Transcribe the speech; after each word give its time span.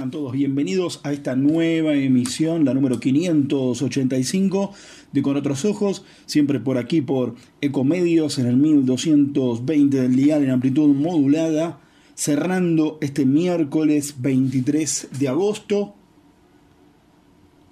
tengan 0.00 0.12
todos 0.12 0.32
bienvenidos 0.32 1.00
a 1.02 1.12
esta 1.12 1.36
nueva 1.36 1.92
emisión, 1.92 2.64
la 2.64 2.72
número 2.72 2.98
585 2.98 4.72
de 5.12 5.20
Con 5.20 5.36
Otros 5.36 5.66
Ojos, 5.66 6.06
siempre 6.24 6.58
por 6.58 6.78
aquí 6.78 7.02
por 7.02 7.34
Ecomedios 7.60 8.38
en 8.38 8.46
el 8.46 8.56
1220 8.56 10.00
del 10.00 10.16
día 10.16 10.38
en 10.38 10.48
amplitud 10.48 10.94
modulada, 10.94 11.80
cerrando 12.14 12.96
este 13.02 13.26
miércoles 13.26 14.14
23 14.20 15.08
de 15.18 15.28
agosto, 15.28 15.94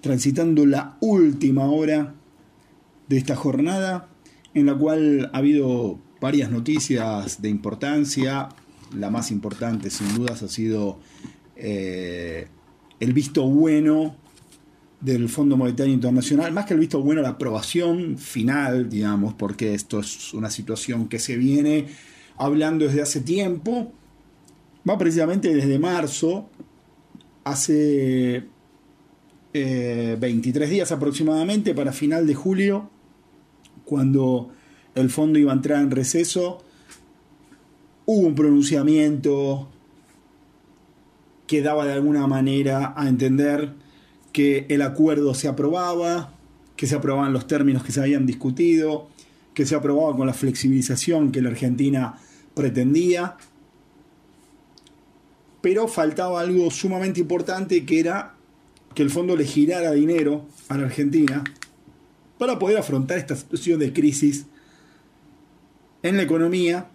transitando 0.02 0.66
la 0.66 0.98
última 1.00 1.64
hora 1.64 2.14
de 3.08 3.16
esta 3.16 3.36
jornada, 3.36 4.10
en 4.52 4.66
la 4.66 4.76
cual 4.76 5.30
ha 5.32 5.38
habido 5.38 5.98
varias 6.20 6.50
noticias 6.50 7.40
de 7.40 7.48
importancia, 7.48 8.50
la 8.94 9.08
más 9.08 9.30
importante 9.30 9.88
sin 9.88 10.14
dudas 10.14 10.42
ha 10.42 10.48
sido 10.48 10.98
eh, 11.58 12.46
el 13.00 13.12
visto 13.12 13.44
bueno 13.46 14.16
del 15.00 15.28
Fondo 15.28 15.56
Monetario 15.56 15.92
Internacional, 15.92 16.52
más 16.52 16.66
que 16.66 16.74
el 16.74 16.80
visto 16.80 17.02
bueno, 17.02 17.22
la 17.22 17.30
aprobación 17.30 18.18
final, 18.18 18.88
digamos, 18.88 19.34
porque 19.34 19.74
esto 19.74 20.00
es 20.00 20.32
una 20.34 20.50
situación 20.50 21.08
que 21.08 21.18
se 21.18 21.36
viene 21.36 21.86
hablando 22.36 22.84
desde 22.84 23.02
hace 23.02 23.20
tiempo, 23.20 23.92
va 24.88 24.98
precisamente 24.98 25.54
desde 25.54 25.78
marzo, 25.78 26.48
hace 27.44 28.44
23 29.52 30.24
eh, 30.68 30.72
días 30.72 30.92
aproximadamente, 30.92 31.74
para 31.74 31.92
final 31.92 32.26
de 32.26 32.34
julio, 32.34 32.90
cuando 33.84 34.50
el 34.94 35.10
fondo 35.10 35.38
iba 35.38 35.52
a 35.52 35.56
entrar 35.56 35.82
en 35.82 35.90
receso, 35.90 36.58
hubo 38.04 38.26
un 38.26 38.34
pronunciamiento 38.34 39.68
que 41.48 41.62
daba 41.62 41.86
de 41.86 41.94
alguna 41.94 42.26
manera 42.28 42.92
a 42.94 43.08
entender 43.08 43.72
que 44.32 44.66
el 44.68 44.82
acuerdo 44.82 45.34
se 45.34 45.48
aprobaba, 45.48 46.34
que 46.76 46.86
se 46.86 46.94
aprobaban 46.94 47.32
los 47.32 47.48
términos 47.48 47.82
que 47.82 47.90
se 47.90 48.00
habían 48.00 48.26
discutido, 48.26 49.08
que 49.54 49.66
se 49.66 49.74
aprobaba 49.74 50.14
con 50.14 50.26
la 50.26 50.34
flexibilización 50.34 51.32
que 51.32 51.42
la 51.42 51.48
Argentina 51.48 52.16
pretendía. 52.54 53.36
Pero 55.62 55.88
faltaba 55.88 56.40
algo 56.40 56.70
sumamente 56.70 57.18
importante 57.20 57.84
que 57.84 57.98
era 57.98 58.34
que 58.94 59.02
el 59.02 59.10
fondo 59.10 59.34
le 59.34 59.44
girara 59.44 59.92
dinero 59.92 60.46
a 60.68 60.76
la 60.76 60.84
Argentina 60.84 61.42
para 62.36 62.58
poder 62.58 62.76
afrontar 62.76 63.18
esta 63.18 63.34
situación 63.34 63.80
de 63.80 63.92
crisis 63.92 64.44
en 66.02 66.16
la 66.18 66.22
economía 66.22 66.88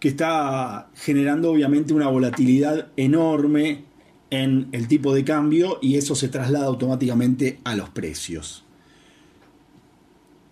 que 0.00 0.08
está 0.08 0.90
generando 0.94 1.50
obviamente 1.50 1.94
una 1.94 2.08
volatilidad 2.08 2.88
enorme 2.96 3.84
en 4.30 4.68
el 4.72 4.88
tipo 4.88 5.14
de 5.14 5.24
cambio 5.24 5.78
y 5.80 5.96
eso 5.96 6.14
se 6.14 6.28
traslada 6.28 6.66
automáticamente 6.66 7.60
a 7.64 7.76
los 7.76 7.88
precios. 7.90 8.64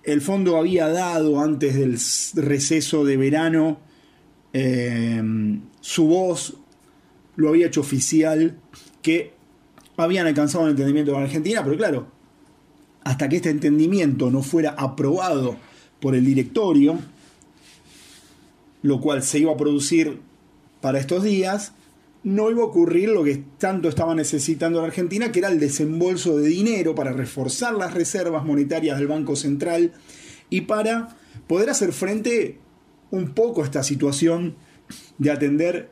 El 0.03 0.21
fondo 0.21 0.56
había 0.56 0.88
dado 0.88 1.41
antes 1.41 1.75
del 1.75 1.99
receso 2.44 3.04
de 3.04 3.16
verano 3.16 3.78
eh, 4.53 5.22
su 5.81 6.06
voz, 6.06 6.56
lo 7.37 7.49
había 7.49 7.66
hecho 7.66 7.81
oficial 7.81 8.56
que 9.03 9.33
habían 9.97 10.27
alcanzado 10.27 10.65
un 10.65 10.71
entendimiento 10.71 11.12
con 11.12 11.22
Argentina, 11.22 11.62
pero 11.65 11.77
claro, 11.77 12.06
hasta 13.03 13.28
que 13.28 13.37
este 13.37 13.50
entendimiento 13.50 14.31
no 14.31 14.43
fuera 14.43 14.71
aprobado 14.71 15.56
por 16.00 16.15
el 16.15 16.25
directorio, 16.25 16.99
lo 18.84 19.00
cual 19.00 19.22
se 19.22 19.39
iba 19.39 19.50
a 19.50 19.56
producir 19.56 20.21
para 20.83 20.99
estos 20.99 21.25
días, 21.25 21.72
no 22.22 22.50
iba 22.50 22.61
a 22.61 22.67
ocurrir 22.67 23.09
lo 23.09 23.25
que 23.25 23.43
tanto 23.56 23.89
estaba 23.89 24.15
necesitando 24.15 24.83
la 24.83 24.89
Argentina, 24.89 25.33
que 25.33 25.39
era 25.39 25.49
el 25.49 25.59
desembolso 25.59 26.37
de 26.37 26.49
dinero 26.49 26.95
para 26.95 27.15
reforzar 27.15 27.72
las 27.72 27.95
reservas 27.95 28.45
monetarias 28.45 28.99
del 28.99 29.06
Banco 29.09 29.37
Central 29.37 29.93
y 30.50 30.62
para 30.62 31.17
poder 31.47 31.71
hacer 31.71 31.95
frente 31.95 32.59
un 33.11 33.33
poco 33.33 33.62
a 33.62 33.65
esta 33.65 33.83
situación 33.83 34.55
de 35.16 35.31
atender 35.31 35.89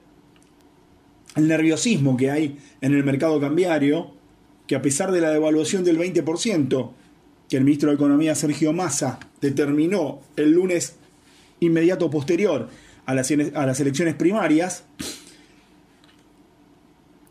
el 1.34 1.48
nerviosismo 1.48 2.18
que 2.18 2.30
hay 2.30 2.58
en 2.82 2.92
el 2.92 3.04
mercado 3.04 3.40
cambiario, 3.40 4.10
que 4.66 4.76
a 4.76 4.82
pesar 4.82 5.12
de 5.12 5.22
la 5.22 5.30
devaluación 5.30 5.82
del 5.82 5.98
20%, 5.98 6.90
que 7.48 7.56
el 7.56 7.64
ministro 7.64 7.88
de 7.88 7.94
Economía 7.94 8.34
Sergio 8.34 8.74
Massa 8.74 9.18
determinó 9.40 10.20
el 10.36 10.52
lunes 10.52 10.96
inmediato 11.60 12.10
posterior 12.10 12.68
a 13.06 13.14
las, 13.14 13.30
a 13.30 13.66
las 13.66 13.80
elecciones 13.80 14.14
primarias, 14.14 14.84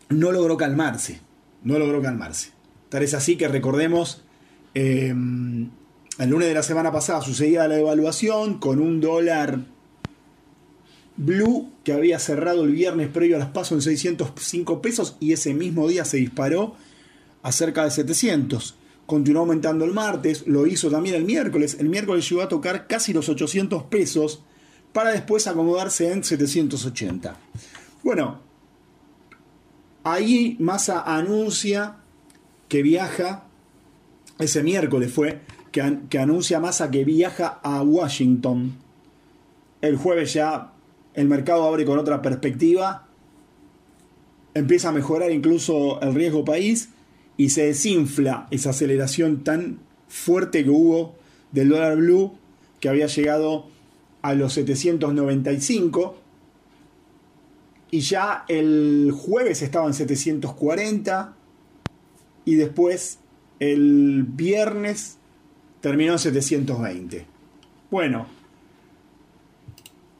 no 0.08 0.32
logró 0.32 0.56
calmarse. 0.56 1.20
No 1.64 1.78
logró 1.78 2.02
calmarse. 2.02 2.50
Tal 2.88 3.02
es 3.02 3.14
así 3.14 3.36
que 3.36 3.48
recordemos, 3.48 4.22
em, 4.74 5.70
el 6.18 6.28
lunes 6.28 6.48
de 6.48 6.54
la 6.54 6.62
semana 6.62 6.92
pasada 6.92 7.22
sucedía 7.22 7.66
la 7.68 7.76
devaluación 7.76 8.58
con 8.58 8.80
un 8.80 9.00
dólar 9.00 9.60
blue 11.16 11.70
que 11.84 11.92
había 11.92 12.18
cerrado 12.18 12.64
el 12.64 12.72
viernes 12.72 13.08
previo 13.08 13.36
a 13.36 13.38
las 13.38 13.48
pasos 13.48 13.72
en 13.72 13.82
605 13.82 14.82
pesos 14.82 15.16
y 15.20 15.32
ese 15.32 15.54
mismo 15.54 15.88
día 15.88 16.04
se 16.04 16.16
disparó 16.18 16.74
a 17.42 17.52
cerca 17.52 17.84
de 17.84 17.90
700. 17.90 18.76
Continuó 19.06 19.42
aumentando 19.42 19.84
el 19.84 19.92
martes, 19.92 20.46
lo 20.46 20.66
hizo 20.66 20.90
también 20.90 21.14
el 21.14 21.24
miércoles. 21.24 21.76
El 21.78 21.88
miércoles 21.88 22.28
llegó 22.28 22.42
a 22.42 22.48
tocar 22.48 22.86
casi 22.86 23.12
los 23.12 23.28
800 23.28 23.84
pesos 23.84 24.42
para 24.92 25.10
después 25.10 25.46
acomodarse 25.46 26.12
en 26.12 26.22
780. 26.22 27.36
Bueno, 28.02 28.40
ahí 30.04 30.56
Massa 30.60 31.02
anuncia 31.02 31.96
que 32.68 32.82
viaja, 32.82 33.44
ese 34.38 34.62
miércoles 34.62 35.12
fue, 35.12 35.40
que, 35.70 35.98
que 36.08 36.18
anuncia 36.18 36.60
Massa 36.60 36.90
que 36.90 37.04
viaja 37.04 37.60
a 37.62 37.82
Washington. 37.82 38.76
El 39.80 39.96
jueves 39.96 40.32
ya 40.34 40.72
el 41.14 41.28
mercado 41.28 41.64
abre 41.64 41.84
con 41.84 41.98
otra 41.98 42.22
perspectiva, 42.22 43.06
empieza 44.54 44.90
a 44.90 44.92
mejorar 44.92 45.30
incluso 45.30 46.00
el 46.00 46.14
riesgo 46.14 46.44
país 46.44 46.90
y 47.36 47.50
se 47.50 47.66
desinfla 47.66 48.46
esa 48.50 48.70
aceleración 48.70 49.44
tan 49.44 49.80
fuerte 50.08 50.64
que 50.64 50.70
hubo 50.70 51.14
del 51.52 51.70
dólar 51.70 51.96
blue 51.96 52.34
que 52.80 52.88
había 52.88 53.06
llegado 53.06 53.71
a 54.22 54.34
los 54.34 54.52
795 54.54 56.16
y 57.90 58.00
ya 58.00 58.44
el 58.48 59.12
jueves 59.14 59.60
estaba 59.62 59.86
en 59.86 59.94
740 59.94 61.36
y 62.44 62.54
después 62.54 63.18
el 63.60 64.24
viernes 64.26 65.18
terminó 65.80 66.12
en 66.12 66.18
720. 66.18 67.26
Bueno, 67.90 68.26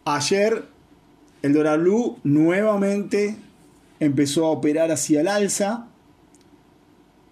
ayer 0.05 0.67
el 1.41 1.53
dólar 1.53 1.81
blue 1.81 2.19
nuevamente 2.25 3.37
empezó 4.01 4.47
a 4.47 4.51
operar 4.51 4.91
hacia 4.91 5.23
el 5.23 5.29
alza, 5.29 5.89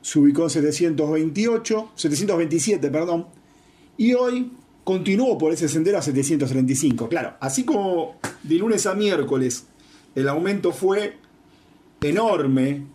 se 0.01 0.19
ubicó 0.19 0.45
en 0.45 0.51
728, 0.51 1.93
727, 1.95 2.91
perdón, 2.91 3.27
y 3.99 4.15
hoy 4.15 4.53
continuó 4.91 5.39
por 5.39 5.53
ese 5.53 5.69
sendero 5.69 5.99
a 5.99 6.03
735. 6.03 7.09
Claro, 7.09 7.35
así 7.39 7.63
como 7.63 8.17
de 8.43 8.57
lunes 8.57 8.87
a 8.87 8.95
miércoles 8.95 9.67
el 10.17 10.29
aumento 10.29 10.73
fue 10.73 11.17
enorme, 12.01 12.87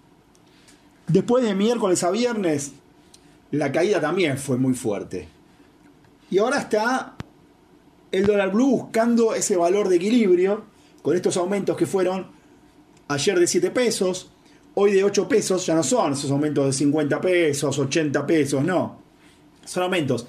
después 1.08 1.46
de 1.46 1.56
miércoles 1.56 2.04
a 2.04 2.12
viernes 2.12 2.74
la 3.52 3.72
caída 3.72 4.02
también 4.02 4.38
fue 4.38 4.58
muy 4.58 4.74
fuerte. 4.74 5.30
Y 6.30 6.38
ahora 6.40 6.60
está 6.60 7.16
el 8.12 8.26
dólar 8.26 8.52
blue 8.52 8.72
buscando 8.72 9.34
ese 9.34 9.56
valor 9.56 9.88
de 9.88 9.96
equilibrio 9.96 10.66
con 11.02 11.16
estos 11.16 11.38
aumentos 11.38 11.78
que 11.78 11.86
fueron 11.86 12.28
ayer 13.08 13.40
de 13.40 13.48
7 13.48 13.72
pesos, 13.72 14.32
hoy 14.74 14.92
de 14.92 15.02
8 15.02 15.30
pesos, 15.30 15.66
ya 15.66 15.76
no 15.76 15.84
son 15.84 16.12
esos 16.12 16.30
aumentos 16.30 16.66
de 16.66 16.74
50 16.74 17.22
pesos, 17.22 17.80
80 17.80 18.28
pesos, 18.28 18.66
no. 18.66 19.00
Son 19.64 19.84
aumentos 19.84 20.28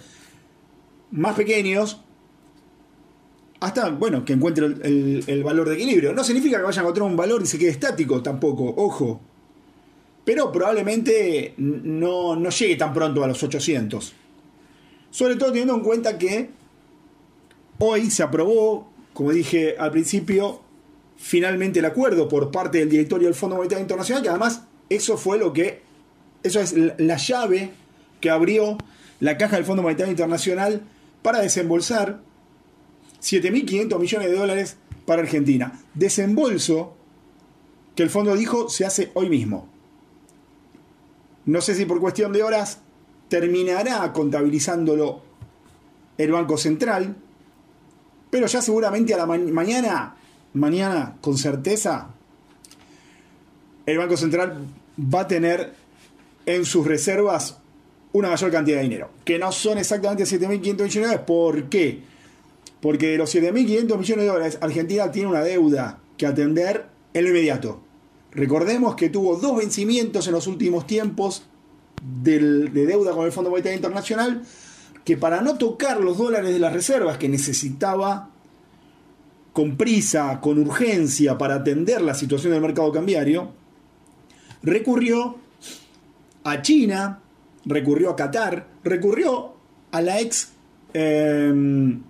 más 1.10 1.36
pequeños 1.36 2.00
hasta, 3.60 3.88
bueno, 3.90 4.24
que 4.24 4.34
encuentre 4.34 4.66
el, 4.66 5.42
valor 5.42 5.68
de 5.68 5.76
equilibrio. 5.76 6.12
No 6.12 6.22
significa 6.22 6.58
que 6.58 6.64
vaya 6.64 6.80
a 6.80 6.82
encontrar 6.82 7.06
un 7.06 7.16
valor 7.16 7.42
y 7.42 7.46
se 7.46 7.58
quede 7.58 7.70
estático 7.70 8.22
tampoco, 8.22 8.74
ojo. 8.76 9.20
Pero 10.24 10.52
probablemente 10.52 11.54
no, 11.56 12.36
no 12.36 12.50
llegue 12.50 12.76
tan 12.76 12.92
pronto 12.92 13.24
a 13.24 13.28
los 13.28 13.42
800. 13.42 14.12
Sobre 15.10 15.36
todo 15.36 15.50
teniendo 15.50 15.74
en 15.74 15.80
cuenta 15.80 16.18
que 16.18 16.50
hoy 17.78 18.10
se 18.10 18.22
aprobó, 18.22 18.90
como 19.14 19.32
dije 19.32 19.76
al 19.78 19.90
principio, 19.90 20.60
finalmente 21.16 21.78
el 21.78 21.86
acuerdo 21.86 22.28
por 22.28 22.50
parte 22.50 22.78
del 22.78 22.90
directorio 22.90 23.28
del 23.28 23.34
Fondo 23.34 23.56
Monetario 23.56 23.82
Internacional, 23.82 24.22
que 24.22 24.28
además 24.28 24.64
eso 24.90 25.16
fue 25.16 25.38
lo 25.38 25.52
que, 25.52 25.80
eso 26.42 26.60
es 26.60 26.74
la 26.98 27.16
llave 27.16 27.70
que 28.20 28.30
abrió 28.30 28.76
la 29.20 29.38
caja 29.38 29.56
del 29.56 29.64
Fondo 29.64 29.82
Monetario 29.82 30.10
Internacional 30.10 30.82
para 31.26 31.40
desembolsar 31.40 32.20
7.500 33.20 33.98
millones 33.98 34.30
de 34.30 34.36
dólares 34.36 34.76
para 35.06 35.22
Argentina. 35.22 35.82
Desembolso 35.92 36.94
que 37.96 38.04
el 38.04 38.10
fondo 38.10 38.36
dijo 38.36 38.68
se 38.68 38.84
hace 38.84 39.10
hoy 39.14 39.28
mismo. 39.28 39.68
No 41.46 41.60
sé 41.60 41.74
si 41.74 41.84
por 41.84 41.98
cuestión 41.98 42.32
de 42.32 42.44
horas 42.44 42.78
terminará 43.28 44.12
contabilizándolo 44.12 45.20
el 46.16 46.30
Banco 46.30 46.56
Central, 46.56 47.16
pero 48.30 48.46
ya 48.46 48.62
seguramente 48.62 49.12
a 49.12 49.16
la 49.16 49.26
mañana, 49.26 50.14
mañana 50.52 51.16
con 51.20 51.36
certeza, 51.36 52.06
el 53.84 53.98
Banco 53.98 54.16
Central 54.16 54.64
va 54.96 55.22
a 55.22 55.26
tener 55.26 55.74
en 56.46 56.64
sus 56.64 56.86
reservas 56.86 57.58
una 58.16 58.30
mayor 58.30 58.50
cantidad 58.50 58.78
de 58.78 58.84
dinero, 58.84 59.10
que 59.24 59.38
no 59.38 59.52
son 59.52 59.78
exactamente 59.78 60.24
7.500 60.24 60.62
millones 60.62 60.92
de 60.92 61.00
dólares. 61.00 61.20
¿Por 61.26 61.68
qué? 61.68 62.00
Porque 62.80 63.08
de 63.08 63.18
los 63.18 63.34
7.500 63.34 63.98
millones 63.98 64.24
de 64.24 64.26
dólares, 64.26 64.58
Argentina 64.60 65.10
tiene 65.10 65.28
una 65.28 65.42
deuda 65.42 65.98
que 66.16 66.26
atender 66.26 66.86
en 67.12 67.24
lo 67.24 67.30
inmediato. 67.30 67.80
Recordemos 68.32 68.96
que 68.96 69.08
tuvo 69.08 69.36
dos 69.36 69.56
vencimientos 69.56 70.26
en 70.26 70.32
los 70.32 70.46
últimos 70.46 70.86
tiempos 70.86 71.44
de 72.02 72.38
deuda 72.68 73.12
con 73.12 73.26
el 73.26 73.32
Fondo 73.32 73.50
Monetario 73.50 73.76
Internacional, 73.76 74.42
que 75.04 75.16
para 75.16 75.40
no 75.40 75.56
tocar 75.58 76.00
los 76.00 76.18
dólares 76.18 76.52
de 76.52 76.58
las 76.58 76.72
reservas 76.72 77.18
que 77.18 77.28
necesitaba 77.28 78.30
con 79.52 79.76
prisa, 79.76 80.40
con 80.40 80.58
urgencia, 80.58 81.38
para 81.38 81.56
atender 81.56 82.02
la 82.02 82.14
situación 82.14 82.52
del 82.52 82.62
mercado 82.62 82.92
cambiario, 82.92 83.52
recurrió 84.62 85.36
a 86.44 86.62
China, 86.62 87.20
recurrió 87.66 88.10
a 88.10 88.16
Qatar, 88.16 88.66
recurrió 88.84 89.54
a 89.90 90.00
la 90.00 90.20
ex 90.20 90.52
em, 90.94 92.00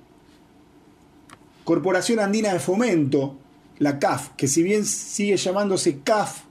Corporación 1.65 2.21
Andina 2.21 2.53
de 2.53 2.61
Fomento, 2.61 3.37
la 3.79 3.99
CAF, 3.99 4.31
que 4.37 4.47
si 4.47 4.63
bien 4.63 4.85
sigue 4.85 5.37
llamándose 5.37 5.99
CAF, 6.05 6.43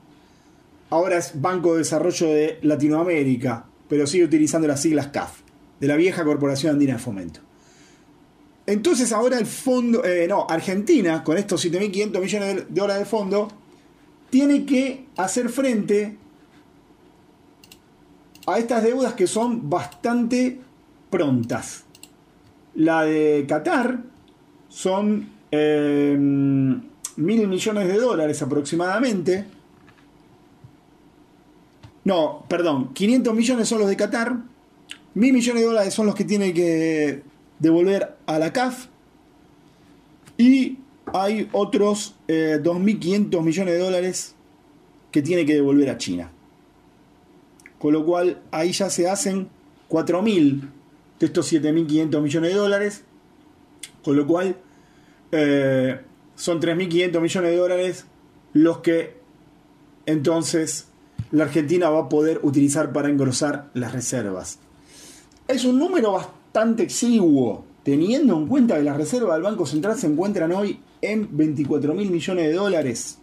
ahora 0.90 1.18
es 1.18 1.40
Banco 1.40 1.72
de 1.72 1.78
Desarrollo 1.78 2.28
de 2.28 2.58
Latinoamérica, 2.62 3.64
pero 3.88 4.06
sigue 4.06 4.24
utilizando 4.24 4.68
las 4.68 4.82
siglas 4.82 5.08
CAF, 5.08 5.40
de 5.80 5.86
la 5.86 5.96
vieja 5.96 6.24
Corporación 6.24 6.72
Andina 6.72 6.94
de 6.94 6.98
Fomento. 6.98 7.40
Entonces 8.66 9.12
ahora 9.12 9.38
el 9.38 9.46
fondo, 9.46 10.04
eh, 10.04 10.26
no, 10.28 10.46
Argentina, 10.48 11.22
con 11.22 11.38
estos 11.38 11.64
7.500 11.64 12.20
millones 12.20 12.56
de 12.56 12.64
dólares 12.68 13.04
de 13.04 13.06
fondo, 13.06 13.48
tiene 14.28 14.66
que 14.66 15.06
hacer 15.16 15.48
frente 15.48 16.18
a 18.46 18.58
estas 18.58 18.82
deudas 18.82 19.14
que 19.14 19.26
son 19.26 19.68
bastante 19.68 20.60
prontas. 21.10 21.84
La 22.74 23.04
de 23.04 23.44
Qatar 23.48 24.00
son 24.68 25.28
eh, 25.50 26.16
mil 26.18 27.48
millones 27.48 27.88
de 27.88 27.98
dólares 27.98 28.42
aproximadamente. 28.42 29.44
No, 32.04 32.44
perdón, 32.48 32.92
500 32.94 33.34
millones 33.34 33.68
son 33.68 33.80
los 33.80 33.88
de 33.88 33.96
Qatar, 33.96 34.36
mil 35.14 35.32
millones 35.32 35.62
de 35.62 35.68
dólares 35.68 35.94
son 35.94 36.06
los 36.06 36.14
que 36.14 36.24
tiene 36.24 36.54
que 36.54 37.22
devolver 37.58 38.16
a 38.26 38.38
la 38.38 38.52
CAF 38.52 38.86
y 40.38 40.78
hay 41.12 41.48
otros 41.52 42.14
2.500 42.28 43.38
eh, 43.38 43.42
millones 43.42 43.74
de 43.74 43.80
dólares 43.80 44.34
que 45.10 45.22
tiene 45.22 45.46
que 45.46 45.54
devolver 45.54 45.90
a 45.90 45.98
China. 45.98 46.30
Con 47.78 47.92
lo 47.92 48.04
cual 48.04 48.42
ahí 48.50 48.72
ya 48.72 48.90
se 48.90 49.08
hacen 49.08 49.48
4.000 49.88 50.60
de 51.20 51.26
estos 51.26 51.52
7.500 51.52 52.20
millones 52.20 52.50
de 52.52 52.56
dólares. 52.56 53.04
Con 54.02 54.16
lo 54.16 54.26
cual 54.26 54.56
eh, 55.32 56.00
son 56.34 56.60
3.500 56.60 57.20
millones 57.20 57.50
de 57.50 57.56
dólares 57.56 58.06
los 58.52 58.78
que 58.78 59.16
entonces 60.06 60.88
la 61.32 61.44
Argentina 61.44 61.90
va 61.90 62.00
a 62.00 62.08
poder 62.08 62.40
utilizar 62.42 62.92
para 62.92 63.08
engrosar 63.08 63.70
las 63.74 63.92
reservas. 63.92 64.58
Es 65.48 65.64
un 65.64 65.78
número 65.78 66.12
bastante 66.12 66.82
exiguo, 66.82 67.64
teniendo 67.82 68.36
en 68.36 68.46
cuenta 68.46 68.76
que 68.76 68.82
las 68.82 68.96
reservas 68.96 69.34
del 69.34 69.42
Banco 69.42 69.66
Central 69.66 69.96
se 69.96 70.06
encuentran 70.06 70.52
hoy 70.52 70.80
en 71.02 71.28
24.000 71.36 72.10
millones 72.10 72.46
de 72.46 72.52
dólares. 72.52 73.18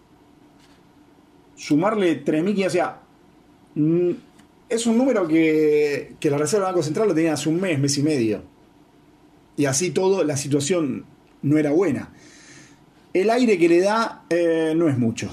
Sumarle 1.56 2.24
3.500, 2.24 2.68
o 2.68 2.70
sea, 2.70 3.02
es 4.74 4.88
un 4.88 4.98
número 4.98 5.28
que, 5.28 6.16
que 6.20 6.30
la 6.30 6.38
Reserva 6.38 6.68
Banco 6.68 6.84
Central 6.84 7.08
lo 7.08 7.14
tenía 7.14 7.34
hace 7.34 7.50
un 7.50 7.62
mes, 7.62 7.80
mes 7.80 7.98
y 7.98 8.04
medio. 8.04 8.44
Y 9.56 9.66
así 9.66 9.92
todo, 9.92 10.24
la 10.24 10.36
situación 10.36 11.06
no 11.44 11.58
era 11.58 11.72
buena. 11.72 12.10
El 13.14 13.30
aire 13.30 13.58
que 13.60 13.70
le 13.70 13.82
da 13.82 14.26
eh, 14.30 14.74
no 14.76 14.90
es 14.90 14.98
mucho. 14.98 15.30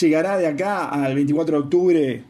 Llegará 0.00 0.36
de 0.38 0.46
acá 0.46 0.88
al 0.88 1.14
24 1.14 1.56
de 1.56 1.62
octubre, 1.62 2.24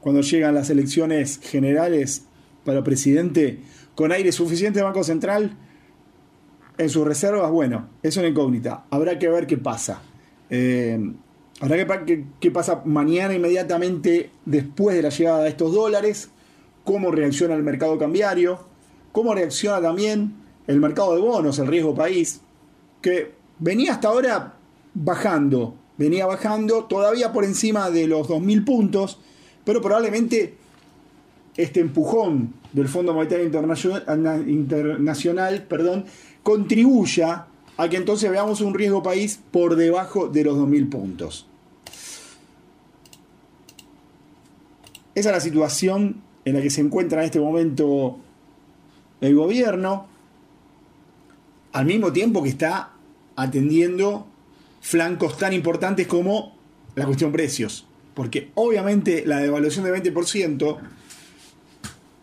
cuando 0.00 0.22
llegan 0.22 0.54
las 0.54 0.70
elecciones 0.70 1.40
generales 1.42 2.24
para 2.64 2.84
presidente, 2.84 3.60
con 3.94 4.12
aire 4.12 4.30
suficiente 4.32 4.82
Banco 4.82 5.02
Central 5.02 5.56
en 6.78 6.88
sus 6.88 7.06
reservas. 7.06 7.50
Bueno, 7.50 7.88
es 8.02 8.16
una 8.16 8.28
incógnita. 8.28 8.84
Habrá 8.90 9.18
que 9.18 9.28
ver 9.28 9.46
qué 9.46 9.56
pasa. 9.56 10.02
Eh, 10.48 11.12
Habrá 11.60 11.76
que 11.76 11.84
ver 11.84 12.24
qué 12.40 12.50
pasa 12.50 12.80
mañana 12.86 13.34
inmediatamente 13.34 14.30
después 14.46 14.96
de 14.96 15.02
la 15.02 15.10
llegada 15.10 15.42
de 15.42 15.50
estos 15.50 15.74
dólares, 15.74 16.30
cómo 16.84 17.10
reacciona 17.10 17.54
el 17.54 17.62
mercado 17.62 17.98
cambiario, 17.98 18.60
cómo 19.12 19.34
reacciona 19.34 19.80
también 19.82 20.36
el 20.66 20.80
mercado 20.80 21.14
de 21.14 21.20
bonos, 21.20 21.58
el 21.58 21.66
riesgo 21.66 21.94
país, 21.94 22.40
que 23.02 23.32
venía 23.58 23.92
hasta 23.92 24.08
ahora 24.08 24.54
bajando, 24.94 25.74
venía 25.98 26.24
bajando 26.24 26.84
todavía 26.84 27.30
por 27.30 27.44
encima 27.44 27.90
de 27.90 28.06
los 28.06 28.26
2.000 28.26 28.64
puntos, 28.64 29.18
pero 29.62 29.82
probablemente 29.82 30.54
este 31.58 31.80
empujón 31.80 32.54
del 32.72 32.88
Fondo 32.88 33.12
Monetario 33.12 33.50
perdón, 35.68 36.06
contribuya 36.42 37.46
a 37.76 37.88
que 37.88 37.96
entonces 37.96 38.30
veamos 38.30 38.62
un 38.62 38.72
riesgo 38.72 39.02
país 39.02 39.40
por 39.50 39.76
debajo 39.76 40.28
de 40.28 40.44
los 40.44 40.56
2.000 40.56 40.88
puntos. 40.88 41.49
Esa 45.20 45.28
es 45.28 45.34
la 45.34 45.40
situación 45.40 46.22
en 46.46 46.54
la 46.54 46.62
que 46.62 46.70
se 46.70 46.80
encuentra 46.80 47.20
en 47.20 47.26
este 47.26 47.40
momento 47.40 48.18
el 49.20 49.34
gobierno, 49.34 50.06
al 51.72 51.84
mismo 51.84 52.10
tiempo 52.10 52.42
que 52.42 52.48
está 52.48 52.92
atendiendo 53.36 54.26
flancos 54.80 55.36
tan 55.36 55.52
importantes 55.52 56.06
como 56.06 56.56
la 56.94 57.04
cuestión 57.04 57.32
precios. 57.32 57.86
Porque 58.14 58.50
obviamente 58.54 59.24
la 59.26 59.40
devaluación 59.40 59.84
del 59.84 60.02
20% 60.02 60.78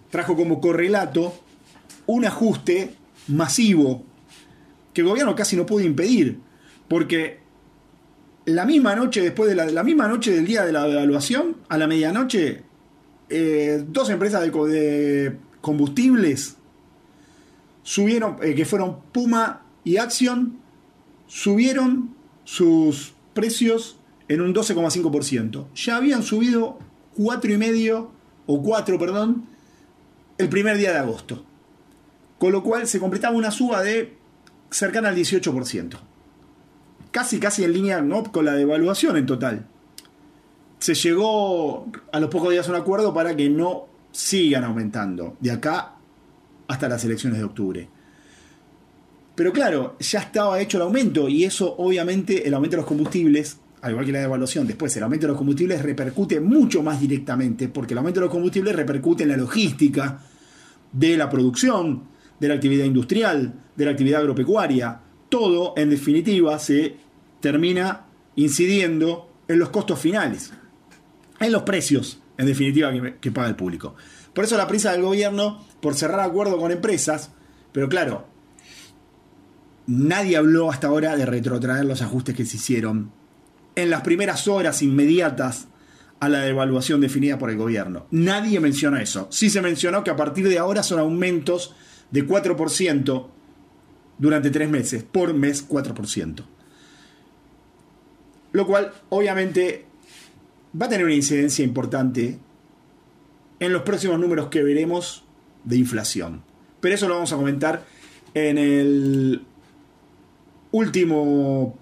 trajo 0.10 0.36
como 0.36 0.60
correlato 0.60 1.36
un 2.08 2.26
ajuste 2.26 2.96
masivo 3.28 4.06
que 4.92 5.02
el 5.02 5.08
gobierno 5.08 5.36
casi 5.36 5.56
no 5.56 5.68
pudo 5.68 5.82
impedir. 5.82 6.40
Porque 6.88 7.42
la 8.46 8.66
misma 8.66 8.96
noche, 8.96 9.22
después 9.22 9.50
de 9.50 9.56
la, 9.56 9.68
la 9.68 9.84
misma 9.84 10.08
noche 10.08 10.32
del 10.32 10.48
día 10.48 10.66
de 10.66 10.72
la 10.72 10.88
devaluación, 10.88 11.58
a 11.70 11.78
la 11.78 11.86
medianoche, 11.86 12.66
eh, 13.30 13.84
dos 13.88 14.10
empresas 14.10 14.42
de, 14.42 15.38
combustibles 15.62 16.58
subieron, 17.84 18.38
eh, 18.42 18.56
que 18.56 18.66
fueron 18.66 19.00
Puma 19.12 19.64
y 19.84 19.98
Action, 19.98 20.60
subieron 21.28 22.16
sus 22.44 23.14
precios 23.34 24.00
en 24.28 24.42
un 24.42 24.54
12,5%. 24.54 25.68
Ya 25.74 25.98
habían 25.98 26.24
subido 26.24 26.80
4,5 27.18 28.08
o 28.46 28.64
4, 28.64 29.00
perdón, 29.00 29.46
el 30.38 30.50
primer 30.50 30.78
día 30.78 30.92
de 30.92 31.00
agosto. 31.00 31.44
Con 32.40 32.52
lo 32.52 32.64
cual 32.64 32.88
se 32.88 33.00
completaba 33.00 33.36
una 33.36 33.52
suba 33.52 33.82
de 33.82 34.16
cercana 34.70 35.10
al 35.10 35.16
18%. 35.16 35.98
Casi, 37.12 37.40
casi 37.40 37.64
en 37.64 37.74
línea 37.74 38.02
¿no? 38.02 38.24
con 38.24 38.46
la 38.46 38.54
devaluación 38.54 39.18
en 39.18 39.26
total 39.26 39.68
se 40.80 40.94
llegó 40.94 41.92
a 42.12 42.20
los 42.20 42.30
pocos 42.30 42.52
días 42.52 42.68
a 42.68 42.72
un 42.72 42.78
acuerdo 42.78 43.14
para 43.14 43.36
que 43.36 43.50
no 43.50 43.88
sigan 44.12 44.64
aumentando 44.64 45.38
de 45.40 45.52
acá 45.52 45.96
hasta 46.68 46.90
las 46.90 47.04
elecciones 47.06 47.40
de 47.40 47.46
octubre. 47.46 47.90
Pero 49.36 49.54
claro, 49.54 49.96
ya 50.00 50.20
estaba 50.20 50.60
hecho 50.60 50.78
el 50.78 50.84
aumento 50.84 51.30
y 51.30 51.44
eso 51.44 51.76
obviamente 51.78 52.48
el 52.48 52.54
aumento 52.54 52.76
de 52.76 52.82
los 52.82 52.88
combustibles, 52.88 53.58
al 53.82 53.92
igual 53.92 54.06
que 54.06 54.12
la 54.12 54.20
devaluación, 54.20 54.66
después 54.66 54.96
el 54.98 55.04
aumento 55.04 55.28
de 55.28 55.34
los 55.34 55.38
combustibles 55.38 55.82
repercute 55.82 56.40
mucho 56.40 56.82
más 56.82 57.00
directamente 57.00 57.68
porque 57.68 57.94
el 57.94 58.00
aumento 58.00 58.20
de 58.20 58.26
los 58.26 58.34
combustibles 58.34 58.76
repercute 58.76 59.24
en 59.24 59.30
la 59.30 59.38
logística 59.38 60.20
de 60.92 61.18
la 61.18 61.30
producción, 61.30 62.04
de 62.40 62.48
la 62.48 62.56
actividad 62.56 62.86
industrial, 62.86 63.54
de 63.76 63.86
la 63.86 63.92
actividad 63.92 64.22
agropecuaria. 64.22 65.02
Todo, 65.30 65.74
en 65.78 65.90
definitiva, 65.90 66.58
se 66.58 66.96
termina 67.40 68.06
incidiendo 68.36 69.30
en 69.48 69.60
los 69.60 69.70
costos 69.70 70.00
finales 70.00 70.52
en 71.40 71.52
los 71.52 71.64
precios, 71.64 72.20
en 72.38 72.46
definitiva, 72.46 72.92
que, 73.20 73.32
paga 73.32 73.48
el 73.48 73.56
público. 73.56 73.96
Por 74.34 74.44
eso 74.44 74.58
la 74.58 74.68
prisa 74.68 74.92
del 74.92 75.02
gobierno 75.02 75.66
por 75.82 75.96
cerrar 75.96 76.20
acuerdo 76.20 76.58
con 76.58 76.72
empresas, 76.72 77.32
pero 77.72 77.90
claro, 77.90 78.28
nadie 79.88 80.38
habló 80.38 80.72
hasta 80.72 80.88
ahora 80.88 81.16
de 81.16 81.26
retrotraer 81.26 81.86
los 81.86 82.02
ajustes 82.02 82.36
que 82.36 82.46
se 82.46 82.58
hicieron 82.58 83.12
en 83.76 83.90
las 83.90 84.02
primeras 84.02 84.48
horas 84.48 84.82
inmediatas 84.82 85.68
a 86.20 86.30
la 86.30 86.40
devaluación 86.40 87.00
definida 87.02 87.38
por 87.38 87.50
el 87.50 87.58
gobierno. 87.58 88.08
Nadie 88.12 88.60
mencionó 88.60 88.98
eso. 88.98 89.28
Sí 89.32 89.50
se 89.50 89.62
mencionó 89.62 90.04
que 90.04 90.10
a 90.10 90.16
partir 90.16 90.48
de 90.48 90.58
ahora 90.58 90.82
son 90.82 91.00
aumentos 91.00 91.76
de 92.10 92.28
4% 92.28 93.28
durante 94.18 94.50
tres 94.50 94.70
meses, 94.70 95.04
por 95.04 95.34
mes 95.34 95.68
4%. 95.68 96.44
Lo 98.52 98.66
cual 98.66 98.92
obviamente 99.10 99.87
va 100.80 100.86
a 100.86 100.90
tener 100.90 101.06
una 101.06 101.16
incidencia 101.16 101.64
importante 101.64 102.38
en 103.60 103.74
los 103.74 103.82
próximos 103.82 104.20
números 104.20 104.48
que 104.48 104.64
veremos 104.64 105.24
de 105.64 105.78
inflación. 105.78 106.44
Pero 106.80 106.96
eso 106.96 107.08
lo 107.08 107.16
vamos 107.16 107.34
a 107.34 107.38
comentar 107.38 107.84
en 108.34 108.58
el 108.58 109.42
último 110.72 111.78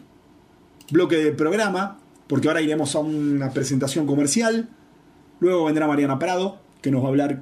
bloque 0.91 1.17
del 1.17 1.35
programa, 1.35 1.99
porque 2.27 2.47
ahora 2.47 2.61
iremos 2.61 2.95
a 2.95 2.99
una 2.99 3.51
presentación 3.51 4.05
comercial. 4.05 4.69
Luego 5.39 5.65
vendrá 5.65 5.87
Mariana 5.87 6.17
Prado, 6.17 6.59
que 6.81 6.91
nos 6.91 7.01
va 7.01 7.07
a 7.07 7.09
hablar 7.09 7.41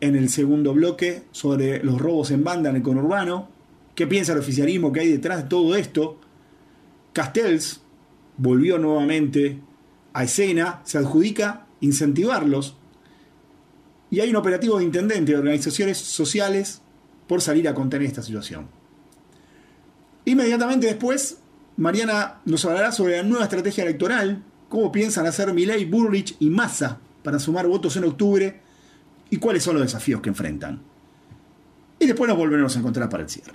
en 0.00 0.16
el 0.16 0.28
segundo 0.28 0.74
bloque 0.74 1.22
sobre 1.32 1.82
los 1.82 2.00
robos 2.00 2.30
en 2.30 2.44
banda 2.44 2.70
en 2.70 2.76
el 2.76 2.82
conurbano. 2.82 3.48
¿Qué 3.94 4.06
piensa 4.06 4.32
el 4.32 4.38
oficialismo 4.38 4.92
que 4.92 5.00
hay 5.00 5.10
detrás 5.10 5.42
de 5.42 5.48
todo 5.48 5.74
esto? 5.76 6.18
Castells 7.12 7.80
volvió 8.36 8.78
nuevamente 8.78 9.60
a 10.14 10.24
escena, 10.24 10.80
se 10.84 10.96
adjudica 10.96 11.66
incentivarlos. 11.80 12.76
Y 14.10 14.20
hay 14.20 14.30
un 14.30 14.36
operativo 14.36 14.78
de 14.78 14.84
intendente 14.84 15.32
de 15.32 15.38
organizaciones 15.38 15.98
sociales 15.98 16.80
por 17.26 17.42
salir 17.42 17.68
a 17.68 17.74
contener 17.74 18.06
esta 18.06 18.22
situación. 18.22 18.68
Inmediatamente 20.24 20.86
después 20.86 21.38
Mariana 21.76 22.40
nos 22.44 22.64
hablará 22.64 22.92
sobre 22.92 23.16
la 23.16 23.24
nueva 23.24 23.44
estrategia 23.44 23.82
electoral, 23.82 24.42
cómo 24.68 24.92
piensan 24.92 25.26
hacer 25.26 25.52
Milei, 25.52 25.84
Burrich 25.84 26.36
y 26.38 26.48
Massa 26.48 27.00
para 27.22 27.38
sumar 27.38 27.66
votos 27.66 27.96
en 27.96 28.04
octubre 28.04 28.60
y 29.30 29.38
cuáles 29.38 29.64
son 29.64 29.74
los 29.74 29.82
desafíos 29.82 30.20
que 30.20 30.28
enfrentan. 30.28 30.80
Y 31.98 32.06
después 32.06 32.28
nos 32.28 32.38
volveremos 32.38 32.76
a 32.76 32.78
encontrar 32.78 33.08
para 33.08 33.24
el 33.24 33.28
cierre. 33.28 33.54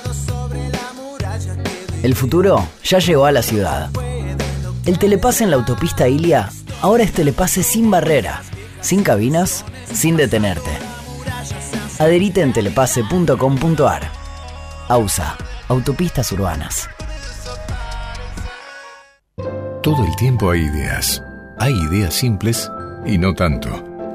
El 2.03 2.15
futuro 2.15 2.67
ya 2.83 2.97
llegó 2.97 3.25
a 3.25 3.31
la 3.31 3.43
ciudad. 3.43 3.89
El 4.85 4.97
telepase 4.97 5.43
en 5.43 5.51
la 5.51 5.57
autopista 5.57 6.07
Ilia 6.07 6.49
ahora 6.81 7.03
es 7.03 7.13
telepase 7.13 7.61
sin 7.61 7.91
barrera, 7.91 8.41
sin 8.81 9.03
cabinas, 9.03 9.63
sin 9.93 10.17
detenerte. 10.17 10.71
Adherite 11.99 12.41
en 12.41 12.53
telepase.com.ar. 12.53 14.11
AUSA, 14.87 15.37
Autopistas 15.67 16.31
Urbanas. 16.31 16.89
Todo 19.83 20.03
el 20.05 20.15
tiempo 20.15 20.49
hay 20.49 20.61
ideas. 20.61 21.23
Hay 21.59 21.73
ideas 21.73 22.15
simples 22.15 22.71
y 23.05 23.19
no 23.19 23.35
tanto. 23.35 23.69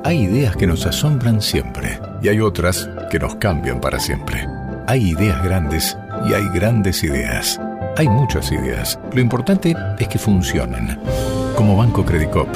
Hay 0.05 0.25
ideas 0.25 0.57
que 0.57 0.67
nos 0.67 0.85
asombran 0.87 1.41
siempre 1.41 2.01
y 2.21 2.29
hay 2.29 2.41
otras 2.41 2.89
que 3.11 3.21
nos 3.21 3.37
cambian 3.37 3.81
para 3.81 4.01
siempre. 4.01 4.47
Hay 4.89 5.11
ideas 5.11 5.43
grandes 5.45 5.97
y 6.29 6.35
hay 6.35 6.49
grandes 6.49 7.03
ideas. 7.05 7.61
Hay 7.99 8.09
muchas 8.09 8.53
ideas. 8.53 8.99
Lo 9.13 9.21
importante 9.21 9.75
es 9.99 10.09
que 10.09 10.19
funcionen. 10.19 10.99
Como 11.57 11.79
Banco 11.79 12.05
Credicop, 12.05 12.49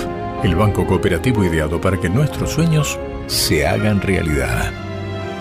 el 0.45 0.55
banco 0.55 0.87
cooperativo 0.87 1.43
ideado 1.43 1.81
para 1.81 1.97
que 1.97 2.11
nuestros 2.11 2.51
sueños 2.51 2.99
se 3.27 3.67
hagan 3.67 4.03
realidad. 4.03 4.71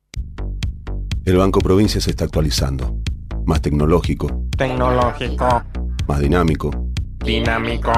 El 1.23 1.37
Banco 1.37 1.59
Provincia 1.59 1.99
se 2.01 2.11
está 2.11 2.25
actualizando. 2.25 2.97
Más 3.45 3.61
tecnológico. 3.61 4.47
Tecnológico. 4.57 5.63
Más 6.07 6.19
dinámico. 6.19 6.71
Dinámico. 7.23 7.91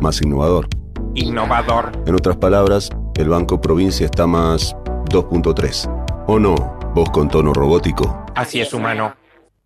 Más 0.00 0.22
innovador. 0.22 0.68
Innovador. 1.14 1.92
En 2.06 2.14
otras 2.14 2.36
palabras, 2.36 2.90
el 3.18 3.28
Banco 3.28 3.60
Provincia 3.60 4.06
está 4.06 4.26
más 4.26 4.74
2.3. 5.10 6.24
¿O 6.26 6.38
no? 6.38 6.54
Vos 6.94 7.10
con 7.10 7.28
tono 7.28 7.52
robótico. 7.52 8.24
Así 8.34 8.60
es, 8.60 8.72
humano. 8.74 9.14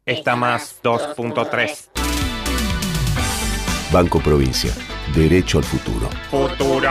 Está 0.06 0.36
más 0.36 0.80
2.3. 0.82 1.88
Banco 3.92 4.20
Provincia. 4.20 4.72
Derecho 5.14 5.58
al 5.58 5.64
futuro. 5.64 6.08
Futuro. 6.30 6.90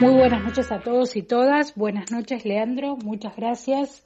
Muy 0.00 0.14
buenas 0.14 0.42
noches 0.42 0.72
a 0.72 0.80
todos 0.80 1.14
y 1.14 1.22
todas. 1.22 1.74
Buenas 1.74 2.10
noches, 2.10 2.46
Leandro. 2.46 2.96
Muchas 2.96 3.36
gracias. 3.36 4.02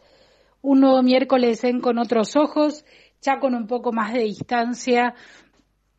Un 0.61 0.81
nuevo 0.81 1.01
miércoles 1.05 1.63
en 1.63 1.79
Con 1.79 1.99
Otros 1.99 2.35
Ojos, 2.35 2.85
ya 3.23 3.39
con 3.39 3.55
un 3.55 3.69
poco 3.69 3.93
más 3.93 4.13
de 4.13 4.25
distancia 4.25 5.15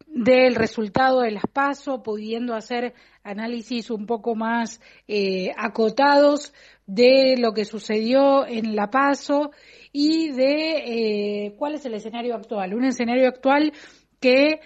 del 0.06 0.56
resultado 0.56 1.22
de 1.22 1.32
las 1.32 1.46
PASO, 1.48 2.04
pudiendo 2.04 2.56
hacer 2.56 2.94
análisis 3.24 3.90
un 3.90 4.06
poco 4.06 4.36
más 4.36 4.82
eh, 5.08 5.54
acotados 5.56 6.54
de 6.86 7.36
lo 7.38 7.54
que 7.54 7.64
sucedió 7.64 8.46
en 8.46 8.75
la 8.75 8.90
PASO 8.90 9.52
y 9.94 10.32
de 10.32 11.46
eh, 11.46 11.56
cuál 11.58 11.75
es 11.75 11.86
el 11.86 11.94
escenario 11.94 12.36
actual. 12.36 12.74
Un 12.74 12.84
escenario 12.84 13.30
actual 13.30 13.72
que 14.20 14.60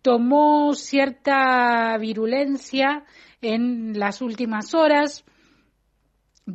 tomó 0.00 0.74
cierta 0.74 1.98
virulencia 1.98 3.04
en 3.40 3.98
las 3.98 4.22
últimas 4.22 4.74
horas. 4.74 5.24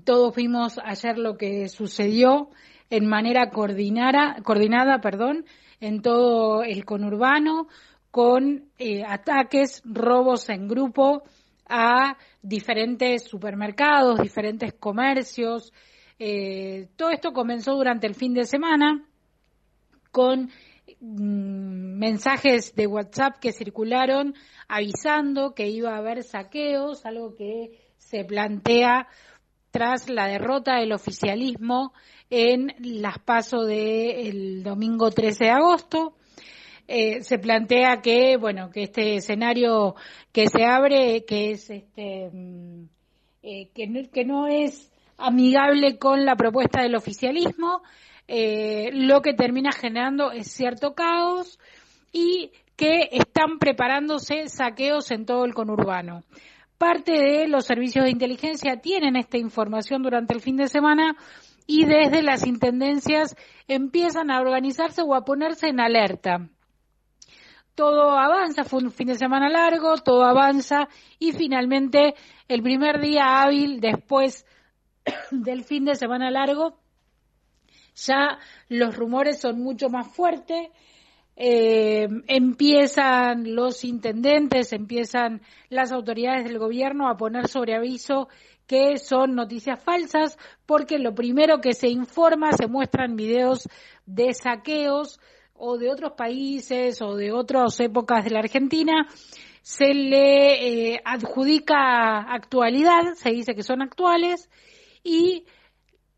Todos 0.04 0.36
vimos 0.36 0.80
ayer 0.84 1.18
lo 1.18 1.38
que 1.38 1.68
sucedió 1.70 2.50
en 2.90 3.08
manera 3.08 3.50
coordinada, 3.50 4.38
coordinada 4.44 5.00
perdón, 5.02 5.46
en 5.80 6.02
todo 6.02 6.64
el 6.64 6.86
conurbano, 6.86 7.68
con 8.12 8.70
eh, 8.78 9.04
ataques, 9.08 9.82
robos 9.86 10.50
en 10.50 10.68
grupo 10.68 11.24
a 11.68 12.18
diferentes 12.42 13.24
supermercados, 13.24 14.20
diferentes 14.20 14.74
comercios. 14.74 15.72
Eh, 16.20 16.90
todo 16.98 17.10
esto 17.10 17.32
comenzó 17.32 17.74
durante 17.74 18.08
el 18.08 18.16
fin 18.16 18.34
de 18.34 18.46
semana 18.46 19.06
con 20.12 20.50
mensajes 21.02 22.76
de 22.76 22.86
WhatsApp 22.86 23.40
que 23.40 23.54
circularon 23.54 24.36
avisando 24.68 25.56
que 25.56 25.68
iba 25.68 25.96
a 25.96 25.98
haber 25.98 26.24
saqueos, 26.24 27.06
algo 27.06 27.36
que 27.36 27.80
se 27.98 28.24
plantea 28.24 29.08
tras 29.72 30.10
la 30.10 30.28
derrota 30.28 30.76
del 30.76 30.94
oficialismo 30.94 31.94
en 32.30 32.74
las 32.80 33.18
pasos 33.20 33.68
del 33.68 34.64
domingo 34.64 35.10
13 35.10 35.46
de 35.46 35.50
agosto. 35.50 36.16
Eh, 36.88 37.24
se 37.24 37.40
plantea 37.40 38.02
que, 38.02 38.38
bueno, 38.38 38.70
que 38.70 38.84
este 38.84 39.16
escenario 39.16 39.96
que 40.32 40.48
se 40.48 40.66
abre, 40.66 41.26
que 41.26 41.52
es 41.52 41.70
este, 41.70 42.30
mm, 42.32 42.84
eh, 43.44 43.70
que 43.74 44.26
no 44.26 44.48
es 44.48 44.92
amigable 45.18 45.98
con 45.98 46.26
la 46.26 46.36
propuesta 46.36 46.82
del 46.82 46.96
oficialismo, 46.96 47.82
eh, 48.34 48.92
lo 48.94 49.22
que 49.22 49.34
termina 49.34 49.74
generando 49.74 50.32
es 50.32 50.50
cierto 50.50 50.94
caos 50.94 51.60
y 52.14 52.52
que 52.78 53.10
están 53.12 53.60
preparándose 53.60 54.48
saqueos 54.48 55.12
en 55.12 55.26
todo 55.26 55.44
el 55.44 55.54
conurbano. 55.54 56.24
Parte 56.78 57.12
de 57.12 57.48
los 57.50 57.66
servicios 57.66 58.06
de 58.06 58.12
inteligencia 58.12 58.78
tienen 58.78 59.18
esta 59.18 59.38
información 59.38 60.02
durante 60.02 60.34
el 60.34 60.40
fin 60.40 60.56
de 60.56 60.70
semana 60.70 61.18
y 61.68 61.84
desde 61.84 62.24
las 62.24 62.48
intendencias 62.48 63.36
empiezan 63.68 64.32
a 64.32 64.40
organizarse 64.40 65.02
o 65.02 65.14
a 65.14 65.26
ponerse 65.26 65.68
en 65.68 65.82
alerta 65.82 66.50
todo 67.76 68.12
avanza, 68.12 68.64
fue 68.64 68.84
un 68.84 68.92
fin 68.92 69.08
de 69.08 69.16
semana 69.16 69.50
largo, 69.50 69.96
todo 69.98 70.24
avanza 70.24 70.88
y 71.20 71.32
finalmente 71.32 72.16
el 72.48 72.62
primer 72.62 73.00
día 73.00 73.42
hábil 73.42 73.80
después 73.80 74.46
del 75.32 75.64
fin 75.64 75.86
de 75.86 75.96
semana 75.96 76.30
largo, 76.30 76.81
ya 77.96 78.40
los 78.70 78.96
rumores 78.96 79.40
son 79.40 79.62
mucho 79.62 79.90
más 79.90 80.08
fuertes, 80.08 80.70
eh, 81.36 82.08
empiezan 82.28 83.56
los 83.56 83.84
intendentes, 83.84 84.74
empiezan 84.74 85.42
las 85.70 85.92
autoridades 85.92 86.44
del 86.44 86.60
gobierno 86.60 87.10
a 87.10 87.18
poner 87.18 87.48
sobre 87.48 87.76
aviso 87.76 88.28
que 88.68 88.98
son 88.98 89.36
noticias 89.36 89.84
falsas, 89.84 90.38
porque 90.66 90.98
lo 90.98 91.14
primero 91.14 91.60
que 91.60 91.74
se 91.74 91.90
informa, 91.90 92.52
se 92.54 92.68
muestran 92.68 93.16
videos 93.16 93.68
de 94.06 94.34
saqueos, 94.34 95.20
o 95.64 95.78
de 95.78 95.92
otros 95.92 96.14
países 96.14 97.04
o 97.04 97.16
de 97.16 97.32
otras 97.32 97.80
épocas 97.80 98.26
de 98.26 98.32
la 98.32 98.40
Argentina, 98.40 99.08
se 99.62 99.94
le 99.94 100.94
eh, 100.94 101.02
adjudica 101.06 102.22
actualidad, 102.34 103.14
se 103.14 103.30
dice 103.30 103.54
que 103.54 103.62
son 103.62 103.84
actuales, 103.84 104.50
y 105.04 105.46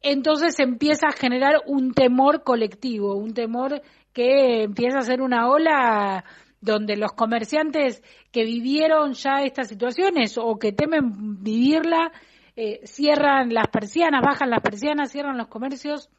entonces 0.03 0.59
empieza 0.59 1.07
a 1.07 1.13
generar 1.13 1.61
un 1.65 1.93
temor 1.93 2.43
colectivo, 2.43 3.15
un 3.15 3.33
temor 3.33 3.81
que 4.11 4.63
empieza 4.63 4.99
a 4.99 5.03
ser 5.03 5.21
una 5.21 5.49
ola 5.49 6.23
donde 6.61 6.95
los 6.95 7.13
comerciantes 7.13 8.03
que 8.31 8.43
vivieron 8.43 9.13
ya 9.13 9.41
estas 9.43 9.69
situaciones 9.69 10.37
o 10.37 10.57
que 10.59 10.71
temen 10.71 11.43
vivirla, 11.43 12.11
eh, 12.55 12.81
cierran 12.85 13.53
las 13.53 13.67
persianas, 13.69 14.21
bajan 14.21 14.49
las 14.49 14.61
persianas, 14.61 15.11
cierran 15.11 15.37
los 15.37 15.47
comercios 15.47 16.09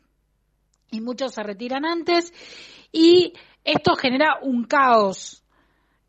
y 0.91 1.01
muchos 1.01 1.33
se 1.35 1.43
retiran 1.43 1.85
antes. 1.85 2.33
Y 2.91 3.35
esto 3.65 3.95
genera 3.97 4.39
un 4.43 4.65
caos 4.65 5.44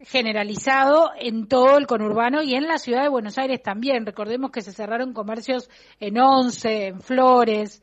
generalizado 0.05 1.11
en 1.19 1.47
todo 1.47 1.77
el 1.77 1.87
conurbano 1.87 2.43
y 2.43 2.53
en 2.55 2.67
la 2.67 2.77
ciudad 2.77 3.03
de 3.03 3.09
Buenos 3.09 3.37
Aires 3.37 3.61
también. 3.61 4.05
Recordemos 4.05 4.51
que 4.51 4.61
se 4.61 4.71
cerraron 4.71 5.13
comercios 5.13 5.69
en 5.99 6.19
Once, 6.19 6.87
en 6.87 7.01
Flores, 7.01 7.81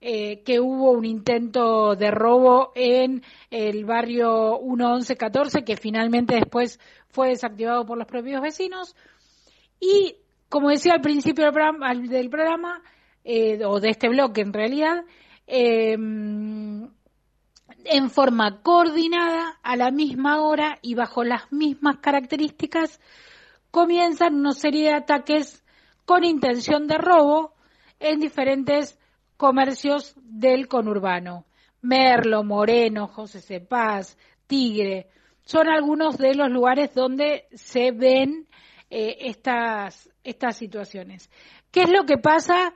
eh, 0.00 0.42
que 0.44 0.60
hubo 0.60 0.92
un 0.92 1.04
intento 1.04 1.96
de 1.96 2.10
robo 2.10 2.72
en 2.74 3.22
el 3.50 3.84
barrio 3.84 4.58
11114 4.58 5.64
que 5.64 5.76
finalmente 5.76 6.36
después 6.36 6.78
fue 7.08 7.30
desactivado 7.30 7.84
por 7.86 7.98
los 7.98 8.06
propios 8.06 8.42
vecinos. 8.42 8.94
Y 9.80 10.16
como 10.48 10.68
decía 10.68 10.92
al 10.94 11.00
principio 11.00 11.44
del 11.44 11.54
programa, 11.54 11.94
del 11.94 12.30
programa 12.30 12.82
eh, 13.24 13.64
o 13.64 13.80
de 13.80 13.90
este 13.90 14.08
bloque 14.08 14.42
en 14.42 14.52
realidad, 14.52 15.04
eh, 15.46 15.96
en 17.84 18.10
forma 18.10 18.62
coordinada, 18.62 19.58
a 19.62 19.76
la 19.76 19.90
misma 19.90 20.40
hora 20.42 20.78
y 20.82 20.94
bajo 20.94 21.24
las 21.24 21.50
mismas 21.52 21.98
características, 21.98 23.00
comienzan 23.70 24.34
una 24.34 24.52
serie 24.52 24.88
de 24.88 24.96
ataques 24.96 25.64
con 26.04 26.24
intención 26.24 26.86
de 26.86 26.98
robo 26.98 27.54
en 28.00 28.20
diferentes 28.20 28.98
comercios 29.36 30.14
del 30.16 30.68
conurbano. 30.68 31.44
Merlo, 31.80 32.42
Moreno, 32.42 33.06
José 33.06 33.40
Cepaz, 33.40 34.16
Tigre, 34.46 35.08
son 35.42 35.68
algunos 35.68 36.18
de 36.18 36.34
los 36.34 36.50
lugares 36.50 36.92
donde 36.94 37.46
se 37.54 37.92
ven 37.92 38.48
eh, 38.90 39.16
estas, 39.20 40.10
estas 40.24 40.56
situaciones. 40.56 41.30
¿Qué 41.70 41.82
es 41.82 41.90
lo 41.90 42.04
que 42.04 42.18
pasa? 42.18 42.74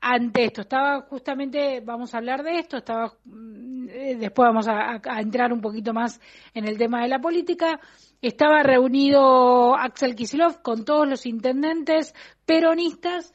Ante 0.00 0.44
esto. 0.44 0.62
Estaba 0.62 1.02
justamente, 1.02 1.80
vamos 1.80 2.14
a 2.14 2.18
hablar 2.18 2.42
de 2.42 2.58
esto, 2.58 2.78
estaba, 2.78 3.12
mm, 3.24 3.88
eh, 3.88 4.16
después 4.18 4.46
vamos 4.46 4.68
a, 4.68 5.00
entrar 5.20 5.52
un 5.52 5.60
poquito 5.60 5.92
más 5.92 6.20
en 6.54 6.66
el 6.66 6.78
tema 6.78 7.02
de 7.02 7.08
la 7.08 7.20
política. 7.20 7.80
Estaba 8.20 8.62
reunido 8.62 9.76
Axel 9.76 10.14
Kisilov 10.14 10.62
con 10.62 10.84
todos 10.84 11.08
los 11.08 11.26
intendentes 11.26 12.14
peronistas 12.44 13.34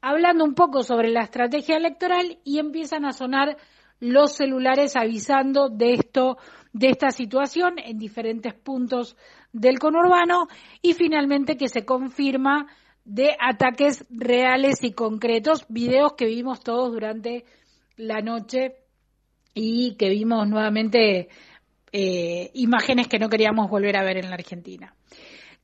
hablando 0.00 0.44
un 0.44 0.54
poco 0.54 0.82
sobre 0.82 1.08
la 1.10 1.22
estrategia 1.22 1.76
electoral 1.76 2.38
y 2.44 2.58
empiezan 2.58 3.04
a 3.04 3.12
sonar 3.12 3.56
los 4.00 4.34
celulares 4.34 4.96
avisando 4.96 5.68
de 5.68 5.94
esto, 5.94 6.36
de 6.72 6.88
esta 6.88 7.12
situación 7.12 7.74
en 7.78 7.98
diferentes 7.98 8.52
puntos 8.52 9.16
del 9.52 9.78
conurbano 9.78 10.48
y 10.82 10.94
finalmente 10.94 11.56
que 11.56 11.68
se 11.68 11.84
confirma 11.84 12.66
de 13.04 13.36
ataques 13.40 14.04
reales 14.10 14.82
y 14.84 14.92
concretos, 14.92 15.66
videos 15.68 16.14
que 16.14 16.26
vimos 16.26 16.60
todos 16.60 16.92
durante 16.92 17.44
la 17.96 18.20
noche 18.20 18.76
y 19.54 19.96
que 19.96 20.08
vimos 20.08 20.48
nuevamente 20.48 21.28
eh, 21.92 22.50
imágenes 22.54 23.08
que 23.08 23.18
no 23.18 23.28
queríamos 23.28 23.68
volver 23.68 23.96
a 23.96 24.04
ver 24.04 24.18
en 24.18 24.30
la 24.30 24.36
Argentina. 24.36 24.94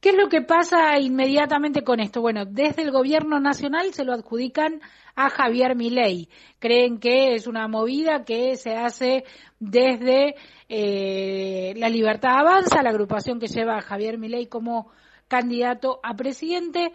¿Qué 0.01 0.11
es 0.11 0.17
lo 0.17 0.29
que 0.29 0.43
pasa 0.43 1.01
inmediatamente 1.01 1.83
con 1.83 1.99
esto? 1.99 2.21
Bueno, 2.21 2.45
desde 2.45 2.83
el 2.83 2.93
gobierno 2.93 3.41
nacional 3.41 3.93
se 3.93 4.05
lo 4.05 4.13
adjudican 4.13 4.81
a 5.17 5.29
Javier 5.29 5.75
Milei. 5.75 6.29
Creen 6.61 7.01
que 7.01 7.35
es 7.35 7.49
una 7.49 7.67
movida 7.67 8.25
que 8.25 8.55
se 8.55 8.77
hace 8.77 9.25
desde 9.59 10.37
eh, 10.69 11.75
La 11.77 11.89
Libertad 11.89 12.39
Avanza, 12.39 12.83
la 12.83 12.91
agrupación 12.91 13.41
que 13.41 13.49
lleva 13.49 13.77
a 13.77 13.83
Javier 13.83 14.19
Milei 14.19 14.47
como 14.47 14.93
candidato 15.27 15.99
a 16.05 16.15
presidente 16.15 16.93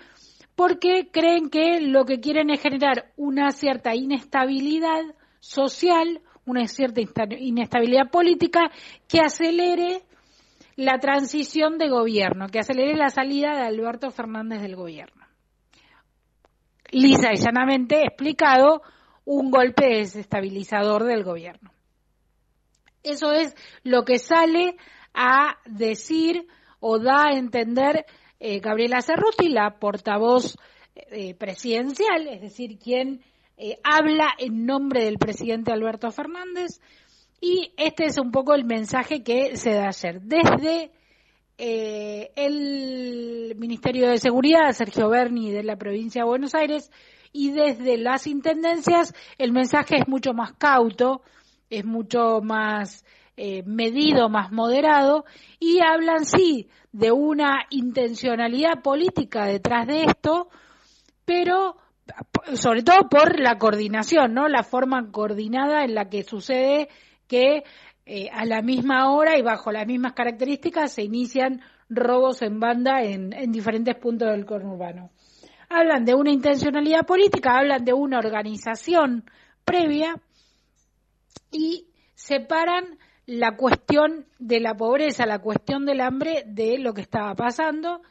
porque 0.55 1.09
creen 1.11 1.49
que 1.49 1.81
lo 1.81 2.05
que 2.05 2.19
quieren 2.19 2.49
es 2.49 2.61
generar 2.61 3.11
una 3.17 3.51
cierta 3.51 3.95
inestabilidad 3.95 5.01
social, 5.39 6.21
una 6.45 6.67
cierta 6.67 7.01
inestabilidad 7.39 8.09
política 8.11 8.71
que 9.07 9.19
acelere 9.19 10.03
la 10.75 10.99
transición 10.99 11.77
de 11.77 11.89
gobierno, 11.89 12.47
que 12.47 12.59
acelere 12.59 12.95
la 12.95 13.09
salida 13.09 13.55
de 13.55 13.63
Alberto 13.63 14.11
Fernández 14.11 14.61
del 14.61 14.75
gobierno. 14.75 15.25
Lisa 16.91 17.31
y 17.33 17.37
llanamente 17.37 18.01
explicado, 18.01 18.81
un 19.25 19.49
golpe 19.49 19.85
desestabilizador 19.85 21.05
del 21.05 21.23
gobierno. 21.23 21.71
Eso 23.01 23.33
es 23.33 23.55
lo 23.83 24.05
que 24.05 24.19
sale 24.19 24.75
a 25.13 25.57
decir 25.65 26.47
o 26.79 26.99
da 26.99 27.27
a 27.27 27.37
entender 27.37 28.05
eh, 28.45 28.59
Gabriela 28.59 29.01
Cerruti, 29.01 29.47
la 29.47 29.79
portavoz 29.79 30.57
eh, 30.95 31.33
presidencial, 31.33 32.27
es 32.27 32.41
decir, 32.41 32.77
quien 32.77 33.21
eh, 33.55 33.79
habla 33.85 34.33
en 34.37 34.65
nombre 34.65 35.05
del 35.05 35.17
presidente 35.17 35.71
Alberto 35.71 36.11
Fernández. 36.11 36.81
Y 37.39 37.71
este 37.77 38.03
es 38.03 38.17
un 38.17 38.31
poco 38.31 38.53
el 38.53 38.65
mensaje 38.65 39.23
que 39.23 39.55
se 39.55 39.71
da 39.71 39.87
ayer. 39.87 40.19
Desde 40.23 40.91
el 41.57 43.55
Ministerio 43.57 44.09
de 44.09 44.17
Seguridad, 44.17 44.73
Sergio 44.73 45.07
Berni 45.07 45.49
de 45.51 45.63
la 45.63 45.77
provincia 45.77 46.23
de 46.23 46.27
Buenos 46.27 46.53
Aires, 46.53 46.91
y 47.31 47.51
desde 47.51 47.97
las 47.97 48.27
intendencias 48.27 49.13
el 49.37 49.53
mensaje 49.53 49.99
es 49.99 50.07
mucho 50.09 50.33
más 50.33 50.51
cauto, 50.51 51.21
es 51.69 51.85
mucho 51.85 52.41
más 52.41 53.05
medido, 53.37 54.27
más 54.27 54.51
moderado, 54.51 55.23
y 55.59 55.79
hablan 55.81 56.25
sí 56.25 56.67
de 56.93 57.11
una 57.11 57.65
intencionalidad 57.71 58.81
política 58.81 59.45
detrás 59.45 59.87
de 59.87 60.03
esto, 60.03 60.47
pero 61.25 61.75
sobre 62.53 62.83
todo 62.83 63.09
por 63.09 63.39
la 63.39 63.57
coordinación, 63.57 64.33
¿no? 64.33 64.47
La 64.47 64.63
forma 64.63 65.11
coordinada 65.11 65.83
en 65.83 65.95
la 65.95 66.09
que 66.09 66.23
sucede 66.23 66.89
que 67.27 67.63
eh, 68.05 68.29
a 68.31 68.45
la 68.45 68.61
misma 68.61 69.11
hora 69.11 69.37
y 69.37 69.41
bajo 69.41 69.71
las 69.71 69.87
mismas 69.87 70.13
características 70.13 70.93
se 70.93 71.03
inician 71.03 71.61
robos 71.89 72.41
en 72.43 72.59
banda 72.59 73.01
en, 73.01 73.33
en 73.33 73.51
diferentes 73.51 73.95
puntos 73.95 74.29
del 74.29 74.45
conurbano. 74.45 75.09
Hablan 75.69 76.05
de 76.05 76.13
una 76.13 76.31
intencionalidad 76.31 77.07
política, 77.07 77.57
hablan 77.57 77.83
de 77.83 77.93
una 77.93 78.19
organización 78.19 79.23
previa 79.65 80.15
y 81.51 81.87
separan 82.13 82.99
la 83.25 83.55
cuestión 83.55 84.25
de 84.39 84.59
la 84.59 84.75
pobreza, 84.75 85.25
la 85.25 85.39
cuestión 85.39 85.85
del 85.85 86.01
hambre 86.01 86.43
de 86.45 86.77
lo 86.77 86.93
que 86.93 87.01
estaba 87.01 87.33
pasando 87.35 88.01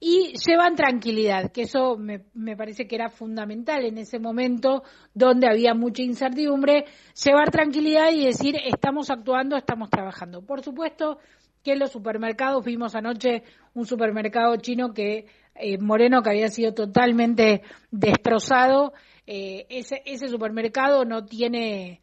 y 0.00 0.34
llevan 0.46 0.76
tranquilidad, 0.76 1.50
que 1.50 1.62
eso 1.62 1.96
me, 1.96 2.20
parece 2.56 2.86
que 2.86 2.94
era 2.94 3.08
fundamental 3.08 3.84
en 3.84 3.98
ese 3.98 4.18
momento 4.18 4.84
donde 5.12 5.48
había 5.48 5.74
mucha 5.74 6.02
incertidumbre, 6.02 6.84
llevar 7.24 7.50
tranquilidad 7.50 8.12
y 8.12 8.26
decir 8.26 8.56
estamos 8.64 9.10
actuando, 9.10 9.56
estamos 9.56 9.90
trabajando. 9.90 10.42
Por 10.42 10.62
supuesto 10.62 11.18
que 11.64 11.74
los 11.74 11.90
supermercados 11.90 12.64
vimos 12.64 12.94
anoche 12.94 13.42
un 13.74 13.86
supermercado 13.86 14.56
chino 14.56 14.92
que 14.92 15.26
eh, 15.56 15.78
Moreno 15.78 16.22
que 16.22 16.30
había 16.30 16.48
sido 16.48 16.72
totalmente 16.72 17.62
destrozado, 17.90 18.92
eh, 19.26 19.66
ese, 19.68 20.02
ese 20.06 20.28
supermercado 20.28 21.04
no 21.04 21.24
tiene 21.24 22.00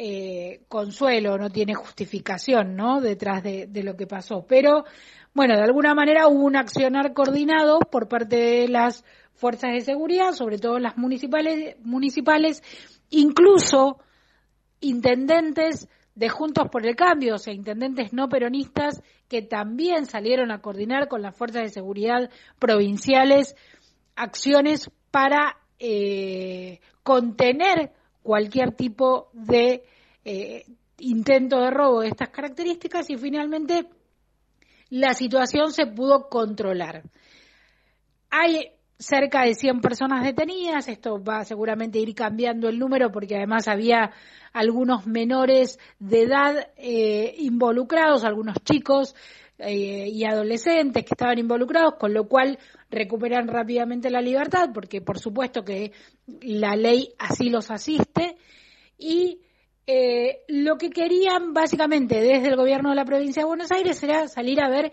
eh, 0.00 0.60
consuelo, 0.68 1.36
no 1.38 1.50
tiene 1.50 1.74
justificación, 1.74 2.76
¿no? 2.76 3.00
Detrás 3.00 3.42
de, 3.42 3.68
lo 3.82 3.96
que 3.96 4.06
pasó. 4.06 4.46
Pero, 4.46 4.84
bueno, 5.34 5.56
de 5.56 5.64
alguna 5.64 5.92
manera 5.92 6.28
hubo 6.28 6.44
un 6.44 6.54
accionar 6.54 7.12
coordinado 7.14 7.80
por 7.80 8.06
parte 8.06 8.36
de 8.36 8.68
las 8.68 9.04
fuerzas 9.34 9.72
de 9.72 9.80
seguridad, 9.80 10.34
sobre 10.34 10.58
todo 10.58 10.78
las 10.78 10.96
municipales, 10.96 11.74
municipales, 11.82 12.62
incluso 13.10 13.98
intendentes 14.78 15.88
de 16.14 16.28
Juntos 16.28 16.68
por 16.70 16.86
el 16.86 16.94
Cambio, 16.94 17.34
o 17.34 17.38
sea, 17.38 17.52
intendentes 17.52 18.12
no 18.12 18.28
peronistas 18.28 19.02
que 19.26 19.42
también 19.42 20.06
salieron 20.06 20.52
a 20.52 20.60
coordinar 20.60 21.08
con 21.08 21.22
las 21.22 21.36
fuerzas 21.36 21.62
de 21.62 21.70
seguridad 21.70 22.30
provinciales 22.60 23.56
acciones 24.14 24.92
para 25.10 25.58
eh, 25.80 26.78
contener 27.02 27.97
cualquier 28.28 28.72
tipo 28.72 29.30
de 29.32 29.84
eh, 30.22 30.66
intento 30.98 31.62
de 31.62 31.70
robo 31.70 32.02
de 32.02 32.08
estas 32.08 32.28
características 32.28 33.08
y 33.08 33.16
finalmente 33.16 33.88
la 34.90 35.14
situación 35.14 35.72
se 35.72 35.86
pudo 35.86 36.28
controlar. 36.28 37.04
Hay 38.28 38.72
cerca 38.98 39.44
de 39.44 39.54
100 39.54 39.80
personas 39.80 40.22
detenidas, 40.22 40.88
esto 40.88 41.24
va 41.24 41.42
seguramente 41.46 42.00
a 42.00 42.02
ir 42.02 42.14
cambiando 42.14 42.68
el 42.68 42.78
número 42.78 43.10
porque 43.10 43.36
además 43.36 43.66
había 43.66 44.10
algunos 44.52 45.06
menores 45.06 45.78
de 45.98 46.24
edad 46.24 46.68
eh, 46.76 47.34
involucrados, 47.38 48.24
algunos 48.24 48.56
chicos 48.62 49.14
eh, 49.56 50.06
y 50.12 50.26
adolescentes 50.26 51.02
que 51.02 51.14
estaban 51.14 51.38
involucrados, 51.38 51.94
con 51.98 52.12
lo 52.12 52.28
cual 52.28 52.58
recuperan 52.90 53.48
rápidamente 53.48 54.10
la 54.10 54.20
libertad, 54.20 54.70
porque 54.72 55.00
por 55.00 55.18
supuesto 55.18 55.64
que 55.64 55.92
la 56.42 56.76
ley 56.76 57.10
así 57.18 57.50
los 57.50 57.70
asiste, 57.70 58.36
y 58.96 59.40
eh, 59.86 60.42
lo 60.48 60.76
que 60.76 60.90
querían 60.90 61.54
básicamente 61.54 62.20
desde 62.20 62.48
el 62.48 62.56
gobierno 62.56 62.90
de 62.90 62.96
la 62.96 63.04
provincia 63.04 63.42
de 63.42 63.46
Buenos 63.48 63.72
Aires 63.72 64.02
era 64.02 64.28
salir 64.28 64.60
a 64.60 64.68
ver 64.68 64.92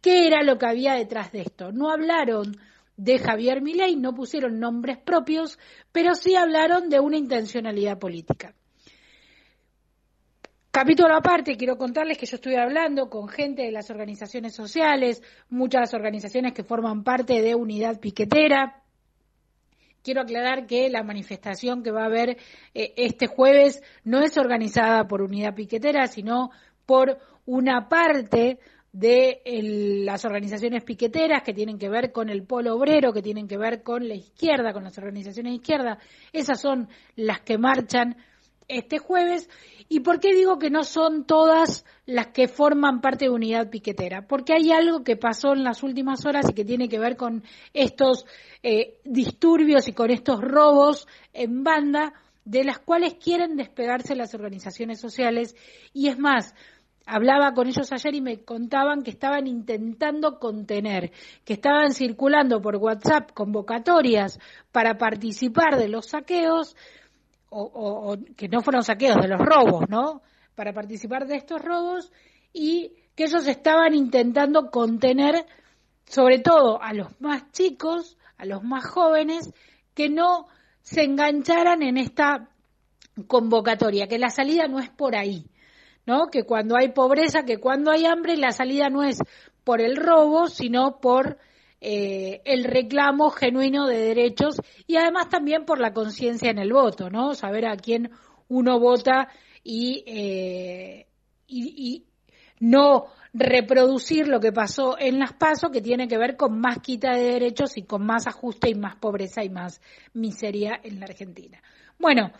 qué 0.00 0.26
era 0.26 0.42
lo 0.42 0.58
que 0.58 0.66
había 0.66 0.94
detrás 0.94 1.32
de 1.32 1.42
esto. 1.42 1.72
No 1.72 1.90
hablaron 1.90 2.56
de 2.96 3.18
Javier 3.18 3.62
Milei, 3.62 3.96
no 3.96 4.14
pusieron 4.14 4.60
nombres 4.60 4.98
propios, 4.98 5.58
pero 5.90 6.14
sí 6.14 6.36
hablaron 6.36 6.90
de 6.90 7.00
una 7.00 7.16
intencionalidad 7.16 7.98
política. 7.98 8.54
Capítulo 10.82 11.14
aparte, 11.14 11.58
quiero 11.58 11.76
contarles 11.76 12.16
que 12.16 12.24
yo 12.24 12.36
estuve 12.36 12.58
hablando 12.58 13.10
con 13.10 13.28
gente 13.28 13.64
de 13.64 13.70
las 13.70 13.90
organizaciones 13.90 14.54
sociales, 14.54 15.22
muchas 15.50 15.92
organizaciones 15.92 16.54
que 16.54 16.64
forman 16.64 17.04
parte 17.04 17.42
de 17.42 17.54
Unidad 17.54 18.00
Piquetera. 18.00 18.82
Quiero 20.02 20.22
aclarar 20.22 20.66
que 20.66 20.88
la 20.88 21.02
manifestación 21.02 21.82
que 21.82 21.90
va 21.90 22.04
a 22.04 22.06
haber 22.06 22.38
eh, 22.72 22.94
este 22.96 23.26
jueves 23.26 23.82
no 24.04 24.22
es 24.22 24.38
organizada 24.38 25.06
por 25.06 25.20
Unidad 25.20 25.54
Piquetera, 25.54 26.06
sino 26.06 26.48
por 26.86 27.18
una 27.44 27.90
parte 27.90 28.58
de 28.90 29.42
las 30.06 30.24
organizaciones 30.24 30.82
piqueteras 30.82 31.42
que 31.42 31.52
tienen 31.52 31.78
que 31.78 31.90
ver 31.90 32.10
con 32.10 32.30
el 32.30 32.44
polo 32.44 32.74
obrero, 32.74 33.12
que 33.12 33.20
tienen 33.20 33.46
que 33.46 33.58
ver 33.58 33.82
con 33.82 34.08
la 34.08 34.14
izquierda, 34.14 34.72
con 34.72 34.84
las 34.84 34.96
organizaciones 34.96 35.52
de 35.52 35.56
izquierda. 35.56 35.98
Esas 36.32 36.58
son 36.58 36.88
las 37.16 37.42
que 37.42 37.58
marchan 37.58 38.16
este 38.70 38.98
jueves. 38.98 39.50
¿Y 39.88 40.00
por 40.00 40.20
qué 40.20 40.34
digo 40.34 40.58
que 40.58 40.70
no 40.70 40.84
son 40.84 41.24
todas 41.24 41.84
las 42.06 42.28
que 42.28 42.48
forman 42.48 43.00
parte 43.00 43.26
de 43.26 43.30
unidad 43.30 43.68
piquetera? 43.68 44.26
Porque 44.26 44.54
hay 44.54 44.70
algo 44.70 45.02
que 45.02 45.16
pasó 45.16 45.52
en 45.52 45.64
las 45.64 45.82
últimas 45.82 46.24
horas 46.24 46.46
y 46.48 46.54
que 46.54 46.64
tiene 46.64 46.88
que 46.88 46.98
ver 46.98 47.16
con 47.16 47.42
estos 47.74 48.24
eh, 48.62 48.98
disturbios 49.04 49.88
y 49.88 49.92
con 49.92 50.10
estos 50.10 50.40
robos 50.40 51.08
en 51.32 51.64
banda 51.64 52.14
de 52.44 52.64
las 52.64 52.78
cuales 52.78 53.14
quieren 53.14 53.56
despegarse 53.56 54.14
las 54.14 54.34
organizaciones 54.34 55.00
sociales. 55.00 55.56
Y 55.92 56.08
es 56.08 56.18
más, 56.18 56.54
hablaba 57.06 57.52
con 57.52 57.66
ellos 57.66 57.90
ayer 57.92 58.14
y 58.14 58.20
me 58.20 58.44
contaban 58.44 59.02
que 59.02 59.10
estaban 59.10 59.46
intentando 59.46 60.38
contener, 60.38 61.10
que 61.44 61.54
estaban 61.54 61.92
circulando 61.92 62.60
por 62.62 62.76
WhatsApp 62.76 63.32
convocatorias 63.32 64.38
para 64.70 64.96
participar 64.96 65.76
de 65.76 65.88
los 65.88 66.06
saqueos, 66.06 66.76
o, 67.50 68.16
que 68.36 68.48
no 68.48 68.62
fueron 68.62 68.82
saqueos, 68.82 69.20
de 69.20 69.28
los 69.28 69.40
robos, 69.40 69.88
¿no? 69.88 70.22
Para 70.54 70.72
participar 70.72 71.26
de 71.26 71.36
estos 71.36 71.60
robos 71.60 72.12
y 72.52 72.92
que 73.14 73.24
ellos 73.24 73.46
estaban 73.46 73.94
intentando 73.94 74.70
contener 74.70 75.46
sobre 76.06 76.38
todo 76.38 76.82
a 76.82 76.92
los 76.92 77.20
más 77.20 77.50
chicos, 77.52 78.16
a 78.36 78.44
los 78.44 78.62
más 78.64 78.84
jóvenes, 78.84 79.52
que 79.94 80.08
no 80.08 80.48
se 80.82 81.04
engancharan 81.04 81.82
en 81.82 81.98
esta 81.98 82.48
convocatoria, 83.26 84.08
que 84.08 84.18
la 84.18 84.30
salida 84.30 84.66
no 84.66 84.80
es 84.80 84.90
por 84.90 85.14
ahí, 85.14 85.46
¿no? 86.06 86.28
Que 86.28 86.44
cuando 86.44 86.76
hay 86.76 86.88
pobreza, 86.88 87.44
que 87.44 87.58
cuando 87.58 87.90
hay 87.90 88.06
hambre, 88.06 88.36
la 88.36 88.50
salida 88.50 88.88
no 88.88 89.02
es 89.02 89.18
por 89.62 89.80
el 89.80 89.96
robo, 89.96 90.48
sino 90.48 91.00
por 91.00 91.38
eh, 91.82 92.42
el 92.44 92.64
reclamo 92.64 93.30
genuino 93.30 93.86
de 93.86 93.98
derechos 93.98 94.56
y 94.86 94.96
además 94.96 95.30
también 95.30 95.64
por 95.64 95.80
la 95.80 95.94
conciencia 95.94 96.50
en 96.50 96.58
el 96.58 96.72
voto, 96.72 97.08
¿no? 97.08 97.34
Saber 97.34 97.66
a 97.66 97.76
quién 97.76 98.10
uno 98.48 98.78
vota 98.78 99.28
y, 99.64 100.04
eh, 100.06 101.06
no 102.58 103.06
reproducir 103.32 104.28
lo 104.28 104.40
que 104.40 104.52
pasó 104.52 104.98
en 104.98 105.18
las 105.18 105.32
PASO, 105.32 105.70
que 105.70 105.80
tiene 105.80 106.06
que 106.06 106.18
ver 106.18 106.36
con 106.36 106.60
más 106.60 106.80
quita 106.80 107.12
de 107.12 107.32
derechos 107.32 107.76
y 107.78 107.84
con 107.84 108.04
más 108.04 108.26
ajuste 108.26 108.68
y 108.68 108.74
más 108.74 108.96
pobreza 108.96 109.42
y 109.42 109.48
más 109.48 109.80
miseria 110.12 110.78
en 110.82 111.00
la 111.00 111.06
Argentina. 111.06 111.62
Bueno, 111.98 112.32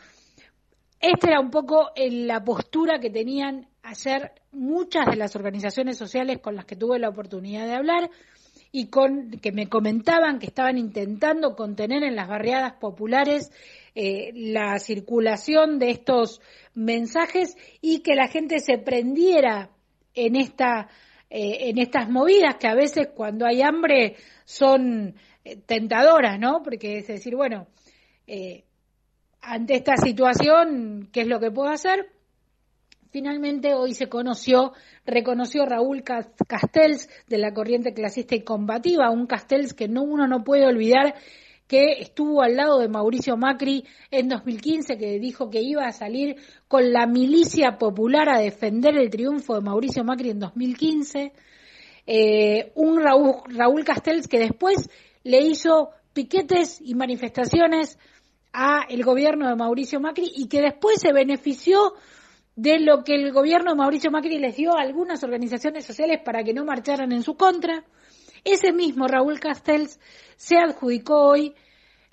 esta 1.00 1.28
era 1.28 1.40
un 1.40 1.50
poco 1.50 1.92
la 1.96 2.44
postura 2.44 2.98
que 2.98 3.08
tenían 3.08 3.68
ayer 3.82 4.32
muchas 4.52 5.06
de 5.06 5.16
las 5.16 5.34
organizaciones 5.34 5.96
sociales 5.96 6.40
con 6.40 6.56
las 6.56 6.66
que 6.66 6.76
tuve 6.76 6.98
la 6.98 7.08
oportunidad 7.08 7.66
de 7.66 7.74
hablar 7.74 8.10
y 8.72 8.86
con 8.86 9.30
que 9.32 9.52
me 9.52 9.68
comentaban 9.68 10.38
que 10.38 10.46
estaban 10.46 10.78
intentando 10.78 11.56
contener 11.56 12.04
en 12.04 12.16
las 12.16 12.28
barriadas 12.28 12.74
populares 12.74 13.50
eh, 13.94 14.30
la 14.34 14.78
circulación 14.78 15.78
de 15.78 15.90
estos 15.90 16.40
mensajes 16.74 17.56
y 17.80 18.00
que 18.00 18.14
la 18.14 18.28
gente 18.28 18.60
se 18.60 18.78
prendiera 18.78 19.70
en 20.14 20.36
esta 20.36 20.88
eh, 21.32 21.68
en 21.68 21.78
estas 21.78 22.10
movidas 22.10 22.56
que 22.56 22.66
a 22.66 22.74
veces 22.74 23.10
cuando 23.14 23.46
hay 23.46 23.62
hambre 23.62 24.16
son 24.44 25.14
eh, 25.44 25.56
tentadoras, 25.64 26.40
¿no? 26.40 26.60
Porque 26.60 26.98
es 26.98 27.06
decir, 27.06 27.36
bueno, 27.36 27.68
eh, 28.26 28.64
ante 29.40 29.76
esta 29.76 29.96
situación, 29.96 31.08
¿qué 31.12 31.20
es 31.20 31.28
lo 31.28 31.38
que 31.38 31.52
puedo 31.52 31.70
hacer? 31.70 32.10
Finalmente 33.10 33.74
hoy 33.74 33.94
se 33.94 34.08
conoció, 34.08 34.72
reconoció 35.04 35.66
Raúl 35.66 36.04
Castells 36.04 37.08
de 37.26 37.38
la 37.38 37.52
corriente 37.52 37.92
clasista 37.92 38.36
y 38.36 38.44
combativa, 38.44 39.10
un 39.10 39.26
Castells 39.26 39.74
que 39.74 39.88
no, 39.88 40.02
uno 40.02 40.28
no 40.28 40.44
puede 40.44 40.64
olvidar 40.64 41.16
que 41.66 42.00
estuvo 42.00 42.42
al 42.42 42.54
lado 42.56 42.78
de 42.78 42.88
Mauricio 42.88 43.36
Macri 43.36 43.84
en 44.12 44.28
2015, 44.28 44.96
que 44.96 45.18
dijo 45.18 45.50
que 45.50 45.60
iba 45.60 45.86
a 45.86 45.92
salir 45.92 46.36
con 46.68 46.92
la 46.92 47.06
milicia 47.06 47.78
popular 47.78 48.28
a 48.28 48.40
defender 48.40 48.96
el 48.96 49.10
triunfo 49.10 49.56
de 49.56 49.60
Mauricio 49.60 50.04
Macri 50.04 50.30
en 50.30 50.38
2015. 50.38 51.32
eh, 52.06 52.72
un 52.76 53.00
Raúl, 53.00 53.42
Raúl 53.46 53.84
Castells 53.84 54.26
que 54.26 54.38
después 54.38 54.88
le 55.24 55.40
hizo 55.42 55.90
piquetes 56.12 56.80
y 56.80 56.94
manifestaciones 56.94 57.98
a 58.52 58.82
el 58.88 59.04
gobierno 59.04 59.48
de 59.48 59.56
Mauricio 59.56 60.00
Macri 60.00 60.30
y 60.34 60.48
que 60.48 60.60
después 60.60 61.00
se 61.00 61.12
benefició 61.12 61.94
de 62.56 62.78
lo 62.80 63.04
que 63.04 63.14
el 63.14 63.32
gobierno 63.32 63.70
de 63.70 63.76
Mauricio 63.76 64.10
Macri 64.10 64.38
les 64.38 64.56
dio 64.56 64.76
a 64.76 64.82
algunas 64.82 65.22
organizaciones 65.22 65.84
sociales 65.84 66.20
para 66.24 66.42
que 66.42 66.52
no 66.52 66.64
marcharan 66.64 67.12
en 67.12 67.22
su 67.22 67.36
contra. 67.36 67.84
Ese 68.44 68.72
mismo 68.72 69.06
Raúl 69.06 69.38
Castells 69.38 70.00
se 70.36 70.56
adjudicó 70.58 71.28
hoy 71.28 71.54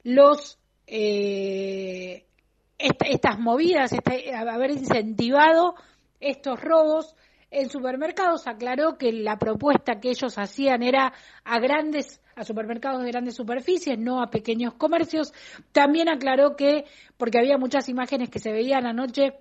los 0.04 0.60
eh, 0.86 2.26
estas 2.78 3.40
movidas, 3.40 3.92
este, 3.92 4.34
haber 4.34 4.72
incentivado 4.72 5.76
estos 6.20 6.62
robos 6.62 7.16
en 7.50 7.70
supermercados. 7.70 8.48
Aclaró 8.48 8.98
que 8.98 9.12
la 9.12 9.38
propuesta 9.38 10.00
que 10.00 10.10
ellos 10.10 10.38
hacían 10.38 10.84
era 10.84 11.14
a 11.44 11.60
grandes, 11.60 12.22
a 12.36 12.44
supermercados 12.44 13.04
de 13.04 13.12
grandes 13.12 13.36
superficies, 13.36 13.98
no 13.98 14.22
a 14.22 14.30
pequeños 14.30 14.76
comercios. 14.76 15.34
También 15.72 16.10
aclaró 16.10 16.56
que, 16.56 16.86
porque 17.18 17.40
había 17.40 17.58
muchas 17.58 17.90
imágenes 17.90 18.30
que 18.30 18.40
se 18.40 18.52
veían 18.52 18.86
anoche 18.86 19.34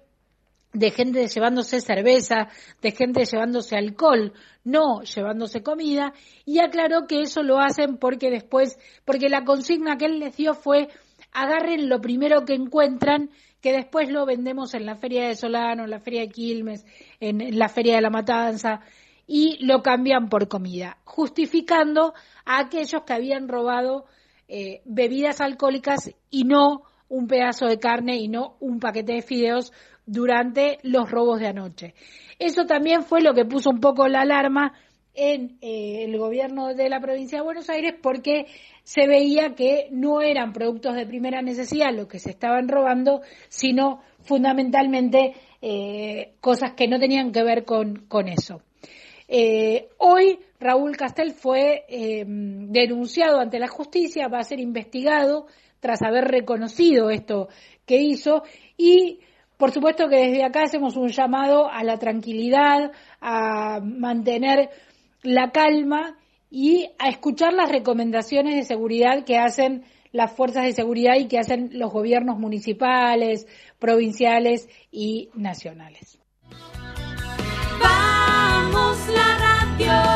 de 0.76 0.90
gente 0.90 1.26
llevándose 1.26 1.80
cerveza, 1.80 2.48
de 2.82 2.90
gente 2.90 3.24
llevándose 3.24 3.76
alcohol, 3.76 4.34
no 4.62 5.00
llevándose 5.02 5.62
comida, 5.62 6.12
y 6.44 6.58
aclaró 6.58 7.06
que 7.06 7.22
eso 7.22 7.42
lo 7.42 7.58
hacen 7.58 7.96
porque 7.96 8.30
después, 8.30 8.78
porque 9.06 9.30
la 9.30 9.44
consigna 9.44 9.96
que 9.96 10.04
él 10.04 10.18
les 10.18 10.36
dio 10.36 10.52
fue 10.54 10.88
agarren 11.32 11.88
lo 11.88 12.00
primero 12.00 12.44
que 12.44 12.54
encuentran, 12.54 13.30
que 13.62 13.72
después 13.72 14.10
lo 14.10 14.26
vendemos 14.26 14.74
en 14.74 14.84
la 14.84 14.96
Feria 14.96 15.28
de 15.28 15.34
Solano, 15.34 15.84
en 15.84 15.90
la 15.90 16.00
Feria 16.00 16.20
de 16.20 16.28
Quilmes, 16.28 16.84
en 17.20 17.58
la 17.58 17.68
Feria 17.68 17.96
de 17.96 18.02
la 18.02 18.10
Matanza, 18.10 18.80
y 19.26 19.64
lo 19.64 19.82
cambian 19.82 20.28
por 20.28 20.46
comida, 20.46 20.98
justificando 21.04 22.12
a 22.44 22.60
aquellos 22.60 23.02
que 23.02 23.12
habían 23.14 23.48
robado 23.48 24.04
eh, 24.46 24.82
bebidas 24.84 25.40
alcohólicas 25.40 26.10
y 26.30 26.44
no 26.44 26.82
un 27.08 27.28
pedazo 27.28 27.66
de 27.66 27.78
carne 27.78 28.16
y 28.16 28.28
no 28.28 28.56
un 28.60 28.78
paquete 28.78 29.14
de 29.14 29.22
fideos 29.22 29.72
durante 30.06 30.78
los 30.82 31.10
robos 31.10 31.40
de 31.40 31.48
anoche. 31.48 31.94
Eso 32.38 32.64
también 32.64 33.02
fue 33.02 33.20
lo 33.20 33.34
que 33.34 33.44
puso 33.44 33.70
un 33.70 33.80
poco 33.80 34.08
la 34.08 34.22
alarma 34.22 34.72
en 35.14 35.56
eh, 35.62 36.04
el 36.04 36.18
gobierno 36.18 36.74
de 36.74 36.88
la 36.88 37.00
provincia 37.00 37.38
de 37.38 37.44
Buenos 37.44 37.68
Aires 37.70 37.94
porque 38.00 38.46
se 38.84 39.06
veía 39.06 39.54
que 39.54 39.88
no 39.90 40.20
eran 40.20 40.52
productos 40.52 40.94
de 40.94 41.06
primera 41.06 41.42
necesidad 41.42 41.92
lo 41.92 42.06
que 42.06 42.18
se 42.18 42.30
estaban 42.30 42.68
robando, 42.68 43.22
sino 43.48 44.02
fundamentalmente 44.20 45.34
eh, 45.62 46.34
cosas 46.40 46.72
que 46.74 46.86
no 46.86 46.98
tenían 46.98 47.32
que 47.32 47.42
ver 47.42 47.64
con, 47.64 48.04
con 48.06 48.28
eso. 48.28 48.60
Eh, 49.26 49.88
hoy 49.98 50.38
Raúl 50.60 50.96
Castel 50.96 51.32
fue 51.32 51.84
denunciado 51.88 53.40
ante 53.40 53.58
la 53.58 53.68
justicia, 53.68 54.28
va 54.28 54.38
a 54.38 54.44
ser 54.44 54.60
investigado 54.60 55.46
tras 55.80 56.02
haber 56.02 56.24
reconocido 56.24 57.10
esto 57.10 57.48
que 57.84 57.96
hizo 57.96 58.42
y 58.76 59.20
por 59.56 59.72
supuesto 59.72 60.08
que 60.08 60.16
desde 60.16 60.44
acá 60.44 60.64
hacemos 60.64 60.96
un 60.96 61.08
llamado 61.08 61.70
a 61.70 61.82
la 61.82 61.98
tranquilidad, 61.98 62.92
a 63.20 63.80
mantener 63.80 64.70
la 65.22 65.50
calma 65.50 66.16
y 66.50 66.88
a 66.98 67.08
escuchar 67.08 67.52
las 67.52 67.70
recomendaciones 67.70 68.54
de 68.54 68.64
seguridad 68.64 69.24
que 69.24 69.38
hacen 69.38 69.84
las 70.12 70.32
fuerzas 70.32 70.64
de 70.64 70.72
seguridad 70.72 71.16
y 71.16 71.28
que 71.28 71.38
hacen 71.38 71.70
los 71.72 71.92
gobiernos 71.92 72.38
municipales, 72.38 73.46
provinciales 73.78 74.68
y 74.90 75.28
nacionales. 75.34 76.18
Vamos 77.80 78.98
la 79.08 79.38
radio. 79.38 80.15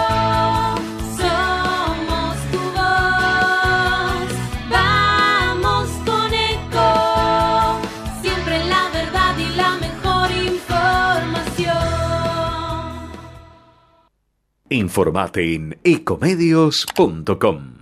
Informate 14.72 15.56
en 15.56 15.80
ecomedios.com. 15.82 17.78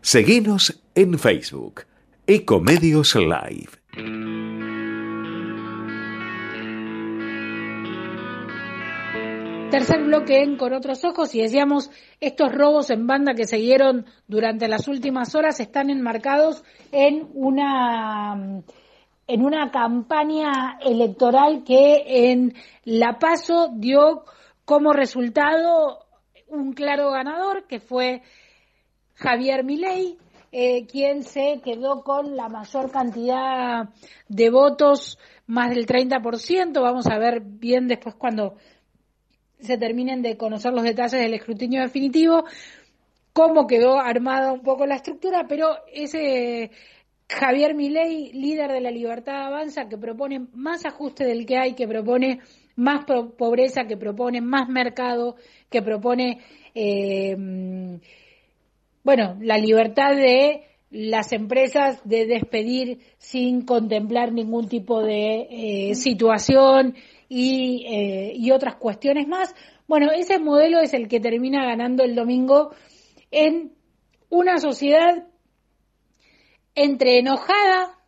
Seguinos 0.00 0.82
en 0.96 1.16
Facebook, 1.16 1.82
Ecomedios 2.26 3.14
Live. 3.14 3.70
Tercer 9.70 10.02
bloque 10.02 10.42
en 10.42 10.56
Con 10.56 10.72
otros 10.72 11.04
ojos 11.04 11.36
y 11.36 11.42
decíamos, 11.42 11.92
estos 12.20 12.52
robos 12.52 12.90
en 12.90 13.06
banda 13.06 13.34
que 13.34 13.46
se 13.46 13.58
dieron 13.58 14.06
durante 14.26 14.66
las 14.66 14.88
últimas 14.88 15.36
horas 15.36 15.60
están 15.60 15.90
enmarcados 15.90 16.64
en 16.90 17.28
una 17.34 18.64
en 19.28 19.44
una 19.44 19.70
campaña 19.70 20.80
electoral 20.84 21.62
que 21.62 22.32
en 22.32 22.54
La 22.84 23.20
Paso 23.20 23.70
dio 23.72 24.24
como 24.70 24.92
resultado, 24.92 26.06
un 26.46 26.74
claro 26.74 27.10
ganador 27.10 27.66
que 27.66 27.80
fue 27.80 28.22
Javier 29.16 29.64
Milei, 29.64 30.16
eh, 30.52 30.86
quien 30.86 31.24
se 31.24 31.60
quedó 31.64 32.04
con 32.04 32.36
la 32.36 32.48
mayor 32.48 32.92
cantidad 32.92 33.88
de 34.28 34.50
votos, 34.50 35.18
más 35.48 35.70
del 35.70 35.86
30%. 35.86 36.80
Vamos 36.80 37.08
a 37.08 37.18
ver 37.18 37.40
bien 37.40 37.88
después 37.88 38.14
cuando 38.14 38.58
se 39.58 39.76
terminen 39.76 40.22
de 40.22 40.36
conocer 40.36 40.72
los 40.72 40.84
detalles 40.84 41.20
del 41.20 41.34
escrutinio 41.34 41.82
definitivo, 41.82 42.44
cómo 43.32 43.66
quedó 43.66 43.98
armada 43.98 44.52
un 44.52 44.62
poco 44.62 44.86
la 44.86 44.94
estructura, 44.94 45.46
pero 45.48 45.78
ese 45.92 46.70
Javier 47.28 47.74
Milei, 47.74 48.32
líder 48.34 48.70
de 48.70 48.80
la 48.80 48.92
Libertad 48.92 49.46
Avanza, 49.46 49.88
que 49.88 49.98
propone 49.98 50.46
más 50.54 50.86
ajuste 50.86 51.24
del 51.24 51.44
que 51.44 51.58
hay, 51.58 51.74
que 51.74 51.88
propone 51.88 52.38
más 52.80 53.04
pobreza, 53.04 53.84
que 53.84 53.96
propone 53.96 54.40
más 54.40 54.68
mercado, 54.68 55.36
que 55.68 55.82
propone, 55.82 56.40
eh, 56.74 57.36
bueno, 59.04 59.36
la 59.40 59.58
libertad 59.58 60.16
de 60.16 60.64
las 60.90 61.32
empresas 61.32 62.00
de 62.04 62.26
despedir 62.26 62.98
sin 63.18 63.66
contemplar 63.66 64.32
ningún 64.32 64.68
tipo 64.68 65.02
de 65.02 65.46
eh, 65.50 65.94
situación 65.94 66.96
y, 67.28 67.86
eh, 67.86 68.32
y 68.34 68.50
otras 68.50 68.76
cuestiones 68.76 69.28
más. 69.28 69.54
Bueno, 69.86 70.10
ese 70.10 70.38
modelo 70.38 70.80
es 70.80 70.94
el 70.94 71.06
que 71.06 71.20
termina 71.20 71.64
ganando 71.64 72.02
el 72.02 72.14
domingo 72.14 72.72
en 73.30 73.72
una 74.30 74.58
sociedad 74.58 75.28
entre 76.74 77.18
enojada, 77.18 77.98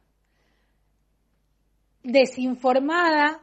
desinformada, 2.02 3.41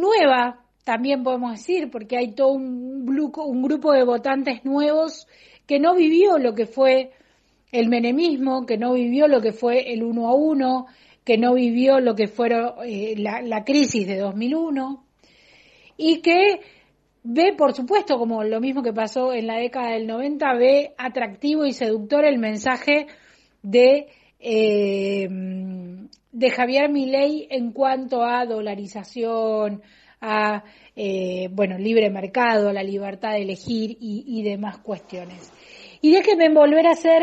nueva, 0.00 0.64
también 0.84 1.22
podemos 1.22 1.52
decir, 1.52 1.90
porque 1.90 2.16
hay 2.16 2.32
todo 2.32 2.52
un, 2.52 3.04
grupo 3.06 3.92
de 3.92 4.04
votantes 4.04 4.64
nuevos 4.64 5.26
que 5.66 5.78
no 5.78 5.94
vivió 5.94 6.38
lo 6.38 6.54
que 6.54 6.66
fue 6.66 7.12
el 7.70 7.88
menemismo, 7.88 8.66
que 8.66 8.76
no 8.76 8.94
vivió 8.94 9.28
lo 9.28 9.40
que 9.40 9.52
fue 9.52 9.92
el 9.92 10.02
uno 10.02 10.28
a 10.28 10.34
uno, 10.34 10.86
que 11.24 11.38
no 11.38 11.54
vivió 11.54 12.00
lo 12.00 12.14
que 12.14 12.26
fue 12.26 12.48
eh, 12.86 13.14
la, 13.16 13.42
la, 13.42 13.62
crisis 13.64 14.06
de 14.06 14.18
2001 14.18 15.04
y 15.96 16.20
que 16.22 16.60
ve, 17.22 17.54
por 17.56 17.74
supuesto, 17.74 18.18
como 18.18 18.42
lo 18.42 18.60
mismo 18.60 18.82
que 18.82 18.92
pasó 18.92 19.32
en 19.32 19.46
la 19.46 19.58
década 19.58 19.92
del 19.92 20.06
90, 20.06 20.54
ve 20.54 20.94
atractivo 20.98 21.66
y 21.66 21.72
seductor 21.72 22.24
el 22.24 22.38
mensaje 22.38 23.06
de 23.62 24.08
eh, 24.40 25.28
de 26.32 26.50
Javier 26.50 26.88
Milei 26.90 27.46
en 27.50 27.72
cuanto 27.72 28.22
a 28.22 28.44
dolarización, 28.46 29.82
a 30.20 30.64
eh, 30.94 31.48
bueno 31.50 31.78
libre 31.78 32.10
mercado, 32.10 32.72
la 32.72 32.82
libertad 32.82 33.32
de 33.32 33.42
elegir 33.42 33.96
y, 34.00 34.42
demás 34.42 34.78
cuestiones. 34.78 35.52
Y 36.00 36.12
déjenme 36.12 36.52
volver 36.52 36.86
a 36.86 36.92
hacer 36.92 37.22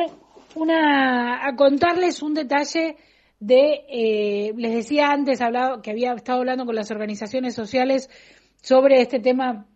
una 0.56 1.48
a 1.48 1.56
contarles 1.56 2.22
un 2.22 2.34
detalle 2.34 2.98
de 3.40 3.86
eh, 3.88 4.54
les 4.56 4.74
decía 4.74 5.10
antes 5.10 5.42
hablado 5.42 5.82
que 5.82 5.92
había 5.92 6.14
estado 6.14 6.40
hablando 6.40 6.66
con 6.66 6.76
las 6.76 6.90
organizaciones 6.90 7.54
sociales 7.54 8.10
sobre 8.62 9.02
este 9.02 9.20
tema 9.20 9.68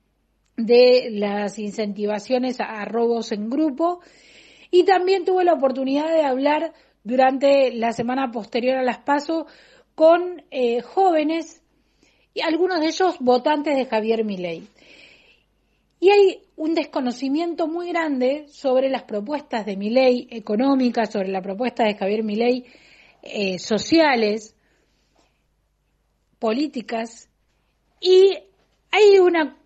de 0.58 1.10
las 1.12 1.60
incentivaciones 1.60 2.60
a 2.60 2.84
robos 2.86 3.32
en 3.32 3.50
grupo 3.50 4.02
y 4.72 4.84
también 4.84 5.26
tuve 5.26 5.44
la 5.44 5.54
oportunidad 5.54 6.10
de 6.12 6.24
hablar 6.24 6.74
durante 7.04 7.74
la 7.74 7.92
semana 7.94 8.32
posterior 8.32 8.78
a 8.78 8.84
las 8.84 9.00
PASO 9.00 9.48
con 9.96 10.44
eh, 10.52 10.82
jóvenes 10.82 11.62
y 12.34 12.42
algunos 12.42 12.80
de 12.80 12.88
ellos 12.88 13.18
votantes 13.20 13.76
de 13.76 13.86
Javier 13.86 14.24
Milei. 14.24 14.68
Y 16.00 16.10
hay 16.10 16.42
un 16.56 16.74
desconocimiento 16.74 17.68
muy 17.68 17.90
grande 17.90 18.46
sobre 18.48 18.90
las 18.90 19.04
propuestas 19.04 19.66
de 19.66 19.78
Milei 19.78 20.28
económicas, 20.32 21.12
sobre 21.12 21.30
la 21.30 21.42
propuesta 21.42 21.84
de 21.84 21.96
Javier 21.96 22.24
Milei 22.24 22.66
eh, 23.22 23.60
sociales, 23.60 24.56
políticas, 26.40 27.30
y 28.00 28.36
hay 28.90 29.20
una 29.20 29.58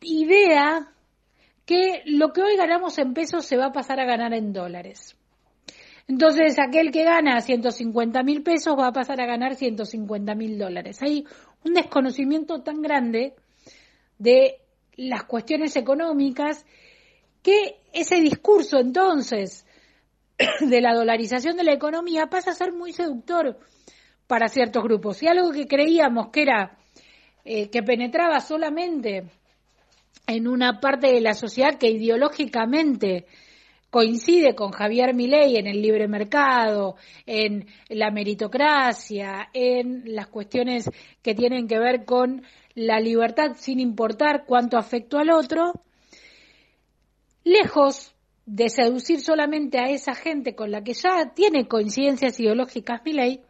idea 0.00 0.90
que 1.66 2.02
lo 2.06 2.32
que 2.32 2.42
hoy 2.42 2.56
ganamos 2.56 2.96
en 2.98 3.12
pesos 3.12 3.44
se 3.44 3.56
va 3.56 3.66
a 3.66 3.72
pasar 3.72 4.00
a 4.00 4.06
ganar 4.06 4.32
en 4.32 4.52
dólares. 4.52 5.16
Entonces, 6.06 6.58
aquel 6.58 6.90
que 6.90 7.04
gana 7.04 7.40
150 7.40 8.22
mil 8.22 8.42
pesos 8.42 8.76
va 8.78 8.88
a 8.88 8.92
pasar 8.92 9.20
a 9.20 9.26
ganar 9.26 9.54
150 9.54 10.34
mil 10.34 10.58
dólares. 10.58 11.00
Hay 11.02 11.24
un 11.64 11.72
desconocimiento 11.72 12.62
tan 12.62 12.82
grande 12.82 13.34
de 14.18 14.58
las 14.96 15.24
cuestiones 15.24 15.76
económicas 15.76 16.64
que 17.42 17.76
ese 17.92 18.20
discurso 18.20 18.78
entonces 18.78 19.66
de 20.60 20.80
la 20.80 20.94
dolarización 20.94 21.56
de 21.56 21.64
la 21.64 21.72
economía 21.72 22.26
pasa 22.26 22.50
a 22.50 22.54
ser 22.54 22.72
muy 22.72 22.92
seductor 22.92 23.58
para 24.26 24.48
ciertos 24.48 24.82
grupos. 24.82 25.22
Y 25.22 25.28
algo 25.28 25.52
que 25.52 25.66
creíamos 25.66 26.28
que 26.28 26.42
era 26.42 26.76
eh, 27.44 27.70
que 27.70 27.82
penetraba 27.82 28.40
solamente 28.40 29.24
en 30.26 30.48
una 30.48 30.80
parte 30.80 31.08
de 31.08 31.20
la 31.20 31.34
sociedad 31.34 31.78
que 31.78 31.90
ideológicamente 31.90 33.26
coincide 33.94 34.56
con 34.56 34.72
Javier 34.72 35.14
Milei 35.14 35.56
en 35.56 35.68
el 35.68 35.80
libre 35.80 36.08
mercado, 36.08 36.96
en 37.26 37.68
la 37.88 38.10
meritocracia, 38.10 39.50
en 39.52 40.02
las 40.06 40.26
cuestiones 40.26 40.90
que 41.22 41.36
tienen 41.36 41.68
que 41.68 41.78
ver 41.78 42.04
con 42.04 42.42
la 42.74 42.98
libertad 42.98 43.52
sin 43.54 43.78
importar 43.78 44.46
cuánto 44.46 44.78
afecto 44.78 45.16
al 45.16 45.30
otro, 45.30 45.74
lejos 47.44 48.16
de 48.46 48.68
seducir 48.68 49.20
solamente 49.20 49.78
a 49.78 49.88
esa 49.88 50.16
gente 50.16 50.56
con 50.56 50.72
la 50.72 50.82
que 50.82 50.94
ya 50.94 51.32
tiene 51.32 51.68
coincidencias 51.68 52.40
ideológicas 52.40 53.00
Milei, 53.04 53.42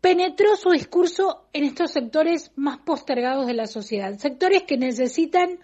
penetró 0.00 0.56
su 0.56 0.70
discurso 0.70 1.46
en 1.52 1.62
estos 1.62 1.92
sectores 1.92 2.50
más 2.56 2.78
postergados 2.78 3.46
de 3.46 3.54
la 3.54 3.68
sociedad, 3.68 4.18
sectores 4.18 4.64
que 4.64 4.78
necesitan 4.78 5.60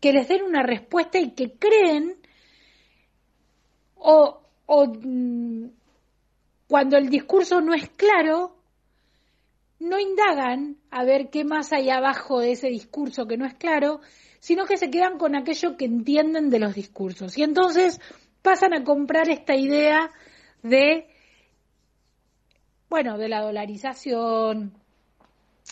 que 0.00 0.14
les 0.14 0.26
den 0.26 0.42
una 0.42 0.62
respuesta 0.62 1.18
y 1.18 1.32
que 1.32 1.52
creen 1.52 2.23
o, 4.06 4.86
mm, 4.86 5.66
cuando 6.68 6.96
el 6.98 7.08
discurso 7.08 7.60
no 7.60 7.74
es 7.74 7.88
claro, 7.90 8.56
no 9.78 9.98
indagan 9.98 10.76
a 10.90 11.04
ver 11.04 11.30
qué 11.30 11.44
más 11.44 11.72
hay 11.72 11.90
abajo 11.90 12.40
de 12.40 12.52
ese 12.52 12.68
discurso 12.68 13.26
que 13.26 13.36
no 13.36 13.46
es 13.46 13.54
claro, 13.54 14.00
sino 14.40 14.66
que 14.66 14.76
se 14.76 14.90
quedan 14.90 15.16
con 15.18 15.34
aquello 15.34 15.76
que 15.76 15.86
entienden 15.86 16.50
de 16.50 16.58
los 16.58 16.74
discursos. 16.74 17.36
Y 17.38 17.42
entonces 17.42 18.00
pasan 18.42 18.74
a 18.74 18.84
comprar 18.84 19.30
esta 19.30 19.56
idea 19.56 20.10
de, 20.62 21.06
bueno, 22.90 23.16
de 23.16 23.28
la 23.28 23.40
dolarización 23.40 24.74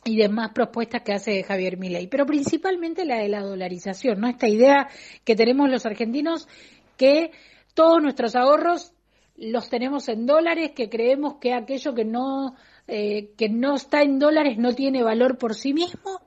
y 0.05 0.17
demás 0.17 0.53
propuestas 0.55 1.03
que 1.03 1.13
hace 1.13 1.43
Javier 1.43 1.77
Milei, 1.77 2.07
pero 2.07 2.25
principalmente 2.25 3.05
la 3.05 3.19
de 3.19 3.29
la 3.29 3.43
dolarización, 3.43 4.21
¿no? 4.21 4.29
Esta 4.29 4.49
idea 4.49 4.89
que 5.25 5.37
tenemos 5.37 5.69
los 5.69 5.85
argentinos 5.85 6.49
que 6.97 7.31
todos 7.75 8.03
nuestros 8.03 8.35
ahorros 8.37 8.93
los 9.37 9.69
tenemos 9.69 10.09
en 10.09 10.27
dólares, 10.27 10.73
que 10.75 10.89
creemos 10.89 11.37
que 11.41 11.55
aquello 11.55 11.95
que 11.95 12.05
no, 12.05 12.55
eh, 12.87 13.33
que 13.37 13.49
no 13.49 13.75
está 13.77 14.03
en 14.03 14.19
dólares 14.19 14.59
no 14.59 14.75
tiene 14.75 15.03
valor 15.03 15.39
por 15.39 15.55
sí 15.55 15.73
mismo. 15.73 16.21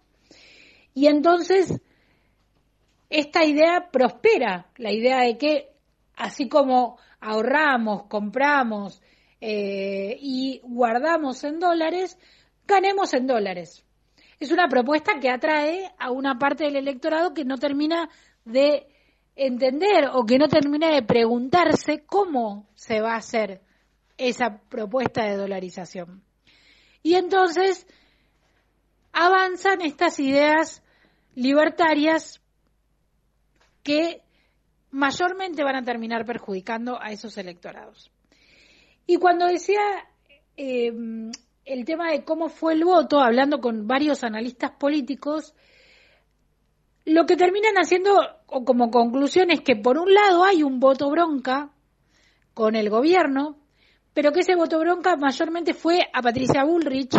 Y 0.93 1.07
entonces 1.07 1.81
esta 3.09 3.45
idea 3.45 3.89
prospera, 3.91 4.67
la 4.77 4.91
idea 4.91 5.21
de 5.21 5.37
que 5.37 5.69
así 6.15 6.49
como 6.49 6.97
ahorramos, 7.19 8.03
compramos 8.07 9.01
eh, 9.41 10.17
y 10.19 10.61
guardamos 10.63 11.43
en 11.43 11.59
dólares, 11.59 12.17
ganemos 12.65 13.13
en 13.13 13.27
dólares. 13.27 13.85
Es 14.39 14.51
una 14.51 14.67
propuesta 14.67 15.19
que 15.21 15.29
atrae 15.29 15.91
a 15.97 16.11
una 16.11 16.37
parte 16.37 16.65
del 16.65 16.75
electorado 16.75 17.33
que 17.33 17.45
no 17.45 17.57
termina 17.57 18.09
de 18.43 18.87
entender 19.35 20.09
o 20.13 20.25
que 20.25 20.37
no 20.37 20.47
termina 20.47 20.89
de 20.89 21.03
preguntarse 21.03 22.05
cómo 22.05 22.67
se 22.75 23.01
va 23.01 23.13
a 23.13 23.17
hacer 23.17 23.61
esa 24.17 24.61
propuesta 24.69 25.23
de 25.23 25.35
dolarización. 25.35 26.23
Y 27.03 27.15
entonces 27.15 27.85
avanzan 29.11 29.81
estas 29.81 30.19
ideas 30.19 30.83
libertarias 31.35 32.41
que 33.83 34.21
mayormente 34.91 35.63
van 35.63 35.75
a 35.75 35.83
terminar 35.83 36.25
perjudicando 36.25 36.99
a 37.01 37.11
esos 37.11 37.37
electorados. 37.37 38.11
Y 39.05 39.17
cuando 39.17 39.45
decía 39.45 39.81
eh, 40.57 40.91
el 41.65 41.85
tema 41.85 42.11
de 42.11 42.23
cómo 42.23 42.49
fue 42.49 42.73
el 42.73 42.85
voto, 42.85 43.19
hablando 43.19 43.59
con 43.59 43.87
varios 43.87 44.23
analistas 44.23 44.71
políticos, 44.71 45.53
lo 47.05 47.25
que 47.25 47.37
terminan 47.37 47.75
haciendo 47.75 48.11
como 48.47 48.89
conclusión 48.89 49.51
es 49.51 49.61
que 49.61 49.75
por 49.75 49.97
un 49.97 50.13
lado 50.13 50.43
hay 50.43 50.63
un 50.63 50.79
voto 50.79 51.09
bronca 51.09 51.71
con 52.53 52.75
el 52.75 52.89
gobierno, 52.89 53.57
pero 54.13 54.31
que 54.31 54.39
ese 54.39 54.55
voto 54.55 54.79
bronca 54.79 55.15
mayormente 55.15 55.73
fue 55.73 55.99
a 56.11 56.21
Patricia 56.21 56.63
Bullrich 56.63 57.15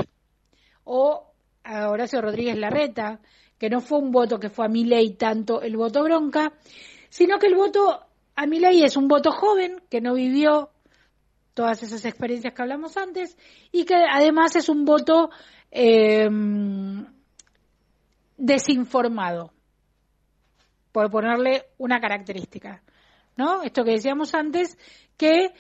o 0.85 1.33
a 1.63 1.89
Horacio 1.89 2.21
Rodríguez 2.21 2.57
Larreta, 2.57 3.21
que 3.59 3.71
no 3.71 3.81
fue 3.81 3.99
un 3.99 4.11
voto 4.11 4.39
que 4.39 4.51
fue 4.51 4.67
a 4.67 4.69
mi 4.69 4.85
ley 4.85 5.15
tanto 5.15 5.63
el 5.63 5.77
voto 5.77 6.03
bronca, 6.03 6.53
sino 7.09 7.39
que 7.39 7.47
el 7.47 7.55
voto 7.55 8.01
a 8.35 8.47
mi 8.47 8.59
ley 8.59 8.83
es 8.83 8.97
un 8.97 9.09
voto 9.09 9.31
joven 9.31 9.83
que 9.89 10.01
no 10.01 10.15
vivió 10.15 10.71
todas 11.55 11.83
esas 11.83 12.05
experiencias 12.05 12.53
que 12.53 12.63
hablamos 12.63 12.97
antes 12.97 13.37
y 13.73 13.85
que 13.85 13.95
además 13.95 14.57
es 14.57 14.69
un 14.69 14.85
voto 14.85 15.31
eh, 15.71 16.29
desinformado, 18.37 19.53
por 20.97 21.11
ponerle 21.11 21.67
una 21.77 22.01
característica. 22.01 22.81
¿No? 23.37 23.63
Esto 23.63 23.85
que 23.85 23.91
decíamos 23.91 24.33
antes, 24.33 24.79
que 25.19 25.53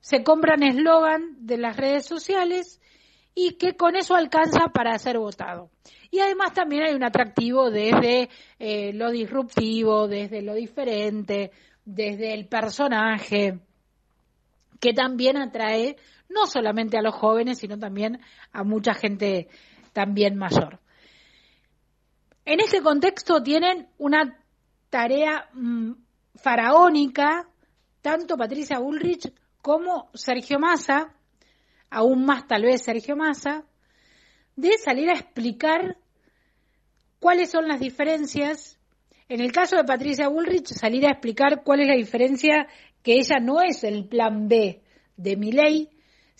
se 0.00 0.22
compran 0.22 0.62
eslogan 0.62 1.36
de 1.40 1.58
las 1.58 1.76
redes 1.76 2.06
sociales 2.06 2.80
y 3.34 3.58
que 3.58 3.76
con 3.76 3.94
eso 3.94 4.14
alcanza 4.14 4.68
para 4.72 4.98
ser 4.98 5.18
votado. 5.18 5.68
Y 6.10 6.20
además 6.20 6.54
también 6.54 6.84
hay 6.84 6.94
un 6.94 7.04
atractivo 7.04 7.70
desde 7.70 8.30
eh, 8.58 8.94
lo 8.94 9.10
disruptivo, 9.10 10.08
desde 10.08 10.40
lo 10.40 10.54
diferente, 10.54 11.50
desde 11.84 12.32
el 12.32 12.46
personaje, 12.46 13.58
que 14.80 14.94
también 14.94 15.36
atrae 15.36 15.96
no 16.30 16.46
solamente 16.46 16.96
a 16.96 17.02
los 17.02 17.14
jóvenes, 17.14 17.58
sino 17.58 17.78
también 17.78 18.18
a 18.50 18.64
mucha 18.64 18.94
gente 18.94 19.48
también 19.92 20.38
mayor. 20.38 20.80
En 22.46 22.60
ese 22.60 22.80
contexto 22.80 23.42
tienen 23.42 23.86
una 23.98 24.39
tarea 24.90 25.48
mm, 25.54 25.92
faraónica, 26.34 27.48
tanto 28.02 28.36
Patricia 28.36 28.78
Bullrich 28.78 29.32
como 29.62 30.10
Sergio 30.14 30.58
Massa, 30.58 31.14
aún 31.88 32.24
más 32.24 32.46
tal 32.46 32.62
vez 32.62 32.82
Sergio 32.82 33.16
Massa, 33.16 33.64
de 34.56 34.76
salir 34.78 35.08
a 35.10 35.14
explicar 35.14 35.96
cuáles 37.18 37.50
son 37.50 37.68
las 37.68 37.80
diferencias. 37.80 38.78
En 39.28 39.40
el 39.40 39.52
caso 39.52 39.76
de 39.76 39.84
Patricia 39.84 40.28
Bullrich, 40.28 40.66
salir 40.66 41.06
a 41.06 41.12
explicar 41.12 41.62
cuál 41.62 41.80
es 41.80 41.88
la 41.88 41.94
diferencia 41.94 42.66
que 43.02 43.14
ella 43.14 43.38
no 43.40 43.62
es 43.62 43.84
el 43.84 44.06
plan 44.06 44.48
B 44.48 44.82
de 45.16 45.36
mi 45.36 45.52
ley, 45.52 45.88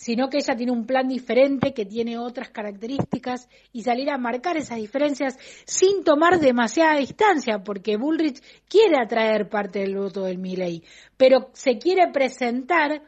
sino 0.01 0.31
que 0.31 0.39
ella 0.39 0.57
tiene 0.57 0.73
un 0.73 0.87
plan 0.87 1.07
diferente, 1.09 1.75
que 1.75 1.85
tiene 1.85 2.17
otras 2.17 2.49
características, 2.49 3.51
y 3.71 3.83
salir 3.83 4.09
a 4.09 4.17
marcar 4.17 4.57
esas 4.57 4.79
diferencias 4.79 5.37
sin 5.67 6.05
tomar 6.05 6.41
demasiada 6.41 6.97
distancia, 6.97 7.63
porque 7.63 7.99
Bullrich 7.99 8.41
quiere 8.67 8.97
atraer 8.99 9.51
parte 9.51 9.81
del 9.81 9.99
voto 9.99 10.25
del 10.25 10.39
Milley, 10.39 10.83
pero 11.19 11.51
se 11.53 11.77
quiere 11.77 12.11
presentar 12.11 13.03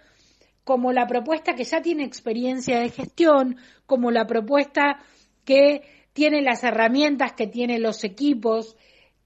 como 0.65 0.93
la 0.93 1.07
propuesta 1.07 1.55
que 1.55 1.65
ya 1.65 1.81
tiene 1.81 2.05
experiencia 2.05 2.81
de 2.81 2.91
gestión, 2.91 3.57
como 3.87 4.11
la 4.11 4.27
propuesta 4.27 5.03
que 5.47 5.81
tiene 6.13 6.43
las 6.43 6.63
herramientas, 6.63 7.33
que 7.33 7.47
tiene 7.47 7.79
los 7.79 8.05
equipos, 8.05 8.77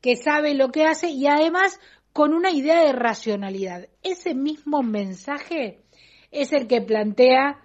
que 0.01 0.15
sabe 0.15 0.55
lo 0.55 0.71
que 0.71 0.85
hace 0.85 1.09
y 1.09 1.27
además 1.27 1.81
con 2.13 2.33
una 2.33 2.53
idea 2.53 2.81
de 2.85 2.93
racionalidad. 2.93 3.89
Ese 4.05 4.37
mismo 4.37 4.85
mensaje 4.85 5.83
es 6.31 6.53
el 6.53 6.67
que 6.67 6.81
plantea 6.81 7.61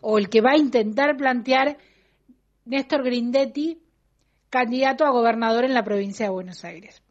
o 0.00 0.18
el 0.18 0.28
que 0.28 0.40
va 0.40 0.52
a 0.52 0.58
intentar 0.58 1.16
plantear 1.16 1.78
Néstor 2.64 3.04
Grindetti, 3.04 3.80
candidato 4.50 5.04
a 5.04 5.10
gobernador 5.10 5.64
en 5.64 5.74
la 5.74 5.84
provincia 5.84 6.26
de 6.26 6.32
Buenos 6.32 6.64
Aires. 6.64 7.02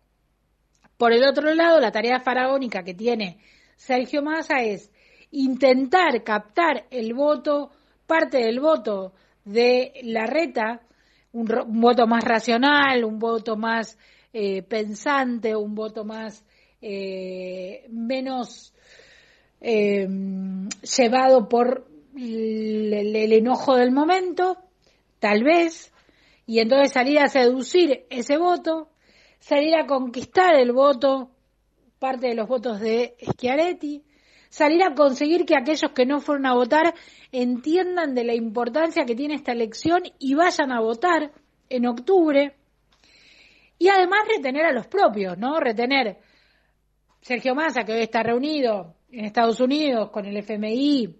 Por 0.97 1.11
el 1.11 1.23
otro 1.25 1.53
lado, 1.53 1.79
la 1.79 1.91
tarea 1.91 2.19
faraónica 2.19 2.83
que 2.83 2.93
tiene 2.93 3.39
Sergio 3.75 4.21
Massa 4.21 4.61
es 4.61 4.91
intentar 5.31 6.23
captar 6.23 6.85
el 6.89 7.13
voto, 7.13 7.71
parte 8.05 8.37
del 8.37 8.59
voto 8.59 9.13
de 9.43 9.93
la 10.03 10.25
reta, 10.25 10.81
un, 11.33 11.47
voto 11.81 12.07
más 12.07 12.23
racional, 12.23 13.03
un 13.03 13.19
voto 13.19 13.57
más 13.57 13.97
eh, 14.31 14.63
pensante, 14.63 15.55
un 15.55 15.75
voto 15.75 16.05
más 16.05 16.45
eh, 16.81 17.85
menos 17.89 18.73
eh, 19.61 20.07
llevado 20.97 21.49
por 21.49 21.87
el, 22.15 22.93
el 23.15 23.33
enojo 23.33 23.75
del 23.75 23.91
momento, 23.91 24.57
tal 25.19 25.43
vez, 25.43 25.91
y 26.45 26.59
entonces 26.59 26.91
salir 26.91 27.19
a 27.19 27.27
seducir 27.27 28.05
ese 28.09 28.37
voto, 28.37 28.89
salir 29.39 29.75
a 29.75 29.87
conquistar 29.87 30.55
el 30.55 30.71
voto, 30.71 31.31
parte 31.99 32.27
de 32.27 32.35
los 32.35 32.47
votos 32.47 32.79
de 32.79 33.15
Schiaretti, 33.19 34.03
salir 34.49 34.83
a 34.83 34.93
conseguir 34.93 35.45
que 35.45 35.57
aquellos 35.57 35.91
que 35.91 36.05
no 36.05 36.19
fueron 36.19 36.45
a 36.45 36.53
votar 36.53 36.93
entiendan 37.31 38.15
de 38.15 38.23
la 38.23 38.33
importancia 38.33 39.05
que 39.05 39.15
tiene 39.15 39.35
esta 39.35 39.51
elección 39.51 40.03
y 40.19 40.33
vayan 40.35 40.71
a 40.71 40.79
votar 40.79 41.31
en 41.69 41.85
octubre. 41.87 42.55
Y 43.77 43.89
además 43.89 44.19
retener 44.27 44.65
a 44.65 44.71
los 44.71 44.87
propios, 44.87 45.37
¿no? 45.37 45.59
Retener 45.59 46.19
Sergio 47.21 47.55
Massa, 47.55 47.83
que 47.83 47.93
hoy 47.93 48.01
está 48.01 48.23
reunido 48.23 48.94
en 49.11 49.25
Estados 49.25 49.59
Unidos 49.59 50.09
con 50.09 50.25
el 50.25 50.37
FMI, 50.37 51.15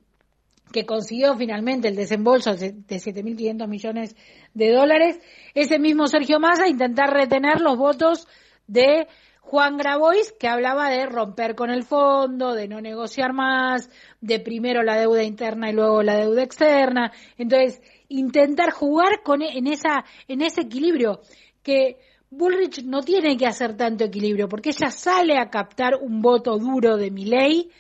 que 0.72 0.86
consiguió 0.86 1.36
finalmente 1.36 1.88
el 1.88 1.96
desembolso 1.96 2.56
de 2.56 2.74
7.500 2.74 3.68
millones 3.68 4.16
de 4.54 4.72
dólares, 4.72 5.20
ese 5.54 5.80
mismo 5.80 6.08
Sergio 6.08 6.40
Massa 6.40 6.68
intentar 6.68 7.12
retener 7.12 7.62
los 7.62 7.78
votos 7.78 8.28
de 8.68 9.08
Juan 9.42 9.78
Grabois, 9.78 10.34
que 10.40 10.48
hablaba 10.48 10.90
de 10.90 11.06
romper 11.06 11.56
con 11.56 11.70
el 11.70 11.84
fondo, 11.84 12.54
de 12.54 12.68
no 12.68 12.82
negociar 12.82 13.32
más, 13.32 13.90
de 14.20 14.40
primero 14.40 14.82
la 14.82 14.98
deuda 14.98 15.24
interna 15.24 15.70
y 15.70 15.74
luego 15.74 16.02
la 16.02 16.18
deuda 16.18 16.42
externa. 16.42 17.12
Entonces, 17.38 17.80
intentar 18.08 18.72
jugar 18.72 19.22
con, 19.24 19.44
en, 19.44 19.68
esa, 19.68 20.04
en 20.28 20.42
ese 20.42 20.62
equilibrio 20.62 21.22
que 21.62 22.00
Bullrich 22.38 22.84
no 22.84 23.02
tiene 23.02 23.38
que 23.38 23.48
hacer 23.48 23.78
tanto 23.78 24.04
equilibrio, 24.04 24.50
porque 24.50 24.70
ella 24.70 24.92
sale 24.92 25.38
a 25.38 25.50
captar 25.50 25.96
un 25.96 26.22
voto 26.22 26.58
duro 26.58 26.98
de 26.98 27.12
Milei, 27.12 27.72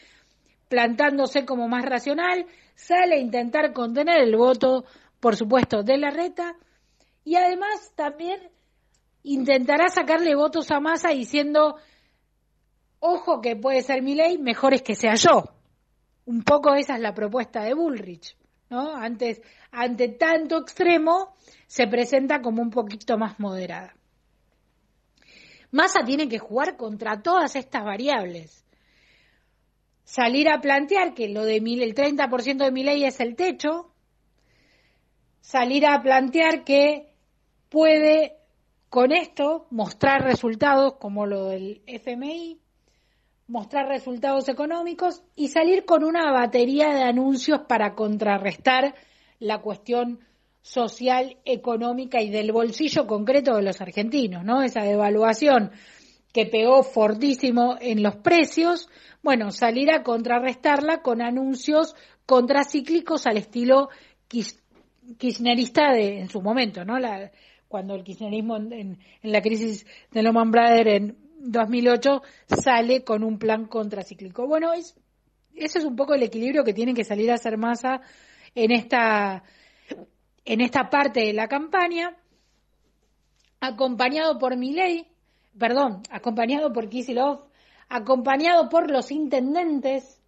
plantándose 0.70 1.46
como 1.46 1.68
más 1.68 1.86
racional, 1.86 2.46
sale 2.76 3.16
a 3.16 3.20
intentar 3.20 3.74
contener 3.74 4.22
el 4.22 4.36
voto, 4.36 4.86
por 5.20 5.36
supuesto, 5.36 5.84
de 5.84 5.98
la 5.98 6.10
reta, 6.10 6.56
y 7.24 7.36
además 7.36 7.92
también 7.96 8.40
intentará 9.24 9.90
sacarle 9.90 10.36
votos 10.36 10.72
a 10.72 10.80
Massa 10.80 11.10
diciendo, 11.10 11.78
ojo 13.00 13.42
que 13.42 13.56
puede 13.56 13.82
ser 13.82 14.02
Milei, 14.02 14.38
mejor 14.38 14.74
es 14.74 14.82
que 14.82 14.96
sea 14.96 15.16
yo. 15.16 15.44
Un 16.26 16.44
poco 16.44 16.74
esa 16.74 16.96
es 16.96 17.02
la 17.02 17.14
propuesta 17.14 17.64
de 17.64 17.74
Bullrich, 17.74 18.38
¿no? 18.70 18.96
Antes, 18.96 19.42
ante 19.72 20.10
tanto 20.10 20.58
extremo, 20.58 21.36
se 21.68 21.88
presenta 21.88 22.42
como 22.42 22.62
un 22.62 22.70
poquito 22.70 23.18
más 23.18 23.40
moderada. 23.40 23.96
Massa 25.76 26.06
tiene 26.06 26.30
que 26.30 26.40
jugar 26.40 26.78
contra 26.78 27.22
todas 27.22 27.58
estas 27.58 27.84
variables. 27.84 28.64
Salir 30.06 30.48
a 30.48 30.62
plantear 30.62 31.14
que 31.14 31.28
lo 31.28 31.44
de 31.44 31.60
mil, 31.60 31.84
el 31.84 31.94
30% 31.94 32.64
de 32.64 32.72
mi 32.72 32.84
ley 32.84 33.04
es 33.04 33.20
el 33.20 33.36
techo. 33.36 33.92
Salir 35.42 35.86
a 35.86 36.02
plantear 36.02 36.64
que 36.64 37.12
puede 37.68 38.38
con 38.90 39.12
esto 39.12 39.68
mostrar 39.70 40.24
resultados 40.24 40.94
como 40.98 41.26
lo 41.26 41.48
del 41.50 41.82
FMI, 41.88 42.62
mostrar 43.48 43.90
resultados 43.90 44.48
económicos 44.48 45.24
y 45.36 45.50
salir 45.50 45.84
con 45.84 46.06
una 46.06 46.32
batería 46.32 46.94
de 46.94 47.04
anuncios 47.04 47.64
para 47.68 47.96
contrarrestar 47.96 48.96
la 49.40 49.60
cuestión 49.60 50.22
social, 50.66 51.38
económica 51.46 52.24
y 52.24 52.32
del 52.32 52.52
bolsillo 52.52 53.06
concreto 53.06 53.56
de 53.56 53.62
los 53.62 53.82
argentinos, 53.82 54.44
¿no? 54.44 54.64
Esa 54.64 54.82
devaluación 54.82 55.70
que 56.34 56.48
pegó 56.48 56.82
fortísimo 56.82 57.78
en 57.80 58.02
los 58.02 58.16
precios, 58.16 58.90
bueno, 59.22 59.52
salir 59.52 59.92
a 59.92 60.02
contrarrestarla 60.02 61.04
con 61.04 61.22
anuncios 61.22 61.96
contracíclicos 62.26 63.28
al 63.28 63.38
estilo 63.38 63.90
kirchnerista 65.20 65.94
de, 65.94 66.22
en 66.22 66.30
su 66.30 66.42
momento, 66.42 66.84
¿no? 66.84 66.98
La, 66.98 67.32
cuando 67.68 67.94
el 67.94 68.04
kirchnerismo 68.04 68.58
en, 68.58 68.98
la 69.22 69.44
crisis 69.44 69.86
de 70.10 70.24
Lehman 70.24 70.50
Brothers 70.50 70.90
en 70.90 71.18
2008 71.42 72.24
sale 72.48 73.04
con 73.04 73.24
un 73.24 73.38
plan 73.38 73.68
contracíclico. 73.68 74.48
Bueno, 74.48 74.74
es, 74.74 74.96
ese 75.54 75.78
es 75.78 75.86
un 75.86 75.96
poco 75.96 76.16
el 76.16 76.24
equilibrio 76.24 76.64
que 76.64 76.74
tiene 76.74 76.96
que 76.96 77.04
salir 77.04 77.30
a 77.30 77.36
hacer 77.36 77.56
masa 77.56 78.02
en 78.56 78.72
esta 78.72 79.44
en 80.46 80.62
esta 80.62 80.90
parte 80.90 81.22
de 81.22 81.34
la 81.34 81.48
campaña, 81.48 82.16
acompañado 83.60 84.38
por 84.38 84.56
Milei, 84.58 85.08
perdón, 85.58 86.04
acompañado 86.12 86.72
por 86.72 86.88
Kisilov, 86.88 87.46
acompañado 87.90 88.70
por 88.70 88.92
los 88.92 89.12
intendentes, 89.12 90.22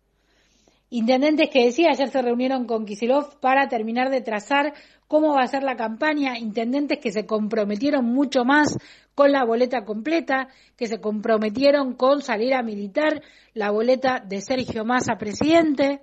intendentes 0.89 1.49
que 1.49 1.65
decía 1.65 1.91
ayer 1.91 2.09
se 2.09 2.21
reunieron 2.21 2.65
con 2.65 2.85
Kisilov 2.85 3.39
para 3.39 3.67
terminar 3.67 4.09
de 4.09 4.21
trazar 4.21 4.73
cómo 5.07 5.35
va 5.35 5.43
a 5.43 5.47
ser 5.47 5.63
la 5.63 5.75
campaña, 5.75 6.37
intendentes 6.37 6.99
que 6.99 7.11
se 7.11 7.25
comprometieron 7.25 8.05
mucho 8.05 8.43
más 8.43 8.75
con 9.15 9.31
la 9.31 9.45
boleta 9.45 9.85
completa, 9.85 10.47
que 10.75 10.87
se 10.87 10.99
comprometieron 10.99 11.93
con 11.93 12.21
salir 12.21 12.53
a 12.53 12.63
militar 12.63 13.21
la 13.53 13.71
boleta 13.71 14.19
de 14.19 14.41
Sergio 14.41 14.85
Massa 14.85 15.17
presidente, 15.17 16.01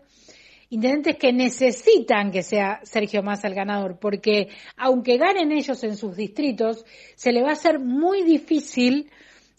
intendentes 0.70 1.16
que 1.16 1.32
necesitan 1.32 2.30
que 2.30 2.42
sea 2.42 2.80
Sergio 2.84 3.22
Massa 3.22 3.48
el 3.48 3.54
ganador, 3.54 3.98
porque 3.98 4.48
aunque 4.76 5.18
ganen 5.18 5.52
ellos 5.52 5.82
en 5.84 5.96
sus 5.96 6.16
distritos, 6.16 6.84
se 7.14 7.32
le 7.32 7.42
va 7.42 7.50
a 7.50 7.52
hacer 7.52 7.78
muy 7.78 8.22
difícil 8.22 9.10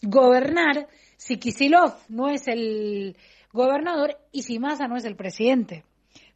gobernar 0.02 0.88
si 1.16 1.38
Kisilov 1.38 1.94
no 2.08 2.28
es 2.28 2.46
el 2.48 3.16
gobernador 3.52 4.18
y 4.32 4.42
si 4.42 4.58
Massa 4.58 4.86
no 4.86 4.96
es 4.96 5.04
el 5.04 5.16
presidente. 5.16 5.84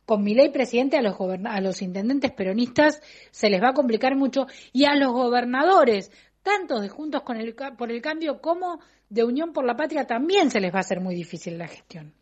Con 0.06 0.24
mi 0.24 0.34
ley 0.34 0.48
presidente 0.48 0.96
a 0.96 1.02
los, 1.02 1.16
a 1.44 1.60
los 1.60 1.82
intendentes 1.82 2.32
peronistas 2.32 3.00
se 3.30 3.50
les 3.50 3.62
va 3.62 3.68
a 3.68 3.74
complicar 3.74 4.16
mucho 4.16 4.46
y 4.72 4.86
a 4.86 4.96
los 4.96 5.12
gobernadores, 5.12 6.10
tanto 6.42 6.80
de 6.80 6.88
Juntos 6.88 7.22
con 7.22 7.36
el, 7.36 7.54
por 7.54 7.92
el 7.92 8.00
Cambio 8.00 8.40
como 8.40 8.80
de 9.08 9.24
Unión 9.24 9.52
por 9.52 9.64
la 9.64 9.76
Patria, 9.76 10.06
también 10.06 10.50
se 10.50 10.60
les 10.60 10.72
va 10.72 10.78
a 10.78 10.80
hacer 10.80 11.00
muy 11.00 11.14
difícil 11.14 11.58
la 11.58 11.68
gestión. 11.68 12.14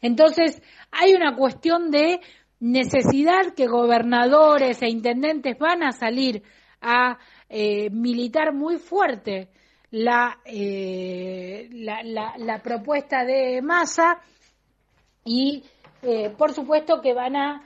Entonces, 0.00 0.62
hay 0.90 1.14
una 1.14 1.34
cuestión 1.36 1.90
de 1.90 2.20
necesidad 2.60 3.54
que 3.54 3.66
gobernadores 3.66 4.80
e 4.82 4.88
intendentes 4.88 5.58
van 5.58 5.82
a 5.82 5.92
salir 5.92 6.42
a 6.80 7.18
eh, 7.48 7.90
militar 7.90 8.52
muy 8.54 8.78
fuerte 8.78 9.50
la, 9.90 10.38
eh, 10.44 11.68
la, 11.72 12.60
propuesta 12.62 13.24
de 13.24 13.62
masa 13.62 14.20
y 15.24 15.64
eh, 16.02 16.30
por 16.36 16.52
supuesto 16.52 17.00
que 17.00 17.14
van 17.14 17.36
a 17.36 17.62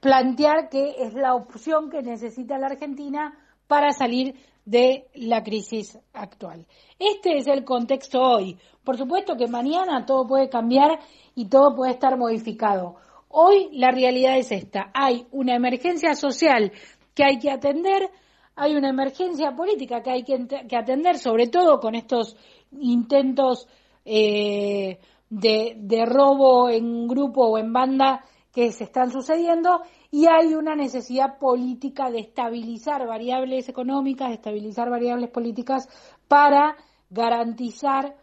plantear 0.00 0.68
que 0.68 0.96
es 0.98 1.14
la 1.14 1.34
opción 1.34 1.90
que 1.90 2.02
necesita 2.02 2.58
la 2.58 2.66
Argentina 2.66 3.38
para 3.66 3.90
salir 3.92 4.34
de 4.64 5.06
la 5.14 5.42
crisis 5.42 5.98
actual. 6.12 6.66
Este 6.98 7.36
es 7.36 7.46
el 7.46 7.64
contexto 7.64 8.20
hoy. 8.20 8.58
Por 8.82 8.96
supuesto 8.96 9.36
que 9.36 9.46
mañana 9.46 10.06
todo 10.06 10.26
puede 10.26 10.48
cambiar 10.48 11.00
y 11.34 11.48
todo 11.48 11.74
puede 11.74 11.92
estar 11.92 12.16
modificado. 12.16 12.96
Hoy 13.28 13.68
la 13.72 13.90
realidad 13.90 14.38
es 14.38 14.52
esta. 14.52 14.90
Hay 14.94 15.26
una 15.32 15.54
emergencia 15.54 16.14
social 16.14 16.72
que 17.14 17.24
hay 17.24 17.38
que 17.38 17.50
atender, 17.50 18.10
hay 18.56 18.76
una 18.76 18.90
emergencia 18.90 19.52
política 19.54 20.02
que 20.02 20.10
hay 20.10 20.22
que, 20.22 20.76
atender, 20.76 21.18
sobre 21.18 21.48
todo 21.48 21.80
con 21.80 21.94
estos 21.94 22.36
intentos 22.72 23.68
eh, 24.04 24.98
de, 25.28 25.74
de 25.76 26.06
robo 26.06 26.70
en 26.70 27.06
grupo 27.08 27.46
o 27.46 27.58
en 27.58 27.72
banda 27.72 28.24
que 28.52 28.70
se 28.70 28.84
están 28.84 29.10
sucediendo 29.10 29.80
y 30.14 30.28
hay 30.28 30.54
una 30.54 30.76
necesidad 30.76 31.40
política 31.40 32.08
de 32.08 32.20
estabilizar 32.20 33.04
variables 33.04 33.68
económicas, 33.68 34.28
de 34.28 34.34
estabilizar 34.34 34.88
variables 34.88 35.28
políticas 35.28 35.88
para 36.28 36.76
garantizar 37.10 38.14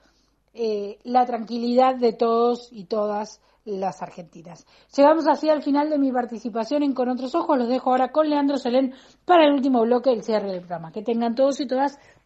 eh, 0.54 1.00
la 1.04 1.26
tranquilidad 1.26 1.98
de 1.98 2.14
todos 2.14 2.70
y 2.72 2.86
todas 2.86 3.42
las 3.66 4.02
argentinas. 4.02 4.66
Llegamos 4.96 5.28
así 5.28 5.50
al 5.50 5.64
final 5.64 5.89
de 5.89 6.00
mi 6.00 6.14
participación 6.14 6.82
en 6.84 6.94
Con 6.94 7.10
otros 7.10 7.36
ojos. 7.36 7.58
Los 7.58 7.68
dejo 7.68 7.89
ahora 7.89 8.14
con 8.14 8.30
Leandro 8.30 8.56
Selén 8.56 8.94
para 9.26 9.44
el 9.44 9.52
último 9.52 9.82
bloque 9.82 10.12
del 10.12 10.24
cierre 10.24 10.50
del 10.50 10.62
programa. 10.62 10.94
Que 10.94 11.04
tengan 11.04 11.36
todos 11.36 11.60
y 11.60 11.68
todas 11.68 12.00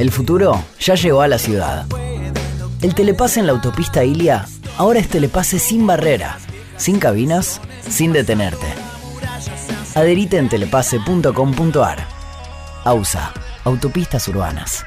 El 0.00 0.10
futuro 0.10 0.64
ya 0.80 0.94
llegó 0.94 1.20
a 1.20 1.28
la 1.28 1.36
ciudad. 1.36 1.84
El 2.80 2.94
telepase 2.94 3.38
en 3.38 3.46
la 3.46 3.52
autopista 3.52 4.02
Ilia 4.02 4.46
ahora 4.78 4.98
es 4.98 5.10
telepase 5.10 5.58
sin 5.58 5.86
barrera, 5.86 6.38
sin 6.78 6.98
cabinas, 6.98 7.60
sin 7.86 8.14
detenerte. 8.14 8.66
Adherite 9.94 10.38
en 10.38 10.48
telepase.com.ar. 10.48 11.98
AUSA, 12.84 13.34
Autopistas 13.64 14.26
Urbanas. 14.28 14.86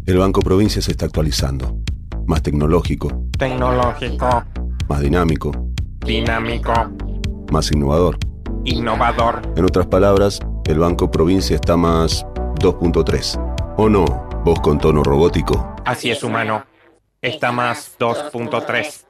El 0.05 0.19
Banco 0.19 0.41
Provincia 0.41 0.83
se 0.83 0.91
está 0.91 1.07
actualizando. 1.07 1.79
Más 2.27 2.43
tecnológico, 2.43 3.29
Tecnológico, 3.39 4.45
más 4.89 5.01
dinámico, 5.01 5.53
dinámico, 6.05 6.73
más 7.53 7.71
innovador. 7.71 8.19
innovador. 8.65 9.43
En 9.57 9.65
otras 9.65 9.87
palabras, 9.87 10.41
el 10.67 10.79
Banco 10.79 11.11
Provincia 11.11 11.57
está 11.57 11.77
más 11.77 12.25
2.3. 12.61 13.75
¿O 13.77 13.89
no? 13.89 14.05
Vos 14.45 14.61
con 14.61 14.79
tono 14.79 15.03
robótico. 15.03 15.75
Así 15.85 16.11
es, 16.11 16.23
humano. 16.23 16.65
Está 17.21 17.53
más 17.53 17.97
2.3. 17.99 19.05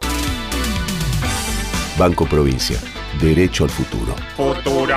Banco 1.99 2.27
Provincia. 2.27 2.79
Derecho 3.21 3.65
al 3.65 3.71
futuro. 3.71 4.15
Futuro. 4.37 4.97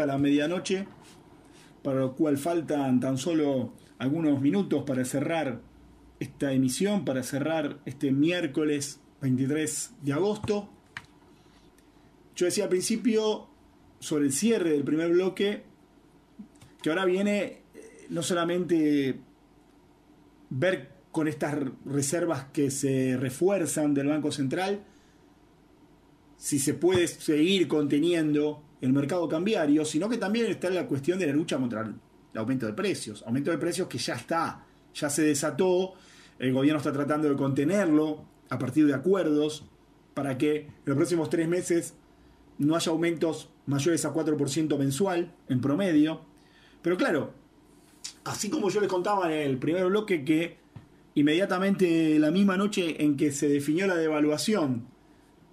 Hasta 0.00 0.12
la 0.14 0.18
medianoche, 0.18 0.86
para 1.82 2.00
lo 2.00 2.16
cual 2.16 2.38
faltan 2.38 3.00
tan 3.00 3.18
solo 3.18 3.74
algunos 3.98 4.40
minutos 4.40 4.82
para 4.84 5.04
cerrar 5.04 5.60
esta 6.18 6.54
emisión, 6.54 7.04
para 7.04 7.22
cerrar 7.22 7.80
este 7.84 8.10
miércoles 8.10 8.98
23 9.20 9.90
de 10.00 10.12
agosto. 10.14 10.70
Yo 12.34 12.46
decía 12.46 12.64
al 12.64 12.70
principio 12.70 13.48
sobre 13.98 14.24
el 14.24 14.32
cierre 14.32 14.70
del 14.70 14.84
primer 14.84 15.10
bloque 15.10 15.64
que 16.80 16.88
ahora 16.88 17.04
viene 17.04 17.42
eh, 17.74 18.06
no 18.08 18.22
solamente 18.22 19.20
ver 20.48 20.92
con 21.12 21.28
estas 21.28 21.58
reservas 21.84 22.44
que 22.54 22.70
se 22.70 23.18
refuerzan 23.18 23.92
del 23.92 24.06
Banco 24.06 24.32
Central, 24.32 24.82
si 26.40 26.58
se 26.58 26.72
puede 26.72 27.06
seguir 27.06 27.68
conteniendo 27.68 28.62
el 28.80 28.94
mercado 28.94 29.28
cambiario, 29.28 29.84
sino 29.84 30.08
que 30.08 30.16
también 30.16 30.46
está 30.46 30.70
la 30.70 30.86
cuestión 30.86 31.18
de 31.18 31.26
la 31.26 31.34
lucha 31.34 31.58
contra 31.58 31.82
el 31.82 31.94
aumento 32.38 32.64
de 32.64 32.72
precios. 32.72 33.22
Aumento 33.26 33.50
de 33.50 33.58
precios 33.58 33.88
que 33.88 33.98
ya 33.98 34.14
está, 34.14 34.64
ya 34.94 35.10
se 35.10 35.20
desató, 35.22 35.92
el 36.38 36.54
gobierno 36.54 36.78
está 36.78 36.94
tratando 36.94 37.28
de 37.28 37.36
contenerlo 37.36 38.24
a 38.48 38.58
partir 38.58 38.86
de 38.86 38.94
acuerdos 38.94 39.66
para 40.14 40.38
que 40.38 40.60
en 40.60 40.72
los 40.86 40.96
próximos 40.96 41.28
tres 41.28 41.46
meses 41.46 41.92
no 42.56 42.74
haya 42.74 42.90
aumentos 42.90 43.50
mayores 43.66 44.06
a 44.06 44.14
4% 44.14 44.78
mensual 44.78 45.34
en 45.46 45.60
promedio. 45.60 46.22
Pero 46.80 46.96
claro, 46.96 47.34
así 48.24 48.48
como 48.48 48.70
yo 48.70 48.80
les 48.80 48.88
contaba 48.88 49.30
en 49.30 49.46
el 49.46 49.58
primer 49.58 49.84
bloque 49.84 50.24
que 50.24 50.56
inmediatamente 51.16 52.18
la 52.18 52.30
misma 52.30 52.56
noche 52.56 53.04
en 53.04 53.18
que 53.18 53.30
se 53.30 53.46
definió 53.46 53.86
la 53.86 53.96
devaluación, 53.96 54.86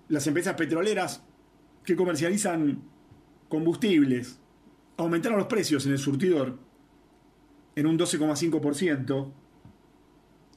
las 0.09 0.25
empresas 0.27 0.55
petroleras 0.55 1.23
que 1.83 1.95
comercializan 1.95 2.81
combustibles 3.49 4.39
aumentaron 4.97 5.37
los 5.37 5.47
precios 5.47 5.85
en 5.85 5.93
el 5.93 5.99
surtidor 5.99 6.57
en 7.75 7.85
un 7.85 7.97
12,5%. 7.97 9.31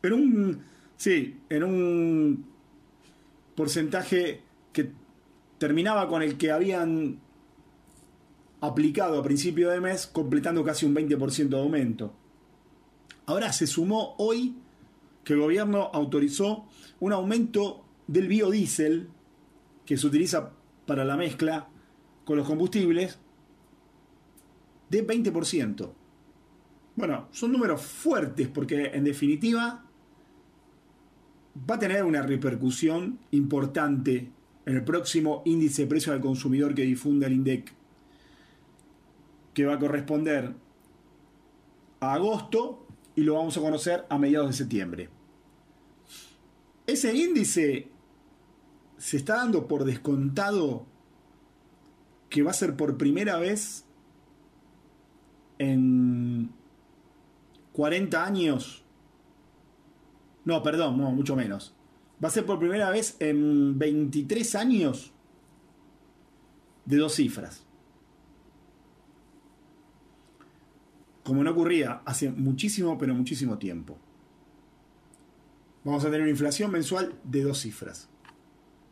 En 0.03 0.13
un, 0.13 0.63
sí, 0.97 1.39
en 1.51 1.63
un 1.63 2.47
porcentaje 3.55 4.41
que 4.73 4.91
terminaba 5.59 6.09
con 6.09 6.23
el 6.23 6.39
que 6.39 6.51
habían 6.51 7.21
aplicado 8.63 9.21
a 9.21 9.23
principio 9.23 9.69
de 9.69 9.81
mes, 9.81 10.07
completando 10.07 10.65
casi 10.65 10.87
un 10.87 10.95
20% 10.95 11.49
de 11.49 11.59
aumento. 11.59 12.15
Ahora 13.27 13.53
se 13.53 13.67
sumó 13.67 14.15
hoy 14.17 14.57
que 15.23 15.35
el 15.35 15.41
gobierno 15.41 15.91
autorizó 15.93 16.67
un 17.01 17.13
aumento 17.13 17.85
del 18.07 18.29
biodiesel 18.29 19.11
que 19.91 19.97
se 19.97 20.07
utiliza 20.07 20.53
para 20.87 21.05
la 21.05 21.17
mezcla 21.17 21.69
con 22.25 22.37
los 22.37 22.47
combustibles 22.47 23.19
de 24.89 25.05
20%. 25.05 25.91
Bueno, 26.95 27.27
son 27.33 27.51
números 27.51 27.83
fuertes 27.83 28.47
porque 28.47 28.93
en 28.95 29.03
definitiva 29.03 29.85
va 31.69 31.75
a 31.75 31.79
tener 31.81 32.05
una 32.05 32.23
repercusión 32.23 33.19
importante 33.33 34.31
en 34.65 34.77
el 34.77 34.85
próximo 34.85 35.43
índice 35.45 35.83
de 35.83 35.89
precios 35.89 36.15
al 36.15 36.23
consumidor 36.23 36.73
que 36.73 36.83
difunde 36.83 37.27
el 37.27 37.33
INDEC, 37.33 37.73
que 39.53 39.67
va 39.67 39.75
a 39.75 39.79
corresponder 39.81 40.55
a 41.99 42.15
agosto 42.15 42.87
y 43.17 43.23
lo 43.23 43.35
vamos 43.35 43.57
a 43.57 43.61
conocer 43.61 44.05
a 44.09 44.19
mediados 44.19 44.51
de 44.51 44.57
septiembre. 44.57 45.09
Ese 46.87 47.13
índice 47.13 47.90
se 49.01 49.17
está 49.17 49.37
dando 49.37 49.67
por 49.67 49.85
descontado 49.85 50.85
que 52.29 52.43
va 52.43 52.51
a 52.51 52.55
ser 52.55 52.77
por 52.77 52.99
primera 52.99 53.39
vez 53.39 53.87
en 55.59 56.51
40 57.73 58.23
años. 58.23 58.85
No, 60.45 60.63
perdón, 60.63 60.99
mucho 60.99 61.35
menos. 61.35 61.75
Va 62.23 62.29
a 62.29 62.31
ser 62.31 62.45
por 62.45 62.59
primera 62.59 62.91
vez 62.91 63.17
en 63.21 63.79
23 63.79 64.55
años 64.57 65.15
de 66.85 66.99
dos 66.99 67.15
cifras. 67.15 67.65
Como 71.25 71.43
no 71.43 71.53
ocurría 71.53 72.03
hace 72.05 72.31
muchísimo, 72.31 72.99
pero 72.99 73.15
muchísimo 73.15 73.57
tiempo. 73.57 73.97
Vamos 75.85 76.05
a 76.05 76.09
tener 76.09 76.21
una 76.21 76.31
inflación 76.31 76.71
mensual 76.71 77.19
de 77.25 77.43
dos 77.45 77.61
cifras. 77.61 78.10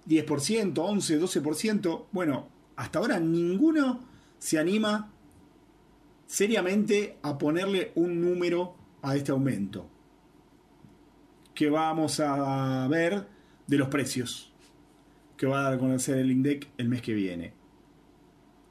10%, 0.06 0.78
11, 0.78 1.20
12%. 1.20 2.06
Bueno, 2.12 2.48
hasta 2.76 2.98
ahora 2.98 3.18
ninguno 3.18 4.04
se 4.38 4.58
anima 4.58 5.10
seriamente 6.26 7.18
a 7.22 7.38
ponerle 7.38 7.92
un 7.94 8.20
número 8.20 8.76
a 9.02 9.16
este 9.16 9.32
aumento 9.32 9.88
que 11.54 11.70
vamos 11.70 12.20
a 12.20 12.86
ver 12.88 13.26
de 13.66 13.76
los 13.78 13.88
precios 13.88 14.52
que 15.36 15.46
va 15.46 15.60
a 15.60 15.62
dar 15.62 15.74
a 15.74 15.78
conocer 15.78 16.18
el 16.18 16.30
INDEC 16.30 16.68
el 16.76 16.88
mes 16.88 17.00
que 17.00 17.14
viene. 17.14 17.54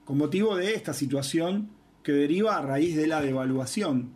Con 0.05 0.17
motivo 0.17 0.55
de 0.55 0.73
esta 0.73 0.93
situación 0.93 1.69
que 2.03 2.11
deriva 2.11 2.57
a 2.57 2.61
raíz 2.61 2.95
de 2.95 3.07
la 3.07 3.21
devaluación 3.21 4.11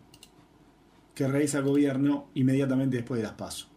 que 1.15 1.27
realiza 1.27 1.57
el 1.59 1.65
gobierno 1.65 2.27
inmediatamente 2.33 2.97
después 2.97 3.19
de 3.19 3.27
las 3.27 3.33
pasos. 3.33 3.70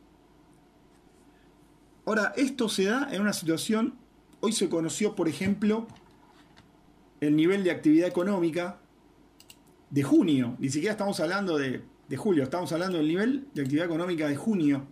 Ahora, 2.07 2.34
esto 2.36 2.68
se 2.68 2.84
da 2.84 3.09
en 3.11 3.22
una 3.22 3.32
situación, 3.32 3.94
hoy 4.40 4.52
se 4.52 4.68
conoció, 4.68 5.14
por 5.14 5.28
ejemplo, 5.28 5.86
el 7.20 7.34
nivel 7.34 7.64
de 7.64 7.70
actividad 7.70 8.09
económica 8.09 8.78
de 9.88 10.02
junio, 10.02 10.57
ni 10.59 10.68
siquiera 10.68 10.92
estamos 10.92 11.18
hablando 11.20 11.57
de, 11.57 11.82
de 12.09 12.16
julio, 12.16 12.42
estamos 12.42 12.70
hablando 12.72 12.98
del 12.98 13.09
nivel 13.09 13.48
de 13.55 13.62
actividad 13.62 13.86
económica 13.86 14.28
de 14.28 14.36
junio, 14.36 14.86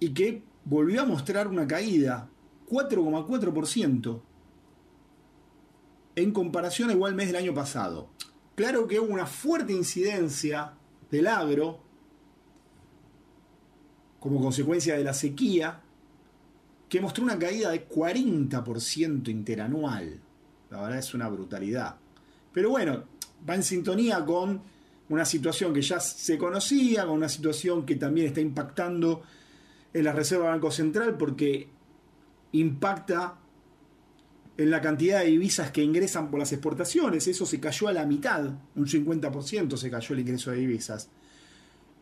y 0.00 0.10
que 0.10 0.42
volvió 0.64 1.00
a 1.00 1.06
mostrar 1.06 1.48
una 1.48 1.66
caída, 1.66 2.28
4,4%, 2.68 4.20
en 6.16 6.32
comparación 6.32 6.90
a 6.90 6.92
igual 6.92 7.14
mes 7.14 7.28
del 7.28 7.36
año 7.36 7.54
pasado. 7.54 8.10
Claro 8.54 8.86
que 8.86 9.00
hubo 9.00 9.12
una 9.12 9.26
fuerte 9.26 9.72
incidencia 9.72 10.74
del 11.10 11.26
agro 11.26 11.83
como 14.24 14.40
consecuencia 14.40 14.96
de 14.96 15.04
la 15.04 15.12
sequía, 15.12 15.82
que 16.88 16.98
mostró 16.98 17.24
una 17.24 17.38
caída 17.38 17.70
de 17.70 17.86
40% 17.86 19.28
interanual. 19.28 20.18
La 20.70 20.80
verdad 20.80 20.98
es 20.98 21.12
una 21.12 21.28
brutalidad. 21.28 21.96
Pero 22.50 22.70
bueno, 22.70 23.04
va 23.46 23.54
en 23.54 23.62
sintonía 23.62 24.24
con 24.24 24.62
una 25.10 25.26
situación 25.26 25.74
que 25.74 25.82
ya 25.82 26.00
se 26.00 26.38
conocía, 26.38 27.04
con 27.04 27.16
una 27.16 27.28
situación 27.28 27.84
que 27.84 27.96
también 27.96 28.28
está 28.28 28.40
impactando 28.40 29.24
en 29.92 30.04
la 30.04 30.14
Reserva 30.14 30.48
Banco 30.48 30.70
Central 30.70 31.18
porque 31.18 31.68
impacta 32.52 33.36
en 34.56 34.70
la 34.70 34.80
cantidad 34.80 35.20
de 35.20 35.26
divisas 35.26 35.70
que 35.70 35.82
ingresan 35.82 36.30
por 36.30 36.40
las 36.40 36.50
exportaciones. 36.50 37.28
Eso 37.28 37.44
se 37.44 37.60
cayó 37.60 37.88
a 37.88 37.92
la 37.92 38.06
mitad, 38.06 38.46
un 38.74 38.86
50% 38.86 39.76
se 39.76 39.90
cayó 39.90 40.14
el 40.14 40.20
ingreso 40.20 40.50
de 40.50 40.56
divisas. 40.56 41.10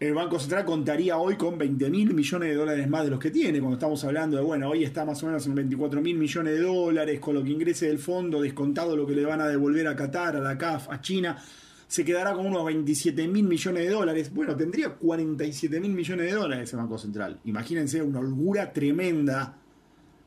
El 0.02 0.14
Banco 0.14 0.36
Central 0.40 0.64
contaría 0.64 1.16
hoy 1.16 1.36
con 1.36 1.56
20 1.56 1.88
mil 1.88 2.12
millones 2.12 2.48
de 2.48 2.56
dólares 2.56 2.88
más 2.88 3.04
de 3.04 3.10
los 3.10 3.20
que 3.20 3.30
tiene, 3.30 3.60
cuando 3.60 3.76
estamos 3.76 4.02
hablando 4.02 4.36
de, 4.36 4.42
bueno, 4.42 4.68
hoy 4.68 4.82
está 4.82 5.04
más 5.04 5.22
o 5.22 5.26
menos 5.26 5.46
en 5.46 5.54
24 5.54 6.00
mil 6.00 6.18
millones 6.18 6.54
de 6.54 6.60
dólares, 6.60 7.20
con 7.20 7.36
lo 7.36 7.44
que 7.44 7.50
ingrese 7.50 7.86
del 7.86 8.00
fondo, 8.00 8.42
descontado 8.42 8.96
lo 8.96 9.06
que 9.06 9.14
le 9.14 9.24
van 9.24 9.40
a 9.40 9.46
devolver 9.46 9.86
a 9.86 9.94
Qatar, 9.94 10.34
a 10.34 10.40
la 10.40 10.58
CAF, 10.58 10.90
a 10.90 11.00
China, 11.00 11.40
se 11.86 12.04
quedará 12.04 12.32
con 12.32 12.46
unos 12.46 12.64
27 12.64 13.28
mil 13.28 13.44
millones 13.44 13.84
de 13.84 13.90
dólares. 13.90 14.34
Bueno, 14.34 14.56
tendría 14.56 14.88
47 14.88 15.78
mil 15.78 15.92
millones 15.92 16.26
de 16.26 16.32
dólares 16.32 16.72
el 16.72 16.80
Banco 16.80 16.98
Central. 16.98 17.38
Imagínense 17.44 18.02
una 18.02 18.18
holgura 18.18 18.72
tremenda 18.72 19.56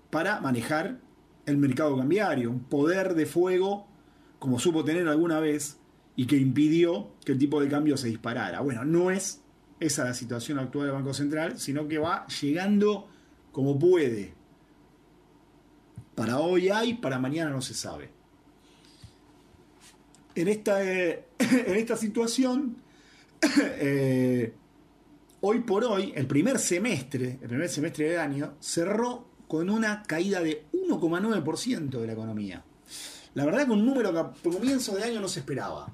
para 0.10 0.40
manejar 0.40 1.00
el 1.46 1.58
mercado 1.58 1.98
cambiario, 1.98 2.50
un 2.50 2.62
poder 2.62 3.14
de 3.14 3.26
fuego 3.26 3.88
como 4.40 4.58
supo 4.58 4.86
tener 4.86 5.06
alguna 5.10 5.42
vez 5.42 5.80
y 6.16 6.28
que 6.28 6.38
impidió 6.38 7.10
que 7.26 7.34
el 7.34 7.38
tipo 7.38 7.60
de 7.60 7.68
cambio 7.68 7.98
se 7.98 8.08
disparara. 8.08 8.62
Bueno, 8.62 8.86
no 8.86 9.12
es 9.12 9.42
esa 9.86 10.04
es 10.04 10.08
la 10.10 10.14
situación 10.14 10.60
actual 10.60 10.88
del 10.88 10.96
Banco 10.96 11.14
Central, 11.14 11.60
sino 11.60 11.88
que 11.88 11.98
va 11.98 12.26
llegando 12.28 13.08
como 13.52 13.78
puede. 13.78 14.34
Para 16.16 16.40
hoy 16.40 16.70
hay, 16.70 16.96
para 16.96 17.20
mañana 17.20 17.52
no 17.52 17.62
se 17.62 17.74
sabe. 17.74 18.10
En 20.34 20.48
esta, 20.48 20.84
eh, 20.84 21.26
en 21.40 21.76
esta 21.76 21.96
situación, 21.96 22.78
eh, 23.60 24.54
hoy 25.42 25.60
por 25.62 25.84
hoy, 25.84 26.14
el 26.16 26.28
primer 26.28 26.60
semestre, 26.60 27.40
el 27.42 27.48
primer 27.48 27.70
semestre 27.70 28.10
del 28.10 28.20
año, 28.20 28.56
cerró 28.60 29.28
con 29.48 29.70
una 29.70 30.04
caída 30.04 30.42
de 30.42 30.66
1,9% 30.74 32.00
de 32.00 32.08
la 32.08 32.14
economía. 32.14 32.64
La 33.36 33.46
verdad 33.46 33.66
que 33.66 33.72
un 33.72 33.86
número 33.86 34.12
que 34.12 34.20
a 34.20 34.32
comienzo 34.52 34.96
de 34.96 35.04
año 35.04 35.20
no 35.20 35.28
se 35.28 35.40
esperaba. 35.42 35.94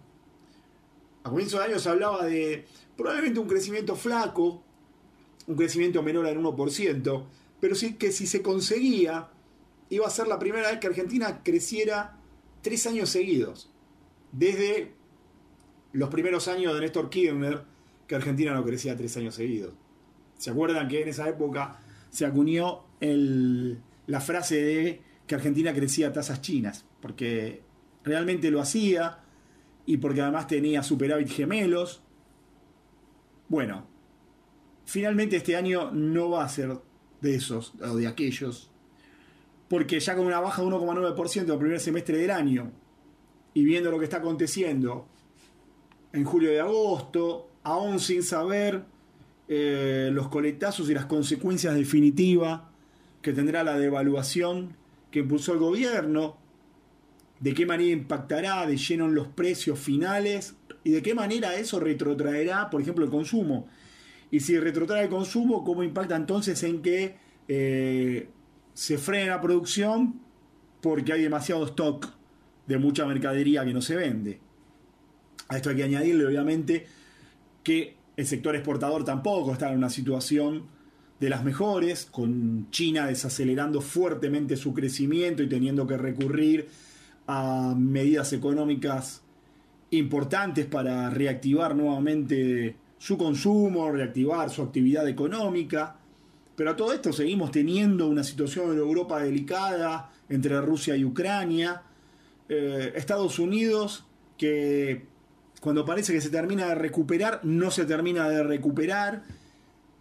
A 1.24 1.30
comienzo 1.30 1.58
de 1.58 1.66
año 1.66 1.80
se 1.80 1.90
hablaba 1.90 2.26
de 2.26 2.66
probablemente 2.98 3.40
un 3.40 3.48
crecimiento 3.48 3.96
flaco, 3.96 4.64
un 5.48 5.56
crecimiento 5.56 6.02
menor 6.04 6.28
al 6.28 6.38
1%, 6.38 7.26
pero 7.60 7.76
sí 7.76 7.96
que 7.96 8.12
si 8.12 8.28
se 8.28 8.42
conseguía, 8.42 9.30
iba 9.90 10.08
a 10.08 10.10
ser 10.10 10.28
la 10.28 10.40
primera 10.40 10.70
vez 10.70 10.80
que 10.80 10.88
Argentina 10.88 11.42
creciera 11.44 12.18
tres 12.62 12.88
años 12.88 13.10
seguidos. 13.10 13.70
Desde 14.32 14.94
los 15.94 16.10
primeros 16.10 16.48
años 16.48 16.74
de 16.74 16.82
Néstor 16.82 17.10
Kirchner, 17.10 17.64
que 18.08 18.16
Argentina 18.16 18.54
no 18.54 18.64
crecía 18.64 18.96
tres 18.96 19.16
años 19.18 19.36
seguidos. 19.36 19.74
¿Se 20.38 20.50
acuerdan 20.50 20.88
que 20.88 21.02
en 21.02 21.10
esa 21.10 21.30
época 21.30 21.80
se 22.10 22.26
acuñó 22.26 22.86
la 23.00 24.22
frase 24.22 24.62
de 24.62 25.02
que 25.28 25.36
Argentina 25.36 25.74
crecía 25.74 26.08
a 26.08 26.14
tasas 26.14 26.42
chinas? 26.42 26.86
Porque 27.02 27.62
realmente 28.04 28.50
lo 28.50 28.60
hacía 28.60 29.20
y 29.86 29.98
porque 29.98 30.22
además 30.22 30.48
tenía 30.48 30.84
superávit 30.84 31.30
gemelos. 31.30 32.02
Bueno, 33.52 33.86
finalmente 34.86 35.36
este 35.36 35.58
año 35.58 35.92
no 35.92 36.30
va 36.30 36.46
a 36.46 36.48
ser 36.48 36.72
de 37.20 37.36
esos 37.36 37.74
o 37.82 37.98
de 37.98 38.08
aquellos, 38.08 38.72
porque 39.68 40.00
ya 40.00 40.16
con 40.16 40.26
una 40.26 40.40
baja 40.40 40.62
de 40.62 40.70
1,9% 40.70 41.52
el 41.52 41.60
primer 41.60 41.82
semestre 41.82 42.18
del 42.18 42.32
año 42.32 42.72
y 43.54 43.66
viendo 43.66 43.92
lo 43.92 44.00
que 44.00 44.06
está 44.06 44.20
aconteciendo 44.20 45.06
en 46.14 46.24
julio 46.24 46.54
y 46.54 46.60
agosto, 46.60 47.50
aún 47.64 48.00
sin 48.00 48.24
saber 48.24 48.86
eh, 49.50 50.12
los 50.14 50.30
coletazos 50.30 50.90
y 50.90 50.94
las 50.94 51.08
consecuencias 51.08 51.76
definitivas 51.76 52.62
que 53.22 53.34
tendrá 53.34 53.66
la 53.66 53.78
devaluación 53.78 54.78
que 55.12 55.20
impulsó 55.20 55.52
el 55.52 55.60
gobierno, 55.60 56.38
de 57.42 57.54
qué 57.56 57.66
manera 57.66 57.92
impactará 57.92 58.66
de 58.68 58.78
lleno 58.78 59.06
en 59.06 59.16
los 59.16 59.28
precios 59.28 59.78
finales 59.80 60.56
y 60.84 60.92
de 60.92 61.02
qué 61.02 61.14
manera 61.16 61.56
eso 61.56 61.80
retrotraerá, 61.80 62.70
por 62.70 62.82
ejemplo, 62.82 63.04
el 63.04 63.12
consumo. 63.12 63.68
Y 64.30 64.40
si 64.40 64.58
retrotrae 64.58 65.04
el 65.04 65.10
consumo, 65.10 65.64
¿cómo 65.64 65.84
impacta 65.84 66.16
entonces 66.16 66.62
en 66.64 66.82
que 66.82 67.16
eh, 67.48 68.30
se 68.74 68.98
frene 69.00 69.30
la 69.30 69.42
producción 69.42 70.22
porque 70.82 71.14
hay 71.14 71.24
demasiado 71.24 71.66
stock 71.66 72.08
de 72.68 72.78
mucha 72.78 73.06
mercadería 73.08 73.66
que 73.66 73.74
no 73.74 73.82
se 73.82 73.96
vende? 73.96 74.40
A 75.50 75.58
esto 75.58 75.72
hay 75.72 75.78
que 75.78 75.84
añadirle, 75.84 76.28
obviamente, 76.28 76.86
que 77.64 77.98
el 78.16 78.28
sector 78.28 78.56
exportador 78.56 79.04
tampoco 79.04 79.52
está 79.52 79.72
en 79.72 79.80
una 79.80 79.90
situación 79.90 80.68
de 81.20 81.30
las 81.30 81.44
mejores, 81.44 82.06
con 82.06 82.70
China 82.70 83.08
desacelerando 83.08 83.82
fuertemente 83.82 84.56
su 84.56 84.74
crecimiento 84.74 85.42
y 85.42 85.50
teniendo 85.50 85.88
que 85.88 85.98
recurrir 85.98 86.68
a 87.32 87.76
medidas 87.76 88.34
económicas 88.34 89.22
importantes 89.92 90.66
para 90.66 91.10
reactivar 91.10 91.76
nuevamente 91.76 92.76
su 92.98 93.18
consumo, 93.18 93.92
reactivar 93.92 94.50
su 94.50 94.62
actividad 94.62 95.08
económica. 95.08 95.96
Pero 96.56 96.72
a 96.72 96.76
todo 96.76 96.94
esto 96.94 97.14
seguimos 97.14 97.52
teniendo 97.52 98.08
una 98.08 98.24
situación 98.24 98.72
en 98.74 98.80
Europa 98.80 99.22
delicada 99.22 100.12
entre 100.30 100.60
Rusia 100.62 100.96
y 100.96 101.06
Ucrania. 101.06 101.82
Eh, 102.50 102.94
Estados 102.96 103.40
Unidos 103.40 104.06
que 104.38 105.06
cuando 105.62 105.86
parece 105.86 106.12
que 106.12 106.22
se 106.22 106.30
termina 106.30 106.68
de 106.68 106.76
recuperar, 106.76 107.42
no 107.44 107.72
se 107.72 107.86
termina 107.86 108.28
de 108.28 108.44
recuperar. 108.44 109.24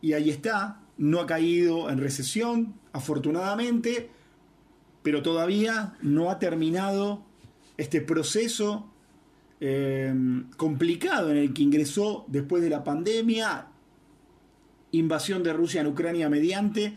Y 0.00 0.14
ahí 0.14 0.30
está, 0.30 0.80
no 0.96 1.20
ha 1.20 1.26
caído 1.26 1.90
en 1.90 1.98
recesión, 1.98 2.74
afortunadamente, 2.92 4.10
pero 5.02 5.22
todavía 5.22 5.96
no 6.02 6.30
ha 6.30 6.38
terminado 6.38 7.22
este 7.76 8.00
proceso 8.00 8.90
eh, 9.60 10.14
complicado 10.56 11.30
en 11.30 11.36
el 11.38 11.54
que 11.54 11.62
ingresó 11.62 12.24
después 12.28 12.62
de 12.62 12.70
la 12.70 12.84
pandemia, 12.84 13.66
invasión 14.92 15.42
de 15.42 15.52
Rusia 15.52 15.80
en 15.80 15.86
Ucrania 15.86 16.28
mediante, 16.28 16.94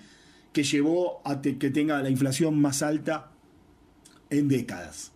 que 0.51 0.63
llevó 0.63 1.21
a 1.25 1.41
que 1.41 1.53
tenga 1.53 2.01
la 2.01 2.09
inflación 2.09 2.59
más 2.59 2.83
alta 2.83 3.31
en 4.29 4.47
décadas. 4.47 5.11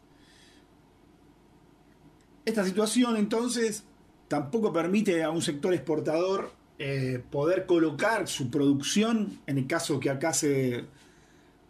Esta 2.46 2.64
situación 2.64 3.18
entonces 3.18 3.84
tampoco 4.28 4.72
permite 4.72 5.24
a 5.24 5.30
un 5.30 5.42
sector 5.42 5.74
exportador 5.74 6.54
eh, 6.80 7.22
poder 7.30 7.66
colocar 7.66 8.28
su 8.28 8.50
producción 8.50 9.40
en 9.48 9.58
el 9.58 9.68
caso 9.68 10.00
que 10.00 10.10
acá 10.10 10.34
se 10.34 10.86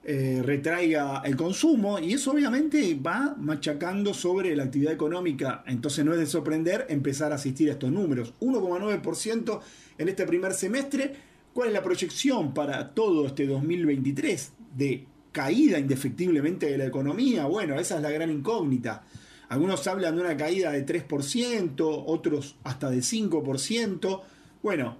eh, 0.09 0.41
retraiga 0.41 1.21
el 1.25 1.35
consumo 1.35 1.99
y 1.99 2.13
eso 2.13 2.31
obviamente 2.31 2.95
va 2.95 3.35
machacando 3.37 4.13
sobre 4.13 4.55
la 4.55 4.63
actividad 4.63 4.93
económica. 4.93 5.65
Entonces 5.67 6.05
no 6.05 6.13
es 6.13 6.19
de 6.19 6.25
sorprender 6.25 6.85
empezar 6.87 7.33
a 7.33 7.35
asistir 7.35 7.67
a 7.67 7.73
estos 7.73 7.91
números. 7.91 8.33
1,9% 8.39 9.59
en 9.97 10.07
este 10.07 10.25
primer 10.25 10.53
semestre. 10.53 11.13
¿Cuál 11.53 11.67
es 11.67 11.73
la 11.73 11.83
proyección 11.83 12.53
para 12.53 12.91
todo 12.91 13.25
este 13.25 13.47
2023 13.47 14.53
de 14.77 15.05
caída 15.33 15.77
indefectiblemente 15.77 16.67
de 16.67 16.77
la 16.77 16.85
economía? 16.85 17.45
Bueno, 17.47 17.77
esa 17.77 17.97
es 17.97 18.01
la 18.01 18.11
gran 18.11 18.31
incógnita. 18.31 19.03
Algunos 19.49 19.85
hablan 19.87 20.15
de 20.15 20.21
una 20.21 20.37
caída 20.37 20.71
de 20.71 20.85
3%, 20.85 22.03
otros 22.07 22.55
hasta 22.63 22.89
de 22.89 22.99
5%. 22.99 24.21
Bueno, 24.63 24.99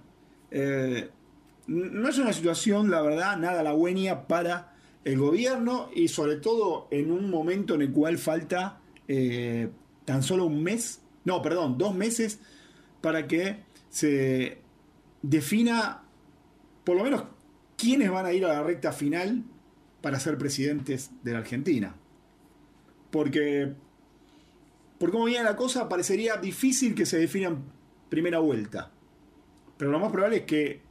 eh, 0.50 1.08
no 1.66 2.10
es 2.10 2.18
una 2.18 2.34
situación, 2.34 2.90
la 2.90 3.00
verdad, 3.00 3.38
nada 3.38 3.60
halagüeña 3.60 4.28
para 4.28 4.76
el 5.08 5.18
gobierno 5.18 5.88
y 5.94 6.08
sobre 6.08 6.36
todo 6.36 6.86
en 6.90 7.10
un 7.10 7.30
momento 7.30 7.74
en 7.74 7.80
el 7.80 7.92
cual 7.92 8.18
falta 8.18 8.82
eh, 9.08 9.70
tan 10.04 10.22
solo 10.22 10.44
un 10.44 10.62
mes, 10.62 11.00
no, 11.24 11.40
perdón, 11.40 11.78
dos 11.78 11.94
meses 11.94 12.40
para 13.00 13.26
que 13.26 13.64
se 13.88 14.58
defina 15.22 16.02
por 16.84 16.98
lo 16.98 17.04
menos 17.04 17.24
quiénes 17.78 18.10
van 18.10 18.26
a 18.26 18.34
ir 18.34 18.44
a 18.44 18.48
la 18.48 18.62
recta 18.62 18.92
final 18.92 19.44
para 20.02 20.20
ser 20.20 20.36
presidentes 20.36 21.10
de 21.22 21.32
la 21.32 21.38
Argentina. 21.38 21.96
Porque 23.10 23.72
por 24.98 25.10
cómo 25.10 25.24
viene 25.24 25.44
la 25.44 25.56
cosa, 25.56 25.88
parecería 25.88 26.36
difícil 26.36 26.94
que 26.94 27.06
se 27.06 27.18
definan 27.18 27.64
primera 28.10 28.40
vuelta. 28.40 28.90
Pero 29.78 29.90
lo 29.90 30.00
más 30.00 30.12
probable 30.12 30.38
es 30.38 30.42
que 30.42 30.82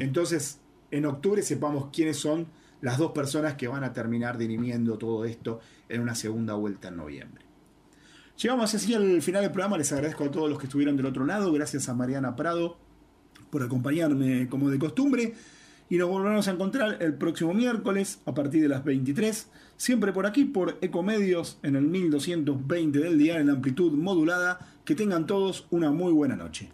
entonces 0.00 0.58
en 0.90 1.06
octubre 1.06 1.42
sepamos 1.42 1.90
quiénes 1.92 2.16
son 2.16 2.48
las 2.82 2.98
dos 2.98 3.12
personas 3.12 3.54
que 3.54 3.68
van 3.68 3.84
a 3.84 3.92
terminar 3.94 4.36
dirimiendo 4.36 4.98
todo 4.98 5.24
esto 5.24 5.60
en 5.88 6.02
una 6.02 6.14
segunda 6.14 6.54
vuelta 6.54 6.88
en 6.88 6.96
noviembre. 6.96 7.44
Llegamos 8.36 8.74
así 8.74 8.92
al 8.92 9.22
final 9.22 9.42
del 9.42 9.52
programa. 9.52 9.78
Les 9.78 9.92
agradezco 9.92 10.24
a 10.24 10.30
todos 10.30 10.50
los 10.50 10.58
que 10.58 10.66
estuvieron 10.66 10.96
del 10.96 11.06
otro 11.06 11.24
lado. 11.24 11.52
Gracias 11.52 11.88
a 11.88 11.94
Mariana 11.94 12.34
Prado 12.34 12.76
por 13.50 13.62
acompañarme 13.62 14.48
como 14.48 14.68
de 14.68 14.78
costumbre. 14.78 15.34
Y 15.88 15.98
nos 15.98 16.08
volveremos 16.08 16.48
a 16.48 16.52
encontrar 16.52 16.96
el 17.00 17.14
próximo 17.14 17.54
miércoles 17.54 18.20
a 18.26 18.34
partir 18.34 18.62
de 18.62 18.68
las 18.68 18.82
23. 18.82 19.48
Siempre 19.76 20.12
por 20.12 20.26
aquí, 20.26 20.44
por 20.44 20.78
Ecomedios, 20.80 21.58
en 21.62 21.76
el 21.76 21.82
1220 21.82 22.98
del 22.98 23.18
día, 23.18 23.38
en 23.38 23.50
amplitud 23.50 23.92
modulada. 23.92 24.58
Que 24.84 24.96
tengan 24.96 25.26
todos 25.26 25.66
una 25.70 25.92
muy 25.92 26.12
buena 26.12 26.34
noche. 26.34 26.68